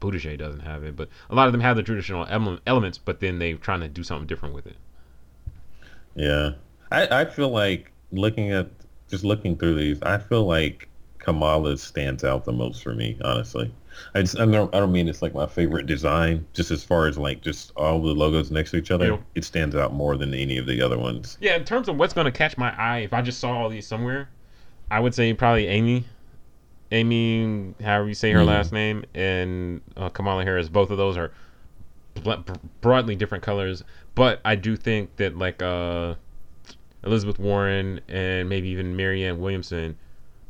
Buttigieg 0.00 0.38
doesn't 0.38 0.60
have 0.60 0.84
it, 0.84 0.96
but 0.96 1.08
a 1.28 1.34
lot 1.34 1.46
of 1.46 1.52
them 1.52 1.60
have 1.60 1.76
the 1.76 1.82
traditional 1.82 2.26
ele- 2.26 2.60
elements, 2.66 2.98
but 2.98 3.20
then 3.20 3.38
they're 3.38 3.56
trying 3.56 3.80
to 3.80 3.88
do 3.88 4.02
something 4.02 4.26
different 4.26 4.54
with 4.54 4.66
it. 4.66 4.76
Yeah, 6.14 6.52
I, 6.90 7.20
I 7.20 7.24
feel 7.24 7.48
like 7.50 7.92
looking 8.12 8.50
at 8.52 8.68
just 9.10 9.24
looking 9.24 9.56
through 9.56 9.74
these, 9.76 10.02
I 10.02 10.18
feel 10.18 10.44
like 10.46 10.88
Kamala 11.18 11.76
stands 11.78 12.24
out 12.24 12.44
the 12.44 12.52
most 12.52 12.82
for 12.82 12.94
me, 12.94 13.16
honestly. 13.24 13.72
I 14.14 14.20
just 14.22 14.38
I 14.38 14.46
don't 14.46 14.72
I 14.74 14.78
don't 14.78 14.92
mean 14.92 15.08
it's 15.08 15.22
like 15.22 15.34
my 15.34 15.46
favorite 15.46 15.86
design, 15.86 16.46
just 16.52 16.70
as 16.70 16.84
far 16.84 17.06
as 17.06 17.18
like 17.18 17.40
just 17.42 17.72
all 17.76 18.00
the 18.00 18.12
logos 18.14 18.50
next 18.50 18.70
to 18.70 18.76
each 18.76 18.90
other, 18.92 19.06
Yeah. 19.08 19.16
it 19.34 19.44
stands 19.44 19.74
out 19.74 19.92
more 19.92 20.16
than 20.16 20.32
any 20.34 20.56
of 20.58 20.66
the 20.66 20.80
other 20.80 20.96
ones. 20.98 21.36
Yeah, 21.40 21.56
in 21.56 21.64
terms 21.64 21.88
of 21.88 21.96
what's 21.98 22.12
going 22.14 22.26
to 22.26 22.30
catch 22.30 22.56
my 22.56 22.72
eye, 22.80 22.98
if 23.00 23.12
I 23.12 23.22
just 23.22 23.40
saw 23.40 23.50
all 23.50 23.68
these 23.68 23.86
somewhere, 23.86 24.28
I 24.90 25.00
would 25.00 25.14
say 25.14 25.32
probably 25.34 25.66
Amy. 25.66 26.04
Amy, 26.92 27.74
however 27.82 28.08
you 28.08 28.14
say 28.14 28.30
her 28.32 28.40
Mhm. 28.40 28.46
last 28.46 28.72
name, 28.72 29.04
and 29.14 29.80
uh, 29.96 30.08
Kamala 30.08 30.44
Harris. 30.44 30.68
Both 30.70 30.90
of 30.90 30.96
those 30.96 31.16
are 31.18 31.32
bl- 32.22 32.32
broadly 32.80 33.14
different 33.16 33.42
colors, 33.44 33.84
but 34.14 34.40
I 34.44 34.54
do 34.54 34.76
think 34.76 35.16
that 35.16 35.36
like 35.36 35.60
uh, 35.62 36.14
Elizabeth 37.04 37.38
Warren 37.38 38.00
and 38.08 38.48
maybe 38.48 38.68
even 38.68 38.96
Marianne 38.96 39.40
Williamson, 39.40 39.96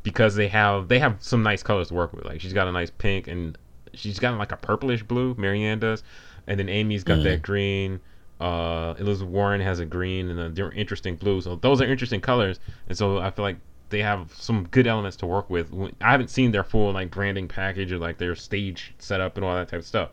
because 0.03 0.35
they 0.35 0.47
have 0.47 0.87
they 0.87 0.99
have 0.99 1.17
some 1.19 1.43
nice 1.43 1.61
colors 1.63 1.89
to 1.89 1.93
work 1.93 2.13
with. 2.13 2.25
Like 2.25 2.41
she's 2.41 2.53
got 2.53 2.67
a 2.67 2.71
nice 2.71 2.89
pink 2.89 3.27
and 3.27 3.57
she's 3.93 4.19
got 4.19 4.37
like 4.37 4.51
a 4.51 4.57
purplish 4.57 5.03
blue. 5.03 5.35
Marianne 5.37 5.79
does, 5.79 6.03
and 6.47 6.59
then 6.59 6.69
Amy's 6.69 7.03
got 7.03 7.19
Mhm. 7.19 7.23
that 7.23 7.41
green. 7.41 7.99
Uh, 8.39 8.93
Elizabeth 8.99 9.29
Warren 9.31 9.59
has 9.61 9.79
a 9.79 9.85
green 9.85 10.29
and 10.29 10.39
a 10.39 10.47
different 10.49 10.77
interesting 10.77 11.15
blue. 11.17 11.41
So 11.41 11.57
those 11.57 11.81
are 11.81 11.85
interesting 11.85 12.21
colors, 12.21 12.59
and 12.87 12.97
so 12.97 13.17
I 13.19 13.31
feel 13.31 13.43
like 13.43 13.57
they 13.89 14.01
have 14.01 14.31
some 14.33 14.67
good 14.71 14.87
elements 14.87 15.17
to 15.17 15.25
work 15.25 15.49
with. 15.49 15.73
I 15.99 16.11
haven't 16.11 16.29
seen 16.29 16.51
their 16.51 16.63
full 16.63 16.93
like 16.93 17.11
branding 17.11 17.47
package 17.47 17.91
or 17.91 17.97
like 17.97 18.17
their 18.17 18.35
stage 18.35 18.93
setup 18.99 19.35
and 19.35 19.43
all 19.45 19.55
that 19.55 19.67
type 19.67 19.79
of 19.79 19.85
stuff, 19.85 20.11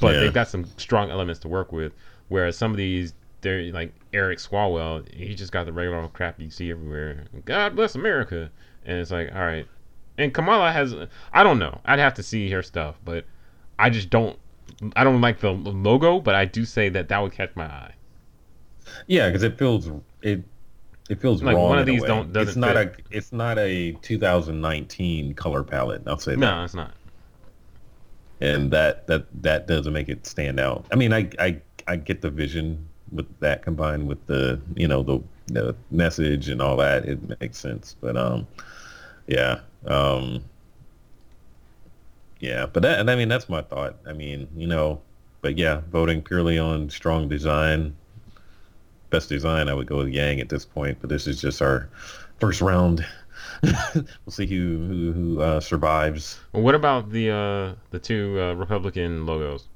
but 0.00 0.14
Yeah. 0.14 0.20
they've 0.20 0.32
got 0.34 0.48
some 0.48 0.64
strong 0.76 1.10
elements 1.10 1.40
to 1.40 1.48
work 1.48 1.72
with. 1.72 1.92
Whereas 2.28 2.56
some 2.56 2.70
of 2.70 2.76
these, 2.76 3.14
they're 3.44 3.70
like 3.72 3.94
Eric 4.12 4.38
Swalwell, 4.40 5.08
he 5.14 5.34
just 5.36 5.52
got 5.52 5.66
the 5.66 5.72
regular 5.72 5.98
old 6.00 6.12
crap 6.12 6.40
you 6.40 6.50
see 6.50 6.72
everywhere. 6.72 7.26
God 7.44 7.76
bless 7.76 7.94
America, 7.94 8.50
and 8.84 8.98
it's 8.98 9.12
like, 9.12 9.32
all 9.32 9.42
right. 9.44 9.68
And 10.18 10.34
Kamala 10.34 10.72
has, 10.72 10.94
I 11.32 11.42
don't 11.44 11.58
know, 11.60 11.80
I'd 11.84 11.98
have 12.00 12.14
to 12.14 12.22
see 12.24 12.48
her 12.50 12.62
stuff, 12.62 12.96
but 13.04 13.24
I 13.78 13.90
just 13.90 14.10
don't, 14.10 14.36
I 14.96 15.04
don't 15.04 15.20
like 15.20 15.40
the 15.40 15.50
logo, 15.52 16.20
but 16.20 16.34
I 16.34 16.44
do 16.44 16.64
say 16.64 16.88
that 16.88 17.08
that 17.08 17.18
would 17.22 17.32
catch 17.32 17.54
my 17.54 17.66
eye. 17.66 17.94
Yeah, 19.06 19.28
because 19.28 19.42
it 19.44 19.58
feels 19.58 19.90
it 20.22 20.42
it 21.10 21.20
feels 21.20 21.42
Like, 21.42 21.56
wrong. 21.56 21.68
one 21.68 21.78
of 21.78 21.86
these 21.86 22.02
don't- 22.02 22.32
doesn't 22.32 22.48
It's 22.48 22.56
not 22.56 22.74
fit. 22.76 23.04
a 23.12 23.16
it's 23.16 23.32
not 23.32 23.58
a 23.58 23.92
2019 24.02 25.34
color 25.34 25.62
palette. 25.64 26.02
I'll 26.06 26.18
say 26.18 26.32
that. 26.32 26.38
No, 26.38 26.64
it's 26.64 26.74
not. 26.74 26.92
and 28.40 28.70
that 28.70 29.06
that 29.06 29.26
that 29.42 29.66
doesn't 29.66 29.92
make 29.92 30.08
it 30.08 30.26
stand 30.26 30.60
out. 30.60 30.84
I 30.92 30.96
mean, 30.96 31.12
I 31.12 31.30
I 31.38 31.60
I 31.86 31.96
get 31.96 32.20
the 32.20 32.30
vision 32.30 32.88
with 33.14 33.26
that 33.40 33.62
combined 33.62 34.08
with 34.08 34.26
the 34.26 34.60
you 34.74 34.88
know 34.88 35.02
the 35.02 35.20
the 35.46 35.74
message 35.90 36.48
and 36.48 36.60
all 36.60 36.76
that. 36.76 37.04
It 37.06 37.40
makes 37.40 37.58
sense, 37.58 37.96
but 38.00 38.16
um, 38.16 38.46
yeah, 39.26 39.60
um, 39.86 40.44
yeah, 42.40 42.66
but 42.66 42.82
that 42.82 43.00
and 43.00 43.10
I 43.10 43.16
mean 43.16 43.28
that's 43.28 43.48
my 43.48 43.62
thought. 43.62 43.96
I 44.06 44.12
mean, 44.12 44.48
you 44.56 44.66
know, 44.66 45.00
but 45.40 45.56
yeah, 45.56 45.82
voting 45.90 46.22
purely 46.22 46.58
on 46.58 46.90
strong 46.90 47.28
design, 47.28 47.94
best 49.10 49.28
design, 49.28 49.68
I 49.68 49.74
would 49.74 49.86
go 49.86 49.98
with 49.98 50.08
Yang 50.08 50.40
at 50.40 50.48
this 50.48 50.64
point. 50.64 50.98
But 51.00 51.10
this 51.10 51.26
is 51.26 51.40
just 51.40 51.62
our 51.62 51.88
first 52.40 52.60
round. 52.60 53.06
we'll 53.62 54.30
see 54.30 54.46
who 54.46 54.86
who, 54.86 55.12
who 55.12 55.40
uh, 55.40 55.60
survives 55.60 56.38
what 56.52 56.74
about 56.74 57.10
the 57.10 57.30
uh, 57.30 57.74
the 57.90 57.98
two 57.98 58.38
uh, 58.40 58.54
Republican 58.54 59.26
logos? 59.26 59.68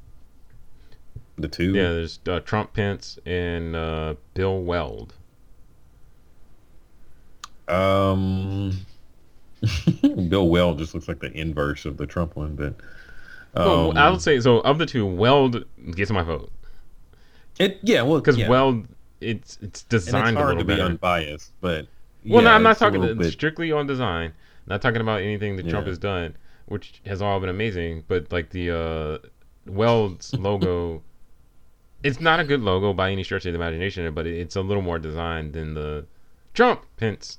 The 1.39 1.49
two. 1.49 1.73
Yeah, 1.75 1.91
there's 1.91 2.21
uh, 2.29 2.41
Trump, 2.41 2.73
Pence, 2.73 3.19
and 3.27 3.75
uh, 3.77 4.15
Bill 4.35 4.63
Weld. 4.63 5.15
Um, 7.69 8.79
Bill 10.29 10.49
Weld 10.49 10.79
just 10.79 10.95
looks 10.95 11.09
like 11.09 11.21
the 11.21 11.33
inverse 11.33 11.85
of 11.85 11.97
the 11.97 12.07
Trump 12.07 12.37
one, 12.37 12.55
but 12.55 12.75
Well, 13.55 13.91
um, 13.91 13.99
I 13.99 14.11
would 14.11 14.23
say 14.23 14.41
so. 14.41 14.61
Of 14.61 14.79
the 14.79 14.87
two, 14.87 15.05
Weld 15.05 15.65
gets 15.95 16.11
my 16.11 16.23
vote 16.23 16.51
it 17.59 17.79
yeah, 17.83 18.03
well, 18.03 18.21
because 18.21 18.37
yeah. 18.37 18.49
Weld 18.49 18.87
it's 19.21 19.59
it's 19.61 19.61
and 19.61 19.65
it's 19.65 19.83
designed 19.83 20.37
a 20.37 20.41
hard 20.41 20.59
little 20.59 20.69
to 20.69 20.77
be 20.77 20.81
unbiased, 20.81 21.53
but 21.61 21.87
well, 22.25 22.43
no, 22.43 22.51
I'm 22.51 22.63
not 22.63 22.79
talking 22.79 23.23
strictly 23.25 23.73
on 23.73 23.87
design. 23.87 24.33
Not 24.67 24.83
talking 24.83 25.01
about 25.01 25.23
anything 25.23 25.57
that 25.57 25.69
Trump 25.69 25.87
has 25.87 25.99
done, 25.99 26.37
which 26.67 27.01
has 27.07 27.23
all 27.23 27.41
been 27.41 27.49
amazing. 27.49 28.05
But 28.07 28.31
like 28.31 28.51
the 28.51 28.71
uh, 28.71 29.19
Weld's 29.67 30.35
logo, 30.35 31.03
it's 32.03 32.21
not 32.21 32.41
a 32.41 32.45
good 32.45 32.61
logo 32.61 32.93
by 32.93 33.11
any 33.11 33.25
stretch 33.25 33.47
of 33.47 33.53
the 33.53 33.59
imagination, 33.59 34.13
but 34.15 34.27
it's 34.27 34.57
a 34.57 34.63
little 34.63 34.83
more 34.83 34.99
designed 34.99 35.53
than 35.55 35.75
the 35.75 36.07
Trump 36.55 36.85
Pence. 36.97 37.39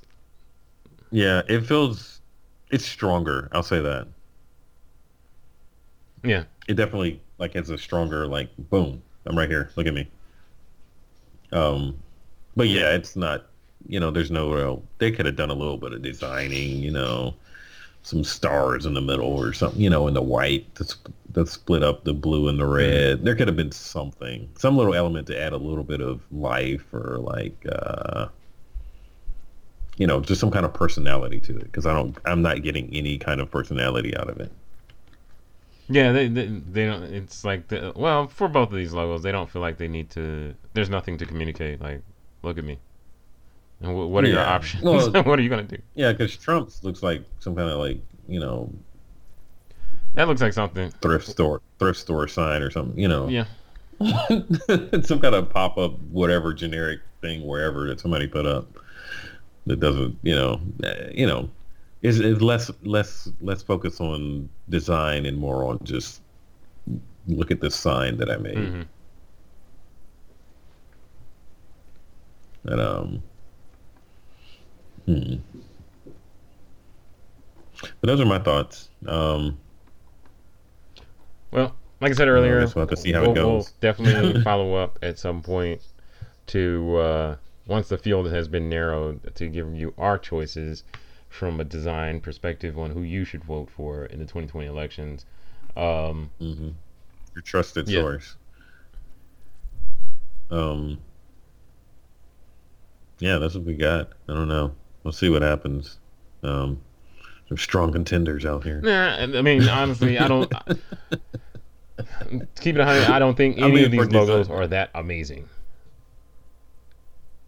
yeah, 1.10 1.42
it 1.48 1.62
feels 1.66 2.20
it's 2.70 2.84
stronger. 2.84 3.48
I'll 3.52 3.62
say 3.62 3.80
that 3.80 4.08
Yeah, 6.22 6.44
it 6.68 6.74
definitely 6.74 7.22
like 7.38 7.54
has 7.54 7.70
a 7.70 7.78
stronger 7.78 8.26
like 8.26 8.50
boom. 8.58 9.02
I'm 9.26 9.36
right 9.36 9.48
here. 9.48 9.70
Look 9.76 9.86
at 9.86 9.94
me. 9.94 10.10
Um, 11.52 12.02
but 12.56 12.68
yeah, 12.68 12.94
it's 12.94 13.16
not. 13.16 13.46
You 13.86 13.98
know, 13.98 14.10
there's 14.10 14.30
no 14.30 14.52
real. 14.52 14.84
They 14.98 15.10
could 15.10 15.26
have 15.26 15.36
done 15.36 15.50
a 15.50 15.54
little 15.54 15.78
bit 15.78 15.92
of 15.92 16.02
designing. 16.02 16.78
You 16.78 16.90
know, 16.90 17.34
some 18.02 18.24
stars 18.24 18.86
in 18.86 18.94
the 18.94 19.00
middle 19.00 19.26
or 19.38 19.52
something. 19.52 19.80
You 19.80 19.90
know, 19.90 20.08
in 20.08 20.14
the 20.14 20.22
white 20.22 20.74
to, 20.76 20.84
to 21.34 21.46
split 21.46 21.82
up 21.82 22.04
the 22.04 22.12
blue 22.14 22.48
and 22.48 22.58
the 22.58 22.66
red. 22.66 23.24
There 23.24 23.34
could 23.34 23.48
have 23.48 23.56
been 23.56 23.72
something, 23.72 24.48
some 24.58 24.76
little 24.76 24.94
element 24.94 25.26
to 25.28 25.40
add 25.40 25.52
a 25.52 25.56
little 25.56 25.84
bit 25.84 26.00
of 26.00 26.20
life 26.32 26.92
or 26.92 27.18
like. 27.18 27.64
uh 27.70 28.28
you 29.96 30.06
know, 30.06 30.18
just 30.18 30.40
some 30.40 30.50
kind 30.50 30.64
of 30.64 30.72
personality 30.72 31.40
to 31.40 31.54
it 31.58 31.64
because 31.64 31.84
I 31.84 31.92
don't, 31.92 32.16
I'm 32.24 32.40
not 32.40 32.62
getting 32.62 32.88
any 32.94 33.18
kind 33.18 33.38
of 33.38 33.50
personality 33.50 34.16
out 34.16 34.30
of 34.30 34.40
it. 34.40 34.50
Yeah, 35.90 36.12
they, 36.12 36.26
they 36.28 36.46
they 36.46 36.86
don't. 36.86 37.02
It's 37.02 37.44
like 37.44 37.68
the, 37.68 37.92
well, 37.94 38.26
for 38.28 38.48
both 38.48 38.70
of 38.70 38.76
these 38.76 38.94
logos, 38.94 39.22
they 39.22 39.32
don't 39.32 39.50
feel 39.50 39.60
like 39.60 39.76
they 39.76 39.88
need 39.88 40.08
to. 40.10 40.54
There's 40.72 40.88
nothing 40.88 41.18
to 41.18 41.26
communicate. 41.26 41.82
Like, 41.82 42.00
look 42.42 42.56
at 42.56 42.64
me. 42.64 42.78
And 43.80 43.90
wh- 43.90 44.08
what 44.08 44.24
are 44.24 44.28
your 44.28 44.40
options? 44.40 44.84
Well- 44.84 45.10
what 45.24 45.38
are 45.38 45.42
you 45.42 45.50
gonna 45.50 45.64
do? 45.64 45.76
Yeah, 45.96 46.12
because 46.12 46.34
Trump's 46.34 46.82
looks 46.82 47.02
like 47.02 47.22
some 47.40 47.54
kind 47.54 47.68
of 47.68 47.78
like 47.78 47.98
you 48.26 48.40
know 48.40 48.72
That 50.14 50.28
looks 50.28 50.40
like 50.40 50.52
something. 50.52 50.90
thrift 51.02 51.26
store 51.26 51.60
thrift 51.78 51.98
store 52.00 52.28
sign 52.28 52.62
or 52.62 52.70
something. 52.70 52.98
You 52.98 53.08
know, 53.08 53.28
Yeah, 53.28 53.46
some 55.02 55.20
kind 55.20 55.34
of 55.34 55.50
pop 55.50 55.78
up 55.78 55.98
whatever 56.10 56.52
generic 56.52 57.00
thing 57.20 57.46
wherever 57.46 57.86
that 57.88 58.00
somebody 58.00 58.26
put 58.26 58.46
up 58.46 58.66
that 59.66 59.78
doesn't 59.78 60.18
you 60.22 60.34
know 60.34 60.58
eh, 60.84 61.10
you 61.12 61.26
know 61.26 61.50
is 62.02 62.18
is 62.18 62.40
less 62.40 62.70
less 62.82 63.28
less 63.40 63.62
focus 63.62 64.00
on 64.00 64.48
design 64.68 65.26
and 65.26 65.36
more 65.36 65.64
on 65.64 65.78
just 65.82 66.22
look 67.28 67.50
at 67.50 67.60
this 67.60 67.76
sign 67.76 68.16
that 68.16 68.30
I 68.30 68.36
made. 68.36 68.56
hmm 68.56 68.82
And 72.64 72.80
um, 72.80 73.22
hmm. 75.06 75.34
But 77.80 78.06
those 78.06 78.20
are 78.20 78.26
my 78.26 78.38
thoughts. 78.38 78.90
Um, 79.06 79.58
Well, 81.50 81.74
like 82.00 82.12
I 82.12 82.14
said 82.14 82.28
earlier, 82.28 82.60
we'll 82.60 82.68
have 82.70 82.88
to 82.88 82.96
see 82.96 83.12
how 83.12 83.22
we'll, 83.22 83.30
it 83.30 83.34
we'll 83.34 83.56
goes. 83.58 83.72
definitely 83.80 84.42
follow 84.42 84.74
up 84.74 84.98
at 85.02 85.18
some 85.18 85.42
point 85.42 85.82
to 86.48 86.96
uh, 86.96 87.36
once 87.66 87.88
the 87.88 87.98
field 87.98 88.30
has 88.30 88.48
been 88.48 88.68
narrowed 88.68 89.34
to 89.36 89.48
give 89.48 89.74
you 89.74 89.94
our 89.98 90.18
choices 90.18 90.84
from 91.28 91.60
a 91.60 91.64
design 91.64 92.20
perspective 92.20 92.78
on 92.78 92.90
who 92.90 93.02
you 93.02 93.24
should 93.24 93.44
vote 93.44 93.70
for 93.70 94.06
in 94.06 94.18
the 94.18 94.24
2020 94.24 94.66
elections. 94.66 95.26
Um, 95.76 96.30
hmm 96.38 96.70
Your 97.34 97.42
trusted 97.42 97.88
Yeah. 97.88 98.00
source. 98.00 98.36
Um. 100.50 100.98
Yeah, 103.20 103.36
that's 103.38 103.54
what 103.54 103.64
we 103.64 103.74
got. 103.74 104.12
I 104.28 104.34
don't 104.34 104.48
know. 104.48 104.74
We'll 105.04 105.12
see 105.12 105.28
what 105.28 105.42
happens. 105.42 105.98
Um, 106.42 106.80
there's 107.50 107.60
strong 107.60 107.92
contenders 107.92 108.46
out 108.46 108.64
here. 108.64 108.80
Nah, 108.80 109.16
I 109.16 109.22
I 109.22 109.42
mean, 109.42 109.68
honestly, 109.68 110.18
I 110.18 110.28
don't. 110.28 110.50
keep 112.60 112.76
it 112.76 112.78
100. 112.78 113.10
I 113.10 113.18
don't 113.18 113.36
think 113.36 113.58
any 113.58 113.84
of 113.84 113.90
these 113.90 114.06
logos 114.06 114.46
design. 114.46 114.56
are 114.56 114.66
that 114.68 114.90
amazing. 114.94 115.48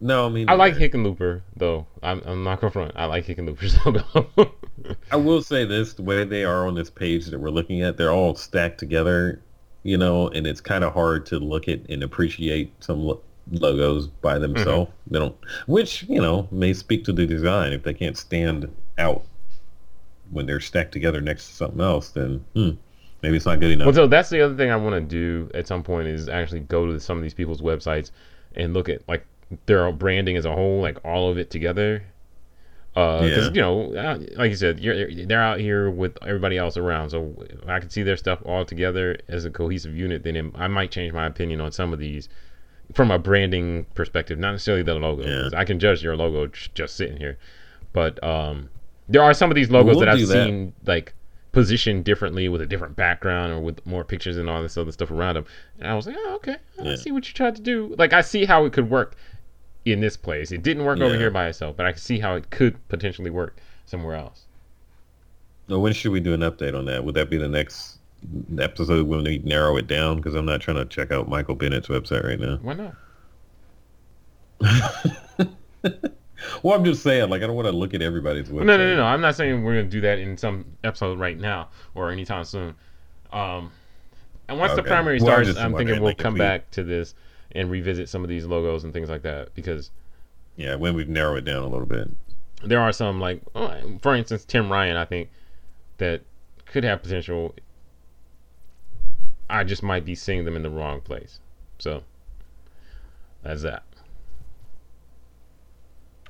No, 0.00 0.26
I 0.26 0.28
mean 0.30 0.48
I 0.48 0.54
like 0.54 0.74
Hickenlooper 0.74 1.42
though. 1.56 1.86
I'm, 2.02 2.20
I'm 2.26 2.42
not 2.42 2.60
gonna 2.60 2.72
front. 2.72 2.92
I 2.96 3.04
like 3.04 3.24
Hickenlooper's 3.24 3.78
logo. 3.86 4.52
I 5.12 5.16
will 5.16 5.40
say 5.40 5.64
this: 5.64 5.94
the 5.94 6.02
way 6.02 6.24
they 6.24 6.44
are 6.44 6.66
on 6.66 6.74
this 6.74 6.90
page 6.90 7.26
that 7.26 7.38
we're 7.38 7.50
looking 7.50 7.82
at, 7.82 7.96
they're 7.96 8.10
all 8.10 8.34
stacked 8.34 8.78
together, 8.78 9.40
you 9.84 9.96
know, 9.96 10.26
and 10.30 10.48
it's 10.48 10.60
kind 10.60 10.82
of 10.82 10.92
hard 10.92 11.24
to 11.26 11.38
look 11.38 11.68
at 11.68 11.88
and 11.88 12.02
appreciate 12.02 12.72
some 12.82 13.04
lo- 13.04 13.20
logos 13.52 14.08
by 14.08 14.40
themselves. 14.40 14.90
Mm-hmm. 14.90 15.14
They 15.14 15.18
don't, 15.20 15.36
which 15.68 16.02
you 16.08 16.20
know 16.20 16.48
may 16.50 16.72
speak 16.72 17.04
to 17.04 17.12
the 17.12 17.24
design. 17.24 17.72
If 17.72 17.84
they 17.84 17.94
can't 17.94 18.18
stand 18.18 18.68
out 18.98 19.24
when 20.32 20.46
they're 20.46 20.60
stacked 20.60 20.92
together 20.92 21.20
next 21.20 21.46
to 21.48 21.54
something 21.54 21.80
else, 21.80 22.08
then 22.10 22.44
hmm, 22.54 22.70
maybe 23.22 23.36
it's 23.36 23.46
not 23.46 23.60
good 23.60 23.70
enough. 23.72 23.86
well, 23.86 23.94
so 23.94 24.06
that's 24.06 24.30
the 24.30 24.40
other 24.40 24.56
thing 24.56 24.70
I 24.70 24.76
want 24.76 24.94
to 24.94 25.00
do 25.00 25.50
at 25.54 25.66
some 25.66 25.82
point 25.82 26.08
is 26.08 26.28
actually 26.28 26.60
go 26.60 26.86
to 26.86 26.98
some 26.98 27.16
of 27.16 27.22
these 27.22 27.34
people's 27.34 27.60
websites 27.62 28.10
and 28.54 28.74
look 28.74 28.88
at 28.88 29.06
like 29.08 29.24
their 29.66 29.90
branding 29.92 30.36
as 30.36 30.44
a 30.44 30.52
whole, 30.52 30.80
like 30.80 30.98
all 31.04 31.30
of 31.30 31.38
it 31.38 31.50
together. 31.50 32.02
Because 32.94 33.46
Yeah. 33.48 33.52
you 33.54 33.60
know, 33.62 33.94
uh, 33.94 34.18
like 34.36 34.50
you 34.50 34.56
said, 34.56 34.78
they're 34.78 35.42
out 35.42 35.60
here 35.60 35.90
with 35.90 36.18
everybody 36.22 36.58
else 36.58 36.76
around. 36.76 37.08
So 37.10 37.34
if 37.48 37.66
I 37.66 37.80
can 37.80 37.88
see 37.88 38.02
their 38.02 38.18
stuff 38.18 38.40
all 38.44 38.64
together 38.66 39.16
as 39.28 39.46
a 39.46 39.50
cohesive 39.50 39.96
unit, 39.96 40.24
then 40.24 40.36
it, 40.36 40.44
I 40.54 40.68
might 40.68 40.90
change 40.90 41.12
my 41.14 41.26
opinion 41.26 41.60
on 41.62 41.72
some 41.72 41.92
of 41.94 41.98
these 41.98 42.28
from 42.92 43.10
a 43.10 43.18
branding 43.18 43.86
perspective, 43.94 44.38
not 44.38 44.52
necessarily 44.52 44.82
the 44.82 44.94
logo. 44.94 45.22
Yeah. 45.26 45.58
I 45.58 45.64
can 45.64 45.78
judge 45.78 46.02
your 46.02 46.16
logo 46.16 46.48
just 46.74 46.94
sitting 46.96 47.16
here, 47.16 47.38
but 47.94 48.22
um, 48.22 48.68
there 49.12 49.22
are 49.22 49.34
some 49.34 49.50
of 49.50 49.54
these 49.54 49.70
logos 49.70 49.96
We'll 49.96 50.00
that 50.00 50.08
I've 50.08 50.20
that. 50.20 50.46
seen 50.46 50.72
like 50.84 51.14
positioned 51.52 52.04
differently 52.04 52.48
with 52.48 52.60
a 52.62 52.66
different 52.66 52.96
background 52.96 53.52
or 53.52 53.60
with 53.60 53.84
more 53.86 54.04
pictures 54.04 54.36
and 54.38 54.48
all 54.48 54.62
this 54.62 54.76
other 54.78 54.90
stuff 54.90 55.10
around 55.10 55.34
them. 55.34 55.44
And 55.78 55.86
I 55.88 55.94
was 55.94 56.06
like, 56.06 56.16
oh, 56.18 56.34
okay, 56.36 56.56
I 56.80 56.84
Yeah. 56.84 56.96
see 56.96 57.12
what 57.12 57.28
you 57.28 57.34
tried 57.34 57.54
to 57.56 57.62
do. 57.62 57.94
Like, 57.98 58.12
I 58.14 58.22
see 58.22 58.46
how 58.46 58.64
it 58.64 58.72
could 58.72 58.88
work 58.90 59.14
in 59.84 60.00
this 60.00 60.16
place. 60.16 60.50
It 60.50 60.62
didn't 60.62 60.84
work 60.84 60.98
over 61.00 61.16
here 61.16 61.30
by 61.30 61.46
itself, 61.48 61.76
but 61.76 61.84
I 61.86 61.92
can 61.92 62.00
see 62.00 62.20
how 62.20 62.34
it 62.36 62.50
could 62.50 62.86
potentially 62.88 63.30
work 63.30 63.58
somewhere 63.84 64.14
else. 64.16 64.46
So 65.68 65.78
when 65.78 65.92
should 65.92 66.12
we 66.12 66.20
do 66.20 66.32
an 66.32 66.40
update 66.40 66.76
on 66.76 66.86
that? 66.86 67.04
Would 67.04 67.14
that 67.16 67.28
be 67.28 67.36
the 67.36 67.48
next 67.48 67.98
episode 68.58 69.06
when 69.06 69.22
we 69.24 69.38
narrow 69.38 69.76
it 69.76 69.86
down? 69.86 70.16
Because 70.16 70.34
I'm 70.34 70.46
not 70.46 70.60
trying 70.62 70.76
to 70.78 70.84
check 70.86 71.10
out 71.12 71.28
Michael 71.28 71.54
Bennet's 71.54 71.88
website 71.88 72.24
right 72.24 72.40
now. 72.40 72.58
Why 72.62 72.74
not? 72.74 72.94
Well, 76.62 76.74
I'm 76.74 76.84
just 76.84 77.02
saying, 77.02 77.30
like, 77.30 77.42
I 77.42 77.46
don't 77.46 77.56
want 77.56 77.66
to 77.66 77.72
look 77.72 77.94
at 77.94 78.02
everybody's 78.02 78.48
website. 78.48 78.64
No, 78.66 78.76
no, 78.76 78.90
no, 78.90 78.96
no. 78.96 79.04
I'm 79.04 79.20
not 79.20 79.36
saying 79.36 79.62
we're 79.62 79.74
gonna 79.76 79.88
do 79.88 80.00
that 80.02 80.18
in 80.18 80.36
some 80.36 80.64
episode 80.84 81.18
right 81.18 81.38
now 81.38 81.68
or 81.94 82.10
anytime 82.10 82.44
soon. 82.44 82.74
Um, 83.32 83.70
and 84.48 84.58
once 84.58 84.74
the 84.74 84.82
primary 84.82 85.18
Well, 85.20 85.30
I'm 85.38 85.44
starts, 85.44 85.58
I'm 85.58 85.74
thinking 85.74 85.96
we'll 85.96 86.10
like, 86.10 86.18
come 86.18 86.34
back 86.34 86.70
to 86.72 86.82
this 86.84 87.14
and 87.52 87.70
revisit 87.70 88.08
some 88.08 88.22
of 88.22 88.28
these 88.28 88.44
logos 88.44 88.84
and 88.84 88.92
things 88.92 89.08
like 89.08 89.22
that 89.22 89.54
because 89.54 89.90
Yeah, 90.56 90.74
when 90.74 90.94
we 90.94 91.04
narrow 91.04 91.36
it 91.36 91.44
down 91.44 91.62
a 91.62 91.68
little 91.68 91.86
bit. 91.86 92.08
there 92.64 92.80
are 92.80 92.92
some 92.92 93.20
like, 93.20 93.40
oh, 93.54 93.74
for 94.02 94.14
instance, 94.14 94.44
Tim 94.44 94.70
Ryan. 94.70 94.96
I 94.96 95.04
think 95.04 95.30
that 95.98 96.22
could 96.66 96.84
have 96.84 97.02
potential. 97.02 97.54
I 99.48 99.64
just 99.64 99.82
might 99.82 100.04
be 100.04 100.14
seeing 100.14 100.44
them 100.44 100.56
in 100.56 100.62
the 100.62 100.70
wrong 100.70 101.00
place. 101.00 101.40
So 101.78 102.02
that's 103.42 103.62
that. 103.62 103.82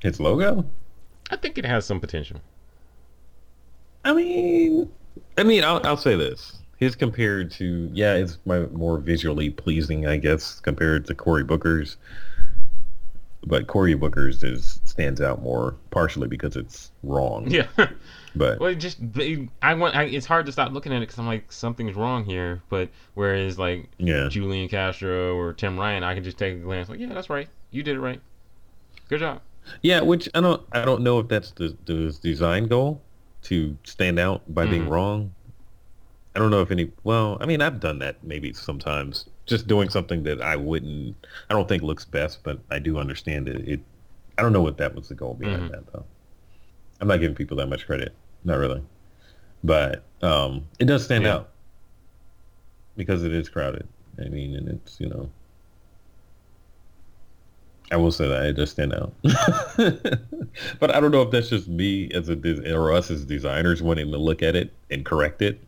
His 0.03 0.19
logo? 0.19 0.65
I 1.31 1.37
think 1.37 1.57
it 1.57 1.65
has 1.65 1.85
some 1.85 1.99
potential. 2.01 2.41
I 4.03 4.13
mean, 4.13 4.91
I 5.37 5.43
mean, 5.43 5.63
I'll, 5.63 5.81
I'll 5.85 5.97
say 5.97 6.15
this. 6.15 6.57
His 6.77 6.93
compared 6.95 7.49
to, 7.51 7.89
yeah, 7.93 8.15
it's 8.15 8.37
my, 8.45 8.59
more 8.67 8.99
visually 8.99 9.49
pleasing, 9.49 10.05
I 10.05 10.17
guess, 10.17 10.59
compared 10.59 11.05
to 11.07 11.15
Cory 11.15 11.45
Booker's. 11.45 11.95
But 13.45 13.67
Cory 13.67 13.93
Booker's 13.93 14.43
is 14.43 14.81
stands 14.83 15.21
out 15.21 15.41
more, 15.41 15.75
partially 15.89 16.27
because 16.27 16.55
it's 16.55 16.91
wrong. 17.01 17.49
Yeah. 17.49 17.67
But 18.35 18.59
well, 18.59 18.71
it 18.71 18.77
just 18.77 18.97
it- 19.17 19.47
I 19.61 19.75
want. 19.75 19.95
I, 19.95 20.05
it's 20.05 20.25
hard 20.25 20.47
to 20.47 20.51
stop 20.51 20.71
looking 20.71 20.91
at 20.91 20.97
it 20.97 21.01
because 21.01 21.19
I'm 21.19 21.27
like 21.27 21.51
something's 21.51 21.95
wrong 21.95 22.25
here. 22.25 22.63
But 22.67 22.89
whereas 23.13 23.59
like 23.59 23.89
yeah, 23.99 24.27
Julian 24.27 24.67
Castro 24.69 25.35
or 25.37 25.53
Tim 25.53 25.79
Ryan, 25.79 26.03
I 26.03 26.15
can 26.15 26.23
just 26.23 26.39
take 26.39 26.55
a 26.55 26.59
glance 26.59 26.89
like, 26.89 26.99
yeah, 26.99 27.13
that's 27.13 27.29
right. 27.29 27.47
You 27.69 27.83
did 27.83 27.95
it 27.95 27.99
right. 27.99 28.19
Good 29.07 29.19
job. 29.19 29.41
Yeah. 29.81 30.01
Which 30.01 30.29
I 30.33 30.41
don't, 30.41 30.61
I 30.71 30.83
don't 30.85 31.01
know 31.01 31.19
if 31.19 31.27
that's 31.27 31.51
the, 31.51 31.75
the 31.85 32.17
design 32.21 32.67
goal 32.67 33.01
to 33.43 33.77
stand 33.83 34.19
out 34.19 34.41
by 34.53 34.65
being 34.65 34.85
Mhm. 34.85 34.89
wrong. 34.89 35.33
I 36.35 36.39
don't 36.39 36.49
know 36.49 36.61
if 36.61 36.71
any. 36.71 36.91
Well, 37.03 37.37
I 37.41 37.45
mean, 37.45 37.61
I've 37.61 37.79
done 37.79 37.99
that 37.99 38.23
maybe 38.23 38.53
sometimes, 38.53 39.25
just 39.45 39.67
doing 39.67 39.89
something 39.89 40.23
that 40.23 40.41
I 40.41 40.55
wouldn't, 40.55 41.15
I 41.49 41.53
don't 41.53 41.67
think 41.67 41.83
looks 41.83 42.05
best, 42.05 42.43
but 42.43 42.59
I 42.71 42.79
do 42.79 42.97
understand 42.97 43.47
it. 43.49 43.67
It, 43.67 43.79
I 44.37 44.41
don't 44.41 44.53
know 44.53 44.61
what 44.61 44.77
that 44.77 44.95
was 44.95 45.09
the 45.09 45.15
goal 45.15 45.35
behind 45.35 45.69
Mhm. 45.69 45.71
that 45.71 45.93
though. 45.93 46.05
I'm 47.01 47.07
not 47.07 47.19
giving 47.19 47.35
people 47.35 47.57
that 47.57 47.67
much 47.67 47.85
credit, 47.85 48.13
not 48.45 48.57
really, 48.57 48.81
but 49.63 50.03
um, 50.21 50.65
it 50.79 50.85
does 50.85 51.03
stand 51.03 51.25
Yeah. 51.25 51.35
out 51.35 51.49
because 52.95 53.23
it 53.23 53.33
is 53.33 53.49
crowded. 53.49 53.87
I 54.23 54.29
mean, 54.29 54.55
and 54.55 54.69
it's 54.69 54.99
you 54.99 55.09
know, 55.09 55.29
I 57.93 57.95
will 57.95 58.11
say 58.11 58.27
that 58.27 58.45
it 58.47 58.53
does 58.53 58.71
stand 58.71 58.91
out. 58.91 59.13
but 60.79 60.95
I 60.95 60.99
don't 60.99 61.11
know 61.11 61.21
if 61.21 61.29
that's 61.29 61.49
just 61.49 61.67
me 61.67 62.09
as 62.11 62.27
a 62.27 62.75
or 62.75 62.91
us 62.91 63.11
as 63.11 63.23
designers 63.23 63.83
wanting 63.83 64.11
to 64.11 64.17
look 64.17 64.41
at 64.41 64.55
it 64.55 64.73
and 64.89 65.05
correct 65.05 65.43
it, 65.43 65.61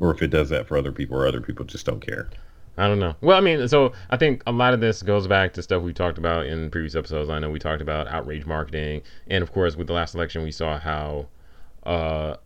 or 0.00 0.10
if 0.10 0.22
it 0.22 0.28
does 0.28 0.48
that 0.48 0.66
for 0.66 0.78
other 0.78 0.90
people, 0.90 1.18
or 1.18 1.26
other 1.26 1.42
people 1.42 1.66
just 1.66 1.84
don't 1.84 2.00
care. 2.00 2.30
I 2.78 2.88
don't 2.88 2.98
know. 2.98 3.14
Well, 3.20 3.36
I 3.36 3.42
mean, 3.42 3.68
so 3.68 3.92
I 4.08 4.16
think 4.16 4.42
a 4.46 4.52
lot 4.52 4.72
of 4.72 4.80
this 4.80 5.02
goes 5.02 5.26
back 5.26 5.52
to 5.54 5.62
stuff 5.62 5.82
we 5.82 5.92
talked 5.92 6.16
about 6.16 6.46
in 6.46 6.70
previous 6.70 6.94
episodes. 6.94 7.28
I 7.28 7.38
know 7.40 7.50
we 7.50 7.58
talked 7.58 7.82
about 7.82 8.08
outrage 8.08 8.46
marketing, 8.46 9.02
and 9.26 9.42
of 9.42 9.52
course, 9.52 9.76
with 9.76 9.86
the 9.86 9.92
last 9.92 10.14
election, 10.14 10.42
we 10.42 10.50
saw 10.50 10.78
how 10.78 11.26
uh, 11.82 12.36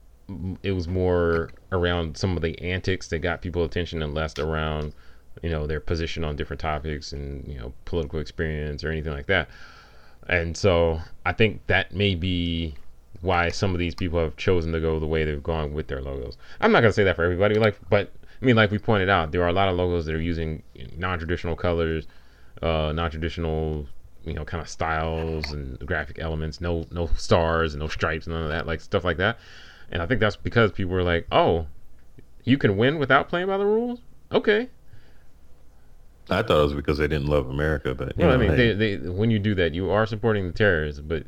it 0.64 0.72
was 0.72 0.88
more 0.88 1.50
around 1.70 2.16
some 2.16 2.34
of 2.34 2.42
the 2.42 2.60
antics 2.60 3.06
that 3.08 3.20
got 3.20 3.42
people 3.42 3.62
attention, 3.62 4.02
and 4.02 4.12
less 4.12 4.36
around, 4.40 4.92
you 5.42 5.50
know, 5.50 5.66
their 5.66 5.80
position 5.80 6.24
on 6.24 6.36
different 6.36 6.60
topics 6.60 7.12
and 7.12 7.46
you 7.48 7.58
know 7.58 7.72
political 7.84 8.18
experience 8.18 8.84
or 8.84 8.90
anything 8.90 9.12
like 9.12 9.26
that. 9.26 9.48
And 10.28 10.56
so 10.56 11.00
I 11.26 11.32
think 11.32 11.66
that 11.66 11.94
may 11.94 12.14
be 12.14 12.74
why 13.22 13.48
some 13.50 13.72
of 13.72 13.78
these 13.78 13.94
people 13.94 14.18
have 14.20 14.36
chosen 14.36 14.72
to 14.72 14.80
go 14.80 14.98
the 14.98 15.06
way 15.06 15.24
they've 15.24 15.42
gone 15.42 15.72
with 15.72 15.86
their 15.88 16.00
logos. 16.00 16.36
I'm 16.60 16.72
not 16.72 16.80
gonna 16.80 16.92
say 16.92 17.04
that 17.04 17.16
for 17.16 17.24
everybody, 17.24 17.56
like, 17.56 17.78
but 17.88 18.12
I 18.40 18.44
mean, 18.44 18.56
like 18.56 18.70
we 18.70 18.78
pointed 18.78 19.08
out, 19.08 19.30
there 19.30 19.42
are 19.42 19.48
a 19.48 19.52
lot 19.52 19.68
of 19.68 19.76
logos 19.76 20.06
that 20.06 20.14
are 20.14 20.20
using 20.20 20.62
non-traditional 20.96 21.54
colors, 21.54 22.08
uh, 22.60 22.92
non-traditional, 22.92 23.86
you 24.24 24.34
know, 24.34 24.44
kind 24.44 24.60
of 24.60 24.68
styles 24.68 25.52
and 25.52 25.78
graphic 25.86 26.18
elements. 26.18 26.60
No, 26.60 26.86
no 26.90 27.06
stars 27.16 27.74
and 27.74 27.80
no 27.80 27.88
stripes, 27.88 28.26
none 28.26 28.42
of 28.42 28.48
that, 28.48 28.66
like 28.66 28.80
stuff 28.80 29.04
like 29.04 29.16
that. 29.18 29.38
And 29.90 30.02
I 30.02 30.06
think 30.06 30.20
that's 30.20 30.36
because 30.36 30.72
people 30.72 30.92
were 30.92 31.04
like, 31.04 31.26
"Oh, 31.30 31.66
you 32.44 32.58
can 32.58 32.76
win 32.76 32.98
without 32.98 33.28
playing 33.28 33.46
by 33.46 33.58
the 33.58 33.66
rules." 33.66 34.00
Okay. 34.32 34.68
I 36.30 36.42
thought 36.42 36.60
it 36.60 36.64
was 36.64 36.74
because 36.74 36.98
they 36.98 37.08
didn't 37.08 37.26
love 37.26 37.48
America, 37.48 37.94
but 37.94 38.16
you 38.16 38.24
Well, 38.24 38.34
I 38.34 38.36
mean, 38.36 38.50
hey. 38.50 38.72
they, 38.72 38.96
they, 38.96 39.08
when 39.08 39.30
you 39.30 39.38
do 39.38 39.54
that, 39.56 39.74
you 39.74 39.90
are 39.90 40.06
supporting 40.06 40.46
the 40.46 40.52
terrorists, 40.52 41.00
but 41.00 41.24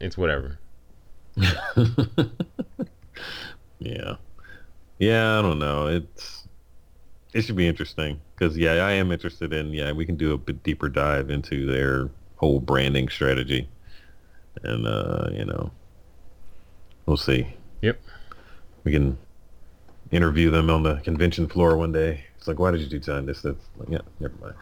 it's 0.00 0.16
whatever. 0.16 0.58
yeah, 3.78 4.14
yeah. 4.98 5.38
I 5.38 5.42
don't 5.42 5.58
know. 5.58 5.86
It's 5.88 6.46
it 7.34 7.42
should 7.42 7.56
be 7.56 7.68
interesting 7.68 8.20
because 8.34 8.56
yeah, 8.56 8.72
I 8.72 8.92
am 8.92 9.12
interested 9.12 9.52
in 9.52 9.72
yeah. 9.74 9.92
We 9.92 10.06
can 10.06 10.16
do 10.16 10.32
a 10.32 10.38
bit 10.38 10.62
deeper 10.62 10.88
dive 10.88 11.28
into 11.30 11.66
their 11.66 12.08
whole 12.36 12.60
branding 12.60 13.08
strategy, 13.10 13.68
and 14.62 14.86
uh, 14.86 15.28
you 15.32 15.44
know, 15.44 15.70
we'll 17.04 17.18
see. 17.18 17.48
Yep. 17.82 18.00
We 18.84 18.92
can 18.92 19.18
interview 20.10 20.50
them 20.50 20.70
on 20.70 20.82
the 20.82 20.96
convention 20.96 21.48
floor 21.48 21.76
one 21.76 21.92
day. 21.92 22.24
It's 22.38 22.46
like, 22.48 22.58
why 22.58 22.70
did 22.70 22.80
you 22.80 22.86
design 22.98 23.26
this? 23.26 23.42
That's 23.42 23.64
like, 23.76 23.88
yeah, 23.88 23.98
never 24.20 24.34
mind. 24.40 24.54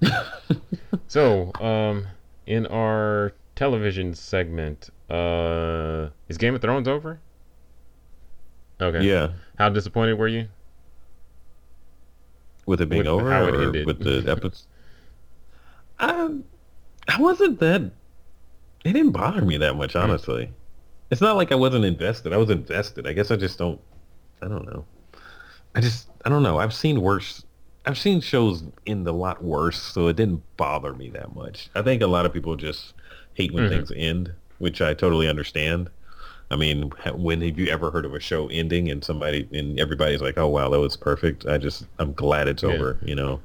So, 1.08 1.52
um, 1.60 2.06
in 2.46 2.66
our 2.66 3.32
television 3.54 4.14
segment, 4.14 4.90
uh, 5.08 6.08
is 6.28 6.36
Game 6.36 6.54
of 6.54 6.60
Thrones 6.62 6.88
over? 6.88 7.20
Okay. 8.80 9.02
Yeah, 9.06 9.30
How 9.58 9.68
disappointed 9.68 10.14
were 10.18 10.28
you? 10.28 10.48
with 12.66 12.80
it 12.80 12.88
being 12.88 13.00
With 13.00 13.06
over 13.06 13.30
how 13.30 13.46
it 13.46 13.54
or 13.54 13.62
ended. 13.62 13.86
with 13.86 14.00
the 14.00 14.24
episode. 14.30 14.66
Um, 16.00 16.42
I 17.08 17.20
wasn't 17.20 17.60
that. 17.60 17.82
It 18.84 18.92
didn't 18.92 19.12
bother 19.12 19.42
me 19.42 19.56
that 19.58 19.76
much, 19.76 19.94
honestly. 19.94 20.50
It's 21.10 21.20
not 21.20 21.36
like 21.36 21.52
I 21.52 21.54
wasn't 21.54 21.84
invested. 21.84 22.32
I 22.32 22.36
was 22.36 22.50
invested. 22.50 23.06
I 23.06 23.12
guess 23.12 23.30
I 23.30 23.36
just 23.36 23.56
don't. 23.58 23.80
I 24.42 24.48
don't 24.48 24.66
know. 24.66 24.86
I 25.74 25.80
just 25.80 26.10
I 26.24 26.28
don't 26.30 26.42
know. 26.42 26.58
I've 26.58 26.74
seen 26.74 27.00
worse. 27.02 27.44
I've 27.86 27.98
seen 27.98 28.20
shows 28.20 28.64
end 28.86 29.06
a 29.08 29.12
lot 29.12 29.44
worse, 29.44 29.80
so 29.80 30.08
it 30.08 30.16
didn't 30.16 30.44
bother 30.56 30.94
me 30.94 31.10
that 31.10 31.34
much. 31.34 31.70
I 31.74 31.82
think 31.82 32.02
a 32.02 32.06
lot 32.08 32.26
of 32.26 32.32
people 32.32 32.56
just 32.56 32.94
hate 33.34 33.52
when 33.54 33.64
Mhm. 33.64 33.68
things 33.68 33.92
end, 33.96 34.34
which 34.58 34.80
I 34.82 34.94
totally 34.94 35.28
understand. 35.28 35.90
I 36.50 36.56
mean, 36.56 36.92
when 37.14 37.42
have 37.42 37.58
you 37.58 37.68
ever 37.68 37.90
heard 37.90 38.06
of 38.06 38.14
a 38.14 38.20
show 38.20 38.48
ending 38.48 38.90
and 38.90 39.04
somebody 39.04 39.48
and 39.52 39.78
everybody's 39.80 40.22
like, 40.22 40.38
"Oh 40.38 40.48
wow, 40.48 40.68
that 40.70 40.80
was 40.80 40.96
perfect." 40.96 41.46
I 41.46 41.58
just 41.58 41.86
I'm 41.98 42.14
glad 42.14 42.48
it's 42.48 42.64
Yeah. 42.64 42.72
over, 42.72 42.98
you 43.02 43.14
know. 43.16 43.42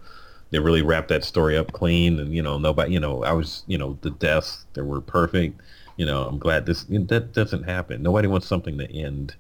they 0.52 0.60
really 0.60 0.82
wrapped 0.84 1.10
that 1.10 1.24
story 1.24 1.58
up 1.58 1.72
clean, 1.74 2.20
and 2.20 2.34
you 2.34 2.42
know, 2.44 2.58
nobody, 2.60 2.94
you 2.94 3.00
know, 3.00 3.24
I 3.24 3.34
was, 3.34 3.64
you 3.68 3.78
know, 3.78 3.98
the 4.02 4.12
deaths 4.12 4.66
that 4.74 4.86
were 4.86 5.02
perfect. 5.02 5.62
You 5.98 6.06
know, 6.06 6.26
I'm 6.28 6.40
glad 6.40 6.66
this 6.66 6.86
that 6.86 7.34
doesn't 7.34 7.64
happen. 7.64 8.04
Nobody 8.04 8.28
wants 8.28 8.48
something 8.48 8.78
to 8.80 8.92
end. 8.92 9.36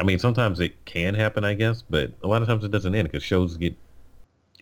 I 0.00 0.02
mean, 0.02 0.18
sometimes 0.18 0.60
it 0.60 0.82
can 0.86 1.14
happen, 1.14 1.44
I 1.44 1.52
guess, 1.52 1.82
but 1.82 2.12
a 2.22 2.26
lot 2.26 2.40
of 2.40 2.48
times 2.48 2.64
it 2.64 2.70
doesn't 2.70 2.94
end 2.94 3.06
because 3.06 3.22
shows 3.22 3.56
get 3.58 3.76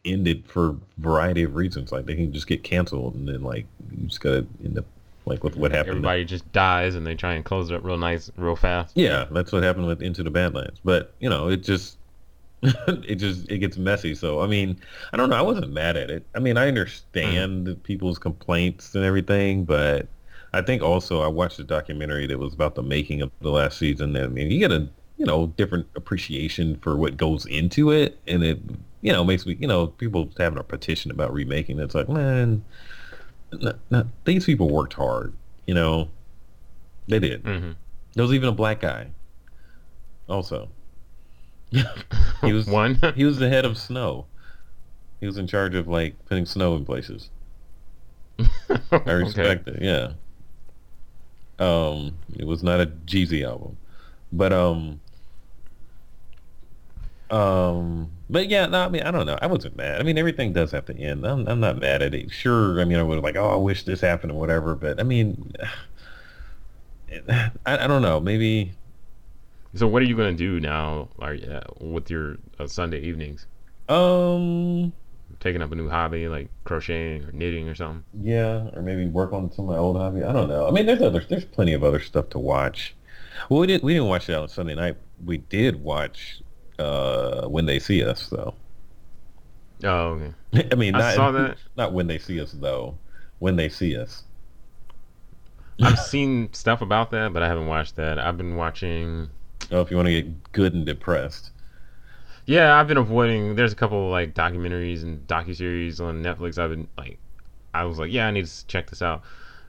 ended 0.04 0.44
for 0.46 0.70
a 0.70 0.76
variety 0.98 1.44
of 1.44 1.54
reasons. 1.54 1.92
Like 1.92 2.06
they 2.06 2.16
can 2.16 2.32
just 2.32 2.48
get 2.48 2.64
canceled, 2.64 3.14
and 3.14 3.28
then 3.28 3.42
like 3.42 3.66
you 3.90 4.08
just 4.08 4.20
gotta 4.20 4.46
end 4.64 4.78
up 4.78 4.84
like 5.26 5.44
with 5.44 5.56
what 5.56 5.70
happened. 5.70 5.90
Everybody 5.90 6.24
just 6.24 6.50
dies, 6.52 6.96
and 6.96 7.06
they 7.06 7.14
try 7.14 7.34
and 7.34 7.44
close 7.44 7.70
it 7.70 7.76
up 7.76 7.84
real 7.84 7.98
nice, 7.98 8.30
real 8.36 8.56
fast. 8.56 8.96
Yeah, 8.96 9.26
that's 9.30 9.52
what 9.52 9.62
happened 9.62 9.86
with 9.86 10.02
Into 10.02 10.24
the 10.24 10.30
Badlands. 10.30 10.80
But 10.84 11.14
you 11.20 11.30
know, 11.30 11.48
it 11.48 11.62
just 11.62 11.98
it 12.62 13.16
just 13.16 13.48
it 13.48 13.58
gets 13.58 13.78
messy. 13.78 14.16
So 14.16 14.40
I 14.40 14.48
mean, 14.48 14.76
I 15.12 15.16
don't 15.16 15.30
know. 15.30 15.36
I 15.36 15.42
wasn't 15.42 15.72
mad 15.72 15.96
at 15.96 16.10
it. 16.10 16.26
I 16.34 16.40
mean, 16.40 16.56
I 16.56 16.66
understand 16.66 17.68
mm. 17.68 17.82
people's 17.84 18.18
complaints 18.18 18.96
and 18.96 19.04
everything, 19.04 19.64
but 19.64 20.08
I 20.52 20.62
think 20.62 20.82
also 20.82 21.22
I 21.22 21.28
watched 21.28 21.60
a 21.60 21.64
documentary 21.64 22.26
that 22.26 22.38
was 22.38 22.54
about 22.54 22.74
the 22.74 22.82
making 22.82 23.22
of 23.22 23.30
the 23.40 23.50
last 23.50 23.78
season. 23.78 24.16
And 24.16 24.24
I 24.24 24.28
mean, 24.28 24.50
you 24.50 24.58
get 24.58 24.72
a 24.72 24.88
you 25.18 25.26
know 25.26 25.48
different 25.48 25.86
appreciation 25.96 26.78
for 26.78 26.96
what 26.96 27.16
goes 27.16 27.44
into 27.46 27.90
it, 27.90 28.18
and 28.26 28.42
it 28.42 28.60
you 29.02 29.12
know 29.12 29.24
makes 29.24 29.44
me 29.44 29.56
you 29.60 29.66
know 29.66 29.88
people 29.88 30.30
having 30.38 30.58
a 30.58 30.62
petition 30.62 31.10
about 31.10 31.32
remaking. 31.32 31.78
It. 31.78 31.84
It's 31.84 31.94
like 31.94 32.08
man, 32.08 32.64
these 34.24 34.46
people 34.46 34.70
worked 34.70 34.94
hard. 34.94 35.34
You 35.66 35.74
know, 35.74 36.08
they 37.08 37.18
did. 37.18 37.42
Mm-hmm. 37.42 37.72
There 38.14 38.22
was 38.22 38.32
even 38.32 38.48
a 38.48 38.52
black 38.52 38.80
guy. 38.80 39.08
Also, 40.28 40.68
he 41.70 42.52
was 42.52 42.66
one. 42.68 42.98
he 43.14 43.24
was 43.24 43.38
the 43.38 43.48
head 43.48 43.64
of 43.64 43.76
snow. 43.76 44.26
He 45.20 45.26
was 45.26 45.36
in 45.36 45.46
charge 45.46 45.74
of 45.74 45.88
like 45.88 46.14
putting 46.26 46.46
snow 46.46 46.76
in 46.76 46.84
places. 46.84 47.30
I 48.38 48.46
respect 49.12 49.68
okay. 49.68 49.78
it. 49.78 49.82
Yeah. 49.82 50.12
Um, 51.58 52.18
it 52.36 52.46
was 52.46 52.62
not 52.62 52.80
a 52.80 52.86
Jeezy 52.86 53.44
album, 53.44 53.76
but 54.32 54.52
um, 54.52 55.00
um, 57.30 58.10
but 58.30 58.48
yeah, 58.48 58.66
no, 58.66 58.84
I 58.84 58.88
mean, 58.88 59.02
I 59.02 59.10
don't 59.10 59.26
know. 59.26 59.38
I 59.40 59.46
wasn't 59.46 59.76
mad. 59.76 60.00
I 60.00 60.04
mean, 60.04 60.18
everything 60.18 60.52
does 60.52 60.70
have 60.72 60.86
to 60.86 60.96
end. 60.96 61.26
I'm, 61.26 61.46
I'm 61.48 61.60
not 61.60 61.78
mad 61.78 62.02
at 62.02 62.14
it. 62.14 62.30
Sure, 62.30 62.80
I 62.80 62.84
mean, 62.84 62.98
I 62.98 63.02
was 63.02 63.20
like, 63.20 63.36
oh, 63.36 63.50
I 63.50 63.56
wish 63.56 63.84
this 63.84 64.00
happened 64.00 64.32
or 64.32 64.38
whatever. 64.38 64.74
But 64.74 65.00
I 65.00 65.02
mean, 65.02 65.52
I, 67.28 67.50
I 67.66 67.86
don't 67.86 68.02
know. 68.02 68.20
Maybe 68.20 68.72
so 69.74 69.86
what 69.86 70.02
are 70.02 70.06
you 70.06 70.16
gonna 70.16 70.32
do 70.32 70.60
now, 70.60 71.08
like 71.18 71.46
uh, 71.46 71.60
with 71.80 72.10
your 72.10 72.38
uh, 72.58 72.66
Sunday 72.66 73.00
evenings? 73.00 73.46
Um, 73.88 74.92
taking 75.40 75.62
up 75.62 75.72
a 75.72 75.74
new 75.74 75.88
hobby 75.88 76.28
like 76.28 76.48
crocheting 76.64 77.24
or 77.24 77.32
knitting 77.32 77.68
or 77.68 77.74
something. 77.74 78.04
Yeah, 78.20 78.70
or 78.74 78.82
maybe 78.82 79.06
work 79.06 79.32
on 79.32 79.52
some 79.52 79.66
of 79.66 79.70
my 79.70 79.78
old 79.78 79.96
hobby. 79.96 80.24
I 80.24 80.32
don't 80.32 80.48
know. 80.48 80.66
I 80.66 80.70
mean, 80.70 80.86
there's 80.86 81.02
other, 81.02 81.24
there's 81.28 81.44
plenty 81.44 81.74
of 81.74 81.84
other 81.84 82.00
stuff 82.00 82.30
to 82.30 82.38
watch. 82.38 82.94
Well, 83.48 83.60
we 83.60 83.66
didn't 83.66 83.84
we 83.84 83.94
didn't 83.94 84.08
watch 84.08 84.28
it 84.28 84.34
on 84.34 84.48
Sunday 84.48 84.74
night. 84.74 84.96
We 85.24 85.38
did 85.38 85.82
watch 85.82 86.42
uh, 86.78 87.46
when 87.48 87.66
they 87.66 87.78
see 87.78 88.04
us 88.04 88.28
though. 88.28 88.54
Oh, 89.84 90.20
okay. 90.52 90.68
I 90.72 90.74
mean, 90.74 90.94
I 90.94 90.98
not, 90.98 91.14
saw 91.14 91.30
that. 91.32 91.56
Not 91.76 91.92
when 91.92 92.06
they 92.06 92.18
see 92.18 92.40
us 92.40 92.52
though. 92.52 92.96
When 93.38 93.56
they 93.56 93.68
see 93.68 93.96
us. 93.96 94.24
I've 95.80 95.98
seen 95.98 96.52
stuff 96.52 96.82
about 96.82 97.10
that, 97.12 97.32
but 97.32 97.42
I 97.42 97.48
haven't 97.48 97.66
watched 97.66 97.96
that. 97.96 98.18
I've 98.18 98.36
been 98.36 98.56
watching 98.56 99.30
Oh, 99.70 99.80
if 99.80 99.90
you 99.90 99.96
want 99.96 100.06
to 100.06 100.22
get 100.22 100.52
good 100.52 100.74
and 100.74 100.86
depressed. 100.86 101.50
Yeah, 102.46 102.78
I've 102.78 102.88
been 102.88 102.96
avoiding. 102.96 103.56
There's 103.56 103.72
a 103.72 103.76
couple 103.76 104.08
like 104.08 104.34
documentaries 104.34 105.02
and 105.02 105.26
docu 105.26 105.54
series 105.54 106.00
on 106.00 106.22
Netflix. 106.22 106.58
I've 106.58 106.70
been 106.70 106.88
like, 106.96 107.18
I 107.74 107.84
was 107.84 107.98
like, 107.98 108.10
yeah, 108.10 108.26
I 108.26 108.30
need 108.30 108.46
to 108.46 108.66
check 108.66 108.88
this 108.88 109.02
out, 109.02 109.22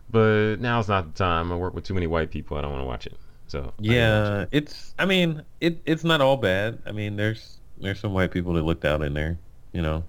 but 0.10 0.58
now's 0.58 0.88
not 0.88 1.14
the 1.14 1.18
time. 1.18 1.52
I 1.52 1.58
work 1.58 1.74
with 1.74 1.84
too 1.84 1.94
many 1.94 2.08
white 2.08 2.32
people. 2.32 2.58
I 2.58 2.62
don't 2.62 2.72
want 2.72 2.82
to 2.82 2.88
watch 2.88 3.06
it. 3.06 3.18
So 3.50 3.74
yeah, 3.80 4.42
it. 4.44 4.50
it's. 4.52 4.94
I 5.00 5.06
mean, 5.06 5.44
it 5.60 5.82
it's 5.86 6.04
not 6.04 6.22
all 6.22 6.38
bad. 6.38 6.80
I 6.86 6.92
mean, 6.92 7.18
there's 7.18 7.60
there's 7.78 8.00
some 8.00 8.14
white 8.14 8.32
people 8.32 8.54
that 8.54 8.64
looked 8.64 8.86
out 8.86 9.02
in 9.02 9.14
there, 9.14 9.38
you 9.74 9.82
know. 9.82 10.04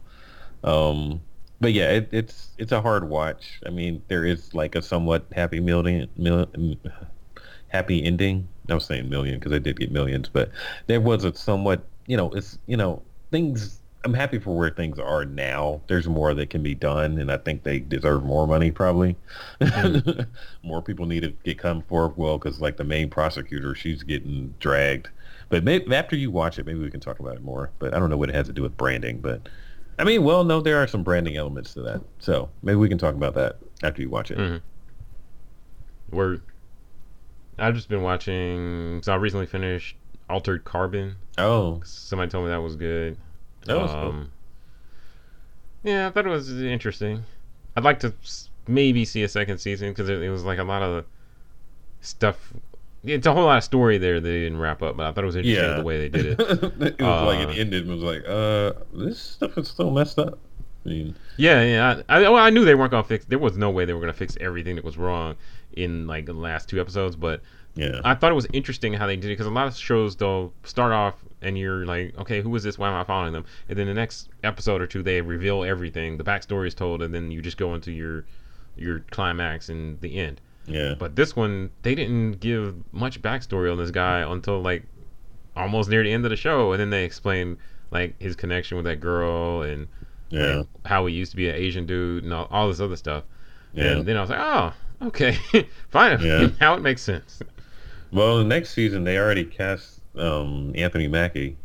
Um, 0.64 1.22
but 1.61 1.72
yeah, 1.72 1.91
it, 1.91 2.09
it's 2.12 2.51
it's 2.59 2.72
a 2.72 2.82
hard 2.82 3.09
watch. 3.09 3.61
I 3.66 3.70
mean, 3.70 4.03
there 4.09 4.24
is 4.24 4.55
like 4.55 4.74
a 4.74 4.82
somewhat 4.82 5.26
happy 5.32 5.61
million, 5.61 6.09
mil, 6.16 6.47
happy 7.68 8.05
ending 8.05 8.49
I 8.70 8.74
was 8.74 8.84
saying 8.84 9.09
million 9.09 9.38
because 9.38 9.53
I 9.53 9.59
did 9.59 9.78
get 9.78 9.91
millions, 9.91 10.28
but 10.28 10.51
there 10.86 11.01
was 11.01 11.24
a 11.24 11.34
somewhat, 11.34 11.84
you 12.07 12.16
know, 12.16 12.30
it's, 12.32 12.59
you 12.66 12.76
know, 12.76 13.03
things, 13.30 13.79
I'm 14.05 14.14
happy 14.14 14.38
for 14.38 14.57
where 14.57 14.70
things 14.70 14.98
are 14.98 15.24
now. 15.26 15.82
There's 15.86 16.09
more 16.09 16.32
that 16.32 16.48
can 16.48 16.62
be 16.62 16.74
done, 16.74 17.18
and 17.18 17.30
I 17.30 17.36
think 17.36 17.64
they 17.64 17.80
deserve 17.80 18.24
more 18.24 18.46
money 18.46 18.70
probably. 18.70 19.16
Mm. 19.61 20.26
more 20.62 20.80
people 20.80 21.07
need 21.07 21.20
to 21.20 21.34
get 21.44 21.59
come 21.59 21.82
forward, 21.82 22.16
well, 22.16 22.38
because 22.38 22.61
like 22.61 22.78
the 22.78 22.84
main 22.84 23.11
prosecutor, 23.11 23.74
she's 23.74 24.03
getting 24.03 24.55
dragged. 24.59 25.09
But 25.51 25.64
maybe 25.64 25.94
after 25.94 26.16
you 26.16 26.30
watch 26.30 26.59
it, 26.59 26.64
maybe 26.64 26.78
we 26.78 26.90
can 26.90 27.01
talk 27.01 27.18
about 27.18 27.34
it 27.34 27.42
more. 27.42 27.70
But 27.78 27.92
I 27.92 27.98
don't 27.98 28.09
know 28.09 28.16
what 28.16 28.30
it 28.30 28.34
has 28.34 28.46
to 28.46 28.53
do 28.53 28.62
with 28.62 28.76
branding, 28.76 29.20
but 29.20 29.48
I 29.98 30.05
mean, 30.05 30.24
well, 30.24 30.44
no, 30.44 30.62
there 30.62 30.78
are 30.78 30.86
some 30.86 31.03
branding 31.03 31.36
elements 31.36 31.74
to 31.74 31.82
that. 31.82 32.01
So 32.20 32.48
maybe 32.62 32.76
we 32.76 32.88
can 32.88 32.96
talk 32.96 33.14
about 33.14 33.34
that 33.34 33.59
after 33.82 34.01
you 34.01 34.09
watch 34.09 34.30
it. 34.30 34.38
Mm-hmm. 34.38 36.16
Word. 36.16 36.42
I've 37.59 37.74
just 37.74 37.90
been 37.90 38.03
watching. 38.03 39.03
So 39.03 39.12
I 39.12 39.16
recently 39.16 39.44
finished 39.44 39.96
Altered 40.30 40.64
Carbon. 40.64 41.16
Oh, 41.36 41.82
somebody 41.84 42.30
told 42.30 42.46
me 42.46 42.51
that 42.51 42.62
was 42.62 42.76
good. 42.76 43.18
That 43.66 43.76
was 43.76 43.90
um, 43.90 44.00
cool. 44.00 44.24
Yeah, 45.82 46.08
I 46.08 46.11
thought 46.11 46.26
it 46.26 46.30
was 46.30 46.62
interesting. 46.62 47.24
I'd 47.76 47.84
like 47.84 48.00
to 48.00 48.12
maybe 48.66 49.04
see 49.04 49.22
a 49.22 49.28
second 49.28 49.58
season 49.58 49.90
because 49.90 50.08
it, 50.08 50.20
it, 50.22 50.30
was 50.30 50.44
like 50.44 50.58
a 50.58 50.64
lot 50.64 50.82
of 50.82 51.04
stuff. 52.00 52.52
It's 53.02 53.26
a 53.26 53.32
whole 53.32 53.44
lot 53.44 53.58
of 53.58 53.64
story 53.64 53.96
there 53.96 54.20
they 54.20 54.40
didn't 54.40 54.58
wrap 54.58 54.82
up, 54.82 54.96
but 54.96 55.06
I 55.06 55.12
thought 55.12 55.24
it 55.24 55.26
was 55.26 55.36
interesting 55.36 55.70
yeah. 55.70 55.76
the 55.76 55.84
way 55.84 55.98
they 55.98 56.08
did 56.08 56.26
it. 56.26 56.40
it 56.40 57.00
was 57.00 57.22
uh, 57.22 57.26
like 57.26 57.48
it 57.48 57.58
ended 57.58 57.88
and 57.88 57.90
it 57.90 57.94
was 57.94 58.02
like, 58.02 58.24
uh, 58.26 58.84
this 58.92 59.18
stuff 59.18 59.56
is 59.56 59.68
still 59.68 59.90
messed 59.90 60.18
up. 60.18 60.38
I 60.84 60.88
mean, 60.88 61.14
yeah, 61.36 61.62
yeah. 61.62 62.02
I, 62.08 62.16
I, 62.16 62.20
well, 62.22 62.36
I 62.36 62.50
knew 62.50 62.64
they 62.64 62.74
weren't 62.74 62.90
gonna 62.90 63.04
fix. 63.04 63.24
There 63.26 63.38
was 63.38 63.56
no 63.56 63.70
way 63.70 63.84
they 63.84 63.92
were 63.92 64.00
gonna 64.00 64.12
fix 64.12 64.36
everything 64.40 64.76
that 64.76 64.84
was 64.84 64.96
wrong 64.96 65.36
in 65.74 66.06
like 66.06 66.26
the 66.26 66.32
last 66.32 66.68
two 66.68 66.80
episodes, 66.80 67.16
but 67.16 67.42
yeah, 67.74 68.00
I 68.04 68.14
thought 68.14 68.32
it 68.32 68.34
was 68.34 68.46
interesting 68.52 68.92
how 68.94 69.06
they 69.06 69.16
did 69.16 69.26
it 69.26 69.34
because 69.34 69.46
a 69.46 69.50
lot 69.50 69.66
of 69.66 69.76
shows 69.76 70.16
they'll 70.16 70.52
start 70.64 70.92
off 70.92 71.14
and 71.43 71.57
you're 71.59 71.86
like, 71.86 72.16
okay, 72.18 72.41
who 72.43 72.55
is 72.55 72.62
this? 72.62 72.78
Why 72.78 72.88
am 72.88 72.95
I 72.95 73.05
following 73.05 73.32
them? 73.32 73.45
And 73.68 73.78
then 73.78 73.86
the 73.86 73.95
next 73.95 74.28
episode 74.43 74.80
or 74.80 74.86
two, 74.86 75.03
they 75.03 75.20
reveal 75.20 75.64
everything. 75.64 76.16
The 76.16 76.24
backstory 76.24 76.66
is 76.66 76.74
told, 76.74 77.03
and 77.03 77.14
then 77.14 77.30
you 77.30 77.43
just 77.43 77.57
go 77.57 77.74
into 77.74 77.93
your 77.93 78.24
your 78.76 79.01
climax 79.11 79.68
and 79.68 80.01
the 80.01 80.16
end. 80.16 80.41
Yeah. 80.66 80.95
But 80.99 81.16
this 81.16 81.34
one, 81.34 81.70
they 81.82 81.95
didn't 81.95 82.41
give 82.41 82.74
much 82.93 83.20
backstory 83.22 83.70
on 83.70 83.78
this 83.78 83.91
guy 83.91 84.20
until 84.20 84.61
like 84.61 84.84
almost 85.57 85.91
near 85.91 86.03
the 86.03 86.12
end 86.12 86.24
of 86.24 86.30
the 86.30 86.36
show, 86.36 86.72
and 86.72 86.80
then 86.80 86.91
they 86.91 87.05
explain 87.05 87.59
like 87.91 88.20
his 88.20 88.36
connection 88.36 88.76
with 88.76 88.86
that 88.86 89.01
girl 89.01 89.62
and 89.62 89.88
yeah, 90.28 90.57
like, 90.57 90.66
how 90.84 91.07
he 91.07 91.14
used 91.14 91.32
to 91.32 91.36
be 91.36 91.49
an 91.49 91.57
Asian 91.57 91.86
dude 91.86 92.24
and 92.24 92.32
all, 92.32 92.47
all 92.51 92.68
this 92.68 92.80
other 92.80 92.97
stuff. 92.97 93.24
Yeah. 93.72 93.93
And 93.93 94.07
then 94.07 94.16
I 94.16 94.20
was 94.20 94.30
like, 94.30 94.41
oh, 94.41 94.72
okay, 95.09 95.38
fine. 95.88 96.20
Yeah. 96.20 96.49
now 96.61 96.74
it 96.74 96.82
makes 96.82 97.03
sense. 97.03 97.43
Well, 98.12 98.38
the 98.38 98.45
next 98.45 98.70
season 98.70 99.05
they 99.05 99.18
already 99.18 99.45
cast 99.45 99.99
um, 100.16 100.72
Anthony 100.74 101.08
Mackie. 101.08 101.56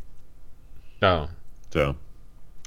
Oh. 1.01 1.29
So, 1.71 1.95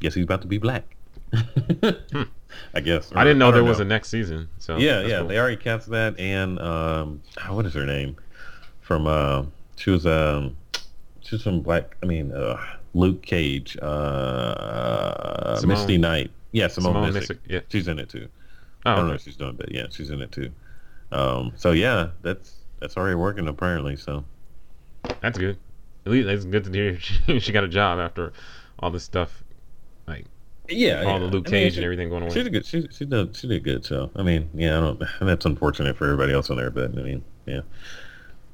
guess 0.01 0.15
he's 0.15 0.25
about 0.25 0.43
to 0.43 0.49
be 0.49 0.59
black. 0.59 0.97
hmm. 1.33 2.23
I 2.75 2.81
guess. 2.81 3.13
Or, 3.13 3.19
I 3.19 3.25
didn't 3.25 3.39
know 3.39 3.49
I 3.49 3.53
there 3.53 3.63
know. 3.63 3.69
was 3.69 3.81
a 3.81 3.85
next 3.85 4.09
season. 4.09 4.49
So 4.59 4.77
yeah, 4.79 5.03
yeah, 5.03 5.19
cool. 5.19 5.29
they 5.29 5.39
already 5.39 5.57
cast 5.57 5.89
that, 5.91 6.19
and 6.19 6.59
um, 6.61 7.23
ah, 7.39 7.53
what 7.53 7.67
is 7.67 7.75
her 7.75 7.85
name? 7.85 8.17
From 8.81 9.07
uh, 9.07 9.45
she 9.77 9.91
was 9.91 10.07
um, 10.07 10.57
she 11.21 11.35
was 11.35 11.43
from 11.43 11.61
Black. 11.61 11.97
I 12.03 12.07
mean, 12.07 12.33
uh, 12.33 12.59
Luke 12.95 13.23
Cage, 13.23 13.77
uh, 13.81 15.61
Misty 15.65 15.99
Knight. 15.99 16.31
Yeah, 16.53 16.69
Simone, 16.69 17.13
Simone 17.13 17.41
Yeah, 17.47 17.61
she's 17.69 17.89
in 17.89 17.99
it 17.99 18.09
too. 18.09 18.29
Oh, 18.87 18.93
I 18.93 18.95
don't 18.95 19.05
okay. 19.05 19.09
know 19.09 19.15
if 19.17 19.23
she's 19.23 19.37
doing, 19.37 19.57
but 19.57 19.71
yeah, 19.71 19.87
she's 19.91 20.11
in 20.11 20.23
it 20.23 20.33
too. 20.33 20.51
Um, 21.13 21.53
so 21.57 21.73
yeah, 21.73 22.11
that's 22.23 22.55
that's 22.81 22.97
already 22.97 23.17
working 23.17 23.49
apparently. 23.49 23.97
So 23.97 24.25
that's 25.21 25.39
good. 25.39 25.59
At 26.07 26.13
least 26.13 26.29
it's 26.29 26.45
good 26.45 26.65
to 26.65 26.73
hear 26.73 26.99
she, 26.99 27.39
she 27.41 27.53
got 27.53 27.65
a 27.65 27.69
job 27.69 27.99
after 27.99 28.33
all 28.79 28.91
this 28.91 29.05
stuff, 29.05 29.45
like 30.07 30.27
yeah, 30.69 31.03
all 31.03 31.15
yeah. 31.15 31.19
the 31.19 31.27
Luke 31.27 31.47
Cage 31.47 31.53
I 31.53 31.57
mean, 31.57 31.71
she, 31.71 31.77
and 31.77 31.85
everything 31.85 32.09
going 32.09 32.23
on. 32.23 32.31
She 32.31 32.43
did 32.43 32.53
good. 32.53 32.67
She 32.67 32.87
she 32.91 33.05
did 33.05 33.37
she 33.37 33.49
did 33.49 33.65
good. 33.65 33.85
So 33.85 34.11
I 34.17 34.23
mean, 34.23 34.51
yeah, 34.55 34.79
I 34.79 34.81
don't. 34.81 35.03
That's 35.21 35.47
unfortunate 35.47 35.97
for 35.97 36.05
everybody 36.05 36.33
else 36.33 36.51
on 36.51 36.57
there, 36.57 36.71
but 36.71 36.97
I 36.97 37.03
mean, 37.03 37.25
yeah. 37.47 37.61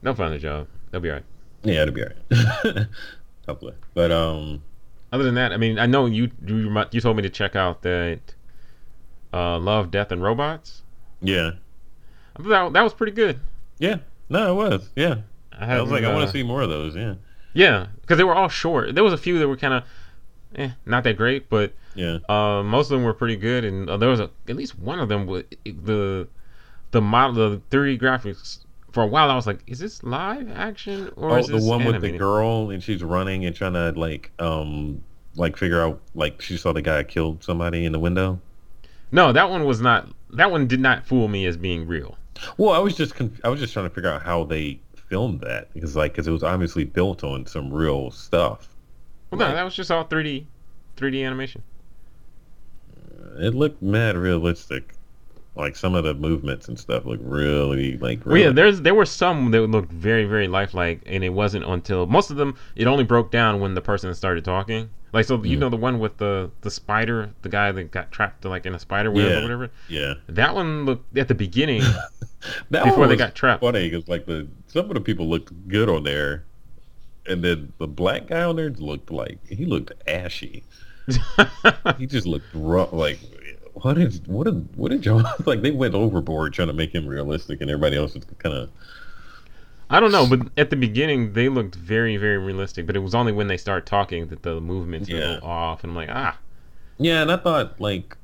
They'll 0.03 0.15
find 0.15 0.35
a 0.35 0.39
job. 0.39 0.69
They'll 0.91 1.01
be 1.01 1.09
alright. 1.09 1.25
Yeah, 1.63 1.83
it'll 1.83 1.95
be 1.95 2.03
alright. 2.03 2.87
Hopefully, 3.47 3.75
but 3.95 4.11
um. 4.11 4.63
Other 5.13 5.23
than 5.23 5.37
that, 5.37 5.53
I 5.53 5.59
mean, 5.59 5.79
I 5.79 5.87
know 5.87 6.07
you 6.07 6.31
you 6.45 6.87
you 6.91 7.01
told 7.01 7.17
me 7.17 7.23
to 7.23 7.31
check 7.31 7.55
out 7.55 7.83
that 7.83 8.35
uh, 9.35 9.59
Love, 9.59 9.91
Death, 9.91 10.13
and 10.13 10.23
Robots. 10.23 10.83
Yeah. 11.21 11.53
That, 12.39 12.73
that 12.73 12.83
was 12.83 12.95
pretty 12.95 13.13
good. 13.13 13.41
Yeah. 13.79 13.99
No, 14.29 14.53
it 14.53 14.71
was. 14.71 14.89
Yeah. 14.95 15.19
I, 15.53 15.77
I 15.77 15.81
was 15.81 15.91
like, 15.91 16.05
uh, 16.05 16.09
I 16.09 16.15
want 16.15 16.27
to 16.27 16.33
see 16.33 16.43
more 16.43 16.63
of 16.63 16.69
those. 16.69 16.97
Yeah. 16.97 17.15
Yeah, 17.55 17.87
because 18.01 18.19
they 18.19 18.25
were 18.25 18.35
all 18.35 18.49
short. 18.49 18.95
There 18.95 19.05
was 19.05 19.13
a 19.13 19.19
few 19.19 19.39
that 19.39 19.49
were 19.49 19.57
kind 19.57 19.75
of. 19.75 19.85
eh, 20.57 20.71
not 20.87 21.05
that 21.05 21.17
great, 21.17 21.49
but 21.49 21.73
Yeah. 21.95 22.19
uh, 22.29 22.63
most 22.63 22.87
of 22.91 22.97
them 22.99 23.05
were 23.05 23.15
pretty 23.15 23.37
good, 23.37 23.65
and 23.65 23.89
uh, 23.89 23.97
there 23.97 24.09
was 24.09 24.21
a, 24.21 24.31
at 24.49 24.57
least 24.57 24.79
one 24.79 24.99
of 25.01 25.09
them 25.09 25.27
with 25.27 25.47
the 25.65 26.29
the 26.91 27.01
model 27.01 27.51
the 27.51 27.61
3D 27.71 28.01
graphics. 28.01 28.59
For 28.93 29.03
a 29.03 29.07
while, 29.07 29.29
I 29.29 29.35
was 29.35 29.47
like, 29.49 29.59
"Is 29.67 29.81
this 29.81 30.05
live 30.05 30.49
action 30.53 31.11
or 31.17 31.33
Oh, 31.33 31.37
is 31.37 31.49
the 31.49 31.59
one 31.61 31.85
with 31.85 32.01
the 32.03 32.17
girl 32.17 32.71
and 32.71 32.81
she's 32.81 33.03
running 33.03 33.45
and 33.45 33.55
trying 33.57 33.73
to 33.73 33.91
like 33.99 34.31
um 34.39 35.03
like 35.35 35.57
figure 35.57 35.81
out 35.83 36.01
like 36.15 36.41
she 36.41 36.57
saw 36.57 36.73
the 36.73 36.83
guy 36.83 37.03
killed 37.03 37.43
somebody 37.43 37.85
in 37.85 37.91
the 37.91 37.99
window. 37.99 38.41
No, 39.11 39.33
that 39.33 39.51
one 39.51 39.65
was 39.65 39.81
not. 39.81 40.09
That 40.31 40.51
one 40.53 40.67
did 40.69 40.79
not 40.81 41.05
fool 41.07 41.27
me 41.27 41.47
as 41.47 41.57
being 41.57 41.87
real. 41.89 42.17
Well, 42.57 42.71
I 42.73 42.79
was 42.79 42.95
just 42.97 43.17
conf- 43.17 43.41
I 43.45 43.49
was 43.49 43.59
just 43.59 43.73
trying 43.73 43.89
to 43.89 43.95
figure 43.95 44.11
out 44.11 44.23
how 44.23 44.45
they 44.45 44.79
filmed 45.09 45.41
that 45.41 45.73
because 45.75 45.97
like 45.97 46.13
because 46.13 46.27
it 46.27 46.33
was 46.33 46.43
obviously 46.43 46.85
built 46.85 47.25
on 47.25 47.47
some 47.47 47.73
real 47.73 48.11
stuff. 48.11 48.69
Well, 49.31 49.39
no, 49.39 49.47
Right. 49.47 49.55
that 49.55 49.63
was 49.65 49.75
just 49.75 49.91
all 49.91 50.05
3D, 50.05 50.45
3D 50.97 51.25
animation. 51.25 51.63
It 53.39 53.55
looked 53.55 53.83
mad 53.83 54.17
realistic. 54.17 54.95
Like 55.57 55.77
some 55.77 55.95
of 55.95 56.03
the 56.03 56.15
movements 56.15 56.67
and 56.67 56.77
stuff 56.79 57.05
look 57.07 57.21
really 57.23 57.97
like. 57.99 58.27
Well, 58.27 58.37
yeah, 58.37 58.51
there's 58.51 58.81
there 58.81 58.95
were 58.95 59.05
some 59.07 59.53
that 59.53 59.61
looked 59.63 59.93
very 59.93 60.25
very 60.25 60.49
lifelike, 60.49 61.03
and 61.07 61.23
it 61.23 61.29
wasn't 61.29 61.65
until 61.65 62.07
most 62.07 62.31
of 62.31 62.37
them 62.37 62.57
it 62.75 62.89
only 62.89 63.05
broke 63.05 63.31
down 63.31 63.61
when 63.61 63.75
the 63.75 63.81
person 63.81 64.13
started 64.15 64.45
talking. 64.45 64.91
Like 65.15 65.25
so, 65.27 65.43
you 65.45 65.57
Mm. 65.57 65.61
know 65.61 65.69
the 65.71 65.77
one 65.77 65.99
with 66.01 66.19
the 66.19 66.51
the 66.63 66.71
spider, 66.71 67.31
the 67.43 67.49
guy 67.49 67.71
that 67.73 67.91
got 67.93 68.11
trapped 68.13 68.45
like 68.45 68.67
in 68.67 68.75
a 68.75 68.79
spider 68.79 69.11
web 69.11 69.25
Yeah. 69.31 69.39
or 69.39 69.43
whatever. 69.43 69.71
yeah. 69.89 70.15
That 70.29 70.55
one 70.55 70.85
looked 70.85 71.17
at 71.17 71.29
the 71.29 71.35
beginning 71.35 71.83
That 72.71 72.85
before 72.85 73.07
they 73.07 73.17
got 73.17 73.35
trapped. 73.35 73.63
funny 73.63 73.89
because 73.89 74.07
like 74.09 74.27
the 74.27 74.47
some 74.67 74.87
of 74.91 74.95
the 74.95 75.01
people 75.01 75.27
looked 75.29 75.53
good 75.69 75.89
on 75.89 76.03
there, 76.03 76.45
and 77.27 77.43
then 77.45 77.73
the 77.79 77.87
black 77.87 78.27
guy 78.27 78.43
on 78.43 78.57
there 78.57 78.71
looked 78.71 79.11
like 79.11 79.39
he 79.49 79.65
looked 79.65 79.93
ashy. 80.07 80.65
He 81.99 82.07
just 82.07 82.27
looked 82.27 82.47
rough. 82.53 82.93
Like 82.93 83.19
what 83.75 83.95
did 83.95 84.27
what 84.27 84.45
did 84.45 84.69
what 84.77 84.91
did 84.91 85.05
y'all 85.07 85.23
like? 85.47 85.63
They 85.63 85.71
went 85.71 85.95
overboard 85.95 86.53
trying 86.55 86.69
to 86.69 86.75
make 86.75 86.95
him 86.95 87.07
realistic, 87.07 87.61
and 87.61 87.71
everybody 87.71 87.97
else 87.97 88.15
was 88.15 88.25
kind 88.39 88.55
of 88.55 88.69
I 89.95 90.01
don't 90.01 90.13
know, 90.13 90.27
but 90.27 90.49
at 90.57 90.71
the 90.71 90.77
beginning 90.77 91.33
they 91.33 91.49
looked 91.49 91.75
very 91.75 92.17
very 92.17 92.39
realistic. 92.39 92.87
But 92.87 92.97
it 92.97 93.01
was 93.01 93.15
only 93.15 93.33
when 93.33 93.47
they 93.47 93.57
started 93.57 93.87
talking 93.87 94.27
that 94.29 94.43
the 94.43 94.61
movements 94.61 95.11
were 95.11 95.17
a 95.17 95.21
little 95.21 95.49
off, 95.49 95.85
and 95.85 95.91
I'm 95.91 95.97
like, 95.97 96.11
ah, 96.11 96.39
yeah. 96.99 97.23
And 97.23 97.31
I 97.31 97.37
thought 97.37 97.81
like 97.81 98.17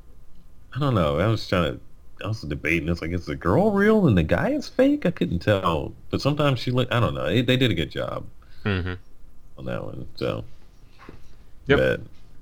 I 0.74 0.78
don't 0.80 0.94
know. 0.94 1.18
I 1.18 1.26
was 1.26 1.46
trying 1.46 1.74
to. 1.74 1.80
I 2.22 2.28
was 2.28 2.42
debating. 2.42 2.88
It's 2.90 3.00
like, 3.00 3.12
is 3.12 3.24
the 3.24 3.34
girl 3.34 3.70
real 3.70 4.06
and 4.06 4.16
the 4.16 4.22
guy 4.22 4.50
is 4.50 4.68
fake? 4.68 5.06
I 5.06 5.10
couldn't 5.10 5.38
tell. 5.38 5.94
But 6.10 6.20
sometimes 6.20 6.58
she 6.60 6.70
looked. 6.70 6.92
I 6.92 7.00
don't 7.00 7.14
know. 7.14 7.24
They, 7.26 7.40
they 7.40 7.56
did 7.56 7.70
a 7.70 7.74
good 7.74 7.90
job. 7.90 8.26
hmm 8.62 8.94
on 9.56 9.66
that 9.66 9.84
one. 9.84 10.08
So, 10.16 10.44
Yep. 11.66 11.78
But, 11.78 12.00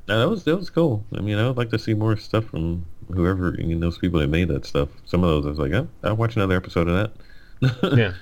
no, 0.09 0.21
that 0.21 0.29
was 0.29 0.45
that 0.45 0.57
was 0.57 0.71
cool. 0.71 1.05
I 1.15 1.21
mean, 1.21 1.37
I 1.37 1.47
would 1.47 1.57
like 1.59 1.71
to 1.71 1.79
see 1.79 1.93
more 1.93 2.17
stuff 2.17 2.47
from 2.47 2.87
whoever 3.13 3.55
you 3.59 3.75
know, 3.75 3.81
those 3.81 3.99
people 3.99 4.21
that 4.21 4.29
made 4.29 4.49
that 4.49 4.65
stuff. 4.65 4.89
Some 5.05 5.23
of 5.23 5.29
those, 5.31 5.47
I 5.47 5.51
was 5.51 5.59
like, 5.59 5.73
oh, 5.73 5.87
I'll 6.03 6.17
watch 6.17 6.37
another 6.37 6.57
episode 6.57 6.89
of 6.89 7.13
that. 7.61 7.93
yeah. 7.99 8.13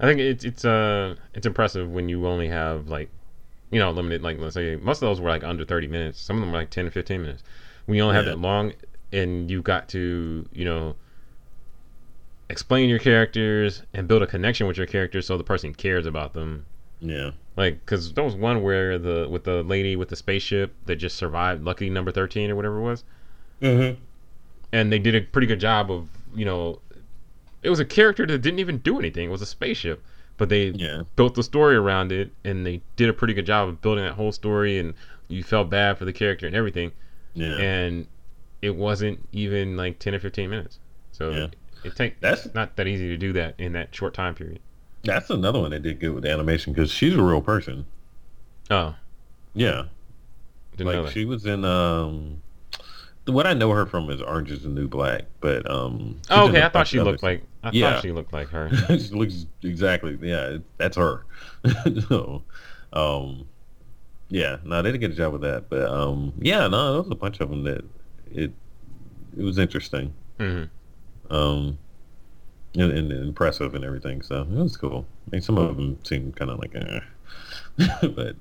I 0.00 0.06
think 0.06 0.20
it's 0.20 0.44
it's 0.44 0.64
uh 0.64 1.14
it's 1.34 1.46
impressive 1.46 1.90
when 1.90 2.08
you 2.08 2.26
only 2.26 2.48
have 2.48 2.88
like, 2.88 3.10
you 3.70 3.78
know, 3.78 3.90
limited 3.90 4.22
like 4.22 4.38
let's 4.38 4.54
say 4.54 4.76
most 4.76 5.02
of 5.02 5.08
those 5.08 5.20
were 5.20 5.28
like 5.28 5.44
under 5.44 5.64
thirty 5.64 5.86
minutes. 5.86 6.18
Some 6.20 6.36
of 6.36 6.40
them 6.40 6.52
were 6.52 6.58
like 6.58 6.70
ten 6.70 6.86
to 6.86 6.90
fifteen 6.90 7.22
minutes. 7.22 7.42
When 7.84 7.96
you 7.96 8.02
only 8.02 8.14
have 8.16 8.24
that 8.24 8.38
long, 8.38 8.72
and 9.12 9.50
you've 9.50 9.64
got 9.64 9.88
to 9.90 10.48
you 10.52 10.64
know 10.64 10.96
explain 12.48 12.88
your 12.88 12.98
characters 12.98 13.82
and 13.94 14.08
build 14.08 14.22
a 14.22 14.26
connection 14.26 14.66
with 14.66 14.76
your 14.76 14.86
characters 14.86 15.26
so 15.26 15.36
the 15.36 15.44
person 15.44 15.72
cares 15.72 16.06
about 16.06 16.32
them. 16.34 16.66
yeah, 17.00 17.30
Like, 17.56 17.84
cause 17.86 18.12
there 18.12 18.24
was 18.24 18.34
one 18.34 18.62
where 18.62 18.98
the 18.98 19.28
with 19.30 19.44
the 19.44 19.62
lady 19.62 19.96
with 19.96 20.08
the 20.08 20.16
spaceship 20.16 20.74
that 20.86 20.96
just 20.96 21.16
survived, 21.16 21.62
lucky 21.62 21.90
number 21.90 22.10
thirteen 22.10 22.50
or 22.50 22.56
whatever 22.56 22.78
it 22.78 22.82
was, 22.82 23.04
mm-hmm. 23.60 24.00
and 24.72 24.90
they 24.90 24.98
did 24.98 25.14
a 25.14 25.20
pretty 25.20 25.46
good 25.46 25.60
job 25.60 25.90
of 25.90 26.08
you 26.34 26.44
know, 26.44 26.80
it 27.62 27.70
was 27.70 27.80
a 27.80 27.84
character 27.84 28.26
that 28.26 28.38
didn't 28.38 28.58
even 28.60 28.78
do 28.78 28.98
anything. 28.98 29.28
It 29.28 29.32
was 29.32 29.42
a 29.42 29.46
spaceship, 29.46 30.02
but 30.36 30.48
they 30.48 30.68
yeah, 30.68 31.02
built 31.16 31.34
the 31.34 31.42
story 31.42 31.76
around 31.76 32.12
it, 32.12 32.30
and 32.44 32.64
they 32.66 32.80
did 32.96 33.08
a 33.08 33.12
pretty 33.12 33.34
good 33.34 33.46
job 33.46 33.68
of 33.68 33.80
building 33.82 34.04
that 34.04 34.14
whole 34.14 34.32
story, 34.32 34.78
and 34.78 34.94
you 35.28 35.42
felt 35.42 35.70
bad 35.70 35.98
for 35.98 36.04
the 36.04 36.12
character 36.12 36.46
and 36.46 36.56
everything, 36.56 36.92
yeah. 37.34 37.56
and 37.58 38.06
it 38.62 38.74
wasn't 38.76 39.26
even 39.32 39.76
like 39.76 39.98
ten 39.98 40.14
or 40.14 40.18
fifteen 40.20 40.50
minutes. 40.50 40.78
So 41.12 41.30
Yeah. 41.30 41.46
it 41.84 41.96
take 41.96 42.20
That's 42.20 42.52
not 42.54 42.76
that 42.76 42.86
easy 42.86 43.08
to 43.08 43.16
do 43.16 43.32
that 43.34 43.54
in 43.58 43.72
that 43.72 43.94
short 43.94 44.14
time 44.14 44.34
period. 44.34 44.60
that's 45.02 45.30
another 45.30 45.60
one 45.60 45.70
that 45.70 45.82
did 45.82 45.98
good 46.00 46.14
with 46.14 46.24
animation 46.26 46.72
because 46.72 46.90
she's 46.90 47.14
a 47.14 47.22
real 47.22 47.40
person. 47.42 47.86
Oh, 48.70 48.94
Yeah, 49.54 49.84
didn't 50.76 51.04
like 51.04 51.12
she 51.12 51.24
was 51.24 51.44
in 51.46 51.64
um. 51.64 52.42
What 53.30 53.46
I 53.46 53.54
know 53.54 53.70
her 53.70 53.86
from 53.86 54.10
is 54.10 54.20
Orange 54.20 54.50
Is 54.50 54.62
the 54.62 54.68
New 54.68 54.88
Black, 54.88 55.24
but 55.40 55.68
um. 55.70 56.20
oh, 56.30 56.48
okay. 56.48 56.62
I 56.62 56.68
thought 56.68 56.88
she 56.88 56.98
of 56.98 57.06
looked 57.06 57.22
like 57.22 57.42
I 57.62 57.70
Yeah. 57.72 57.92
thought 57.92 58.02
she 58.02 58.12
looked 58.12 58.32
like 58.32 58.48
her. 58.50 58.70
she 58.88 59.08
looks 59.10 59.46
exactly 59.62 60.18
yeah 60.22 60.58
that's 60.78 60.96
her 60.96 61.24
so 62.08 62.42
um 62.92 63.46
yeah 64.28 64.56
no 64.64 64.80
they 64.82 64.90
did 64.92 65.02
a 65.02 65.06
good 65.08 65.16
job 65.16 65.32
with 65.32 65.42
that 65.42 65.68
but 65.68 65.90
um 65.90 66.32
yeah 66.40 66.66
no 66.68 66.92
there 66.92 67.02
was 67.02 67.10
a 67.10 67.14
bunch 67.14 67.40
of 67.40 67.50
them 67.50 67.64
that 67.64 67.84
it 68.32 68.52
it 69.36 69.42
was 69.42 69.58
interesting 69.58 70.12
hmm 70.38 70.64
um 71.30 71.78
and, 72.74 72.92
and 72.92 73.12
impressive 73.12 73.74
and 73.74 73.84
everything 73.84 74.22
so 74.22 74.42
it 74.42 74.48
was 74.50 74.76
cool 74.76 75.04
I 75.26 75.36
mean 75.36 75.42
some 75.42 75.58
of 75.58 75.76
them 75.76 75.98
seemed 76.04 76.36
kind 76.36 76.50
of 76.50 76.58
like 76.58 76.74
eh. 76.74 77.00
but 78.02 78.36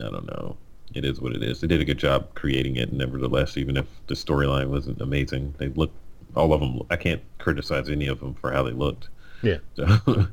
I 0.00 0.10
don't 0.10 0.26
know 0.26 0.56
it 0.94 1.04
is 1.04 1.20
what 1.20 1.34
it 1.34 1.42
is 1.42 1.60
they 1.60 1.66
did 1.66 1.80
a 1.80 1.84
good 1.84 1.98
job 1.98 2.32
creating 2.34 2.76
it 2.76 2.92
nevertheless 2.92 3.56
even 3.56 3.76
if 3.76 3.86
the 4.06 4.14
storyline 4.14 4.68
wasn't 4.68 5.00
amazing 5.00 5.54
they 5.58 5.68
looked 5.68 5.94
all 6.36 6.52
of 6.52 6.60
them 6.60 6.80
I 6.90 6.96
can't 6.96 7.22
criticize 7.38 7.88
any 7.88 8.06
of 8.06 8.20
them 8.20 8.34
for 8.34 8.52
how 8.52 8.62
they 8.62 8.72
looked 8.72 9.08
Yeah. 9.42 9.58
so, 9.76 10.26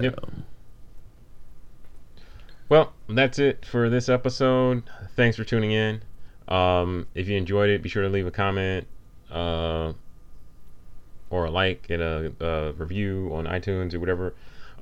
Yep. 0.00 0.18
um, 0.22 0.44
Well, 2.68 2.92
that's 3.08 3.38
it 3.38 3.64
for 3.64 3.88
this 3.88 4.08
episode. 4.10 4.82
Thanks 5.16 5.36
for 5.38 5.44
tuning 5.44 5.72
in. 5.72 6.02
Um, 6.46 7.06
if 7.14 7.26
you 7.28 7.36
enjoyed 7.38 7.70
it, 7.70 7.82
be 7.82 7.88
sure 7.88 8.02
to 8.02 8.08
leave 8.10 8.26
a 8.26 8.30
comment 8.30 8.86
uh, 9.30 9.92
or 11.30 11.46
a 11.46 11.50
like 11.50 11.86
and 11.88 12.02
a, 12.02 12.32
a 12.40 12.72
review 12.72 13.30
on 13.32 13.44
iTunes 13.46 13.94
or 13.94 14.00
whatever. 14.00 14.34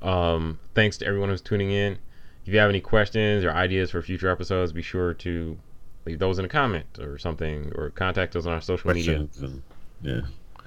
Um, 0.02 0.58
thanks 0.74 0.98
to 0.98 1.06
everyone 1.06 1.28
who's 1.28 1.40
tuning 1.40 1.70
in. 1.70 1.98
If 2.46 2.52
you 2.52 2.60
have 2.60 2.70
any 2.70 2.80
questions 2.80 3.44
or 3.44 3.50
ideas 3.50 3.90
for 3.90 4.00
future 4.02 4.30
episodes, 4.30 4.72
be 4.72 4.82
sure 4.82 5.14
to 5.14 5.58
leave 6.04 6.20
those 6.20 6.38
in 6.38 6.44
a 6.44 6.48
comment 6.48 6.86
or 7.00 7.18
something, 7.18 7.72
or 7.74 7.90
contact 7.90 8.36
us 8.36 8.46
on 8.46 8.52
our 8.52 8.60
social 8.60 8.92
media. 8.92 9.16
questions 9.16 9.42
and 9.42 9.62
yeah 10.02 10.20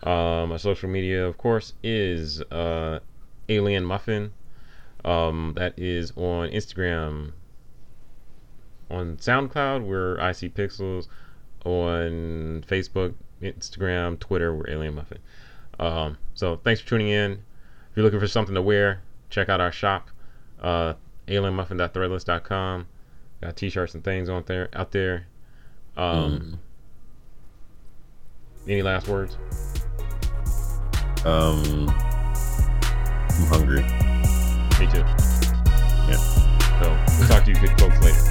Um, 0.03 0.51
our 0.51 0.57
social 0.57 0.89
media, 0.89 1.25
of 1.25 1.37
course, 1.37 1.73
is 1.81 2.41
uh, 2.41 2.99
Alien 3.47 3.85
Muffin. 3.85 4.31
Um, 5.05 5.53
that 5.55 5.79
is 5.79 6.11
on 6.17 6.49
Instagram. 6.49 7.31
On 8.89 9.15
SoundCloud, 9.15 9.85
we're 9.85 10.15
IC 10.15 10.53
Pixels. 10.53 11.07
On 11.63 12.63
Facebook, 12.67 13.13
Instagram, 13.41 14.19
Twitter, 14.19 14.53
we're 14.53 14.69
Alien 14.69 14.95
Muffin. 14.95 15.19
Um, 15.79 16.17
so 16.33 16.57
thanks 16.57 16.81
for 16.81 16.89
tuning 16.89 17.07
in. 17.07 17.31
If 17.31 17.95
you're 17.95 18.03
looking 18.03 18.19
for 18.19 18.27
something 18.27 18.55
to 18.55 18.61
wear, 18.61 19.01
check 19.29 19.47
out 19.47 19.61
our 19.61 19.71
shop, 19.71 20.09
uh, 20.61 20.95
alienmuffin.threadless.com. 21.29 22.87
Got 23.41 23.55
t-shirts 23.55 23.95
and 23.95 24.03
things 24.03 24.27
on 24.29 24.43
there 24.47 24.67
out 24.73 24.91
there. 24.91 25.27
Um, 25.95 26.59
Any 28.67 28.81
last 28.81 29.07
words? 29.07 29.37
um 31.25 31.89
I'm 31.89 33.45
hungry 33.47 33.81
Me 34.79 34.87
too. 34.89 35.03
Yeah. 36.07 36.15
So 36.79 36.97
we'll 37.19 37.27
talk 37.27 37.43
to 37.43 37.51
you 37.51 37.59
good 37.59 37.77
folks 37.79 37.99
later. 38.01 38.28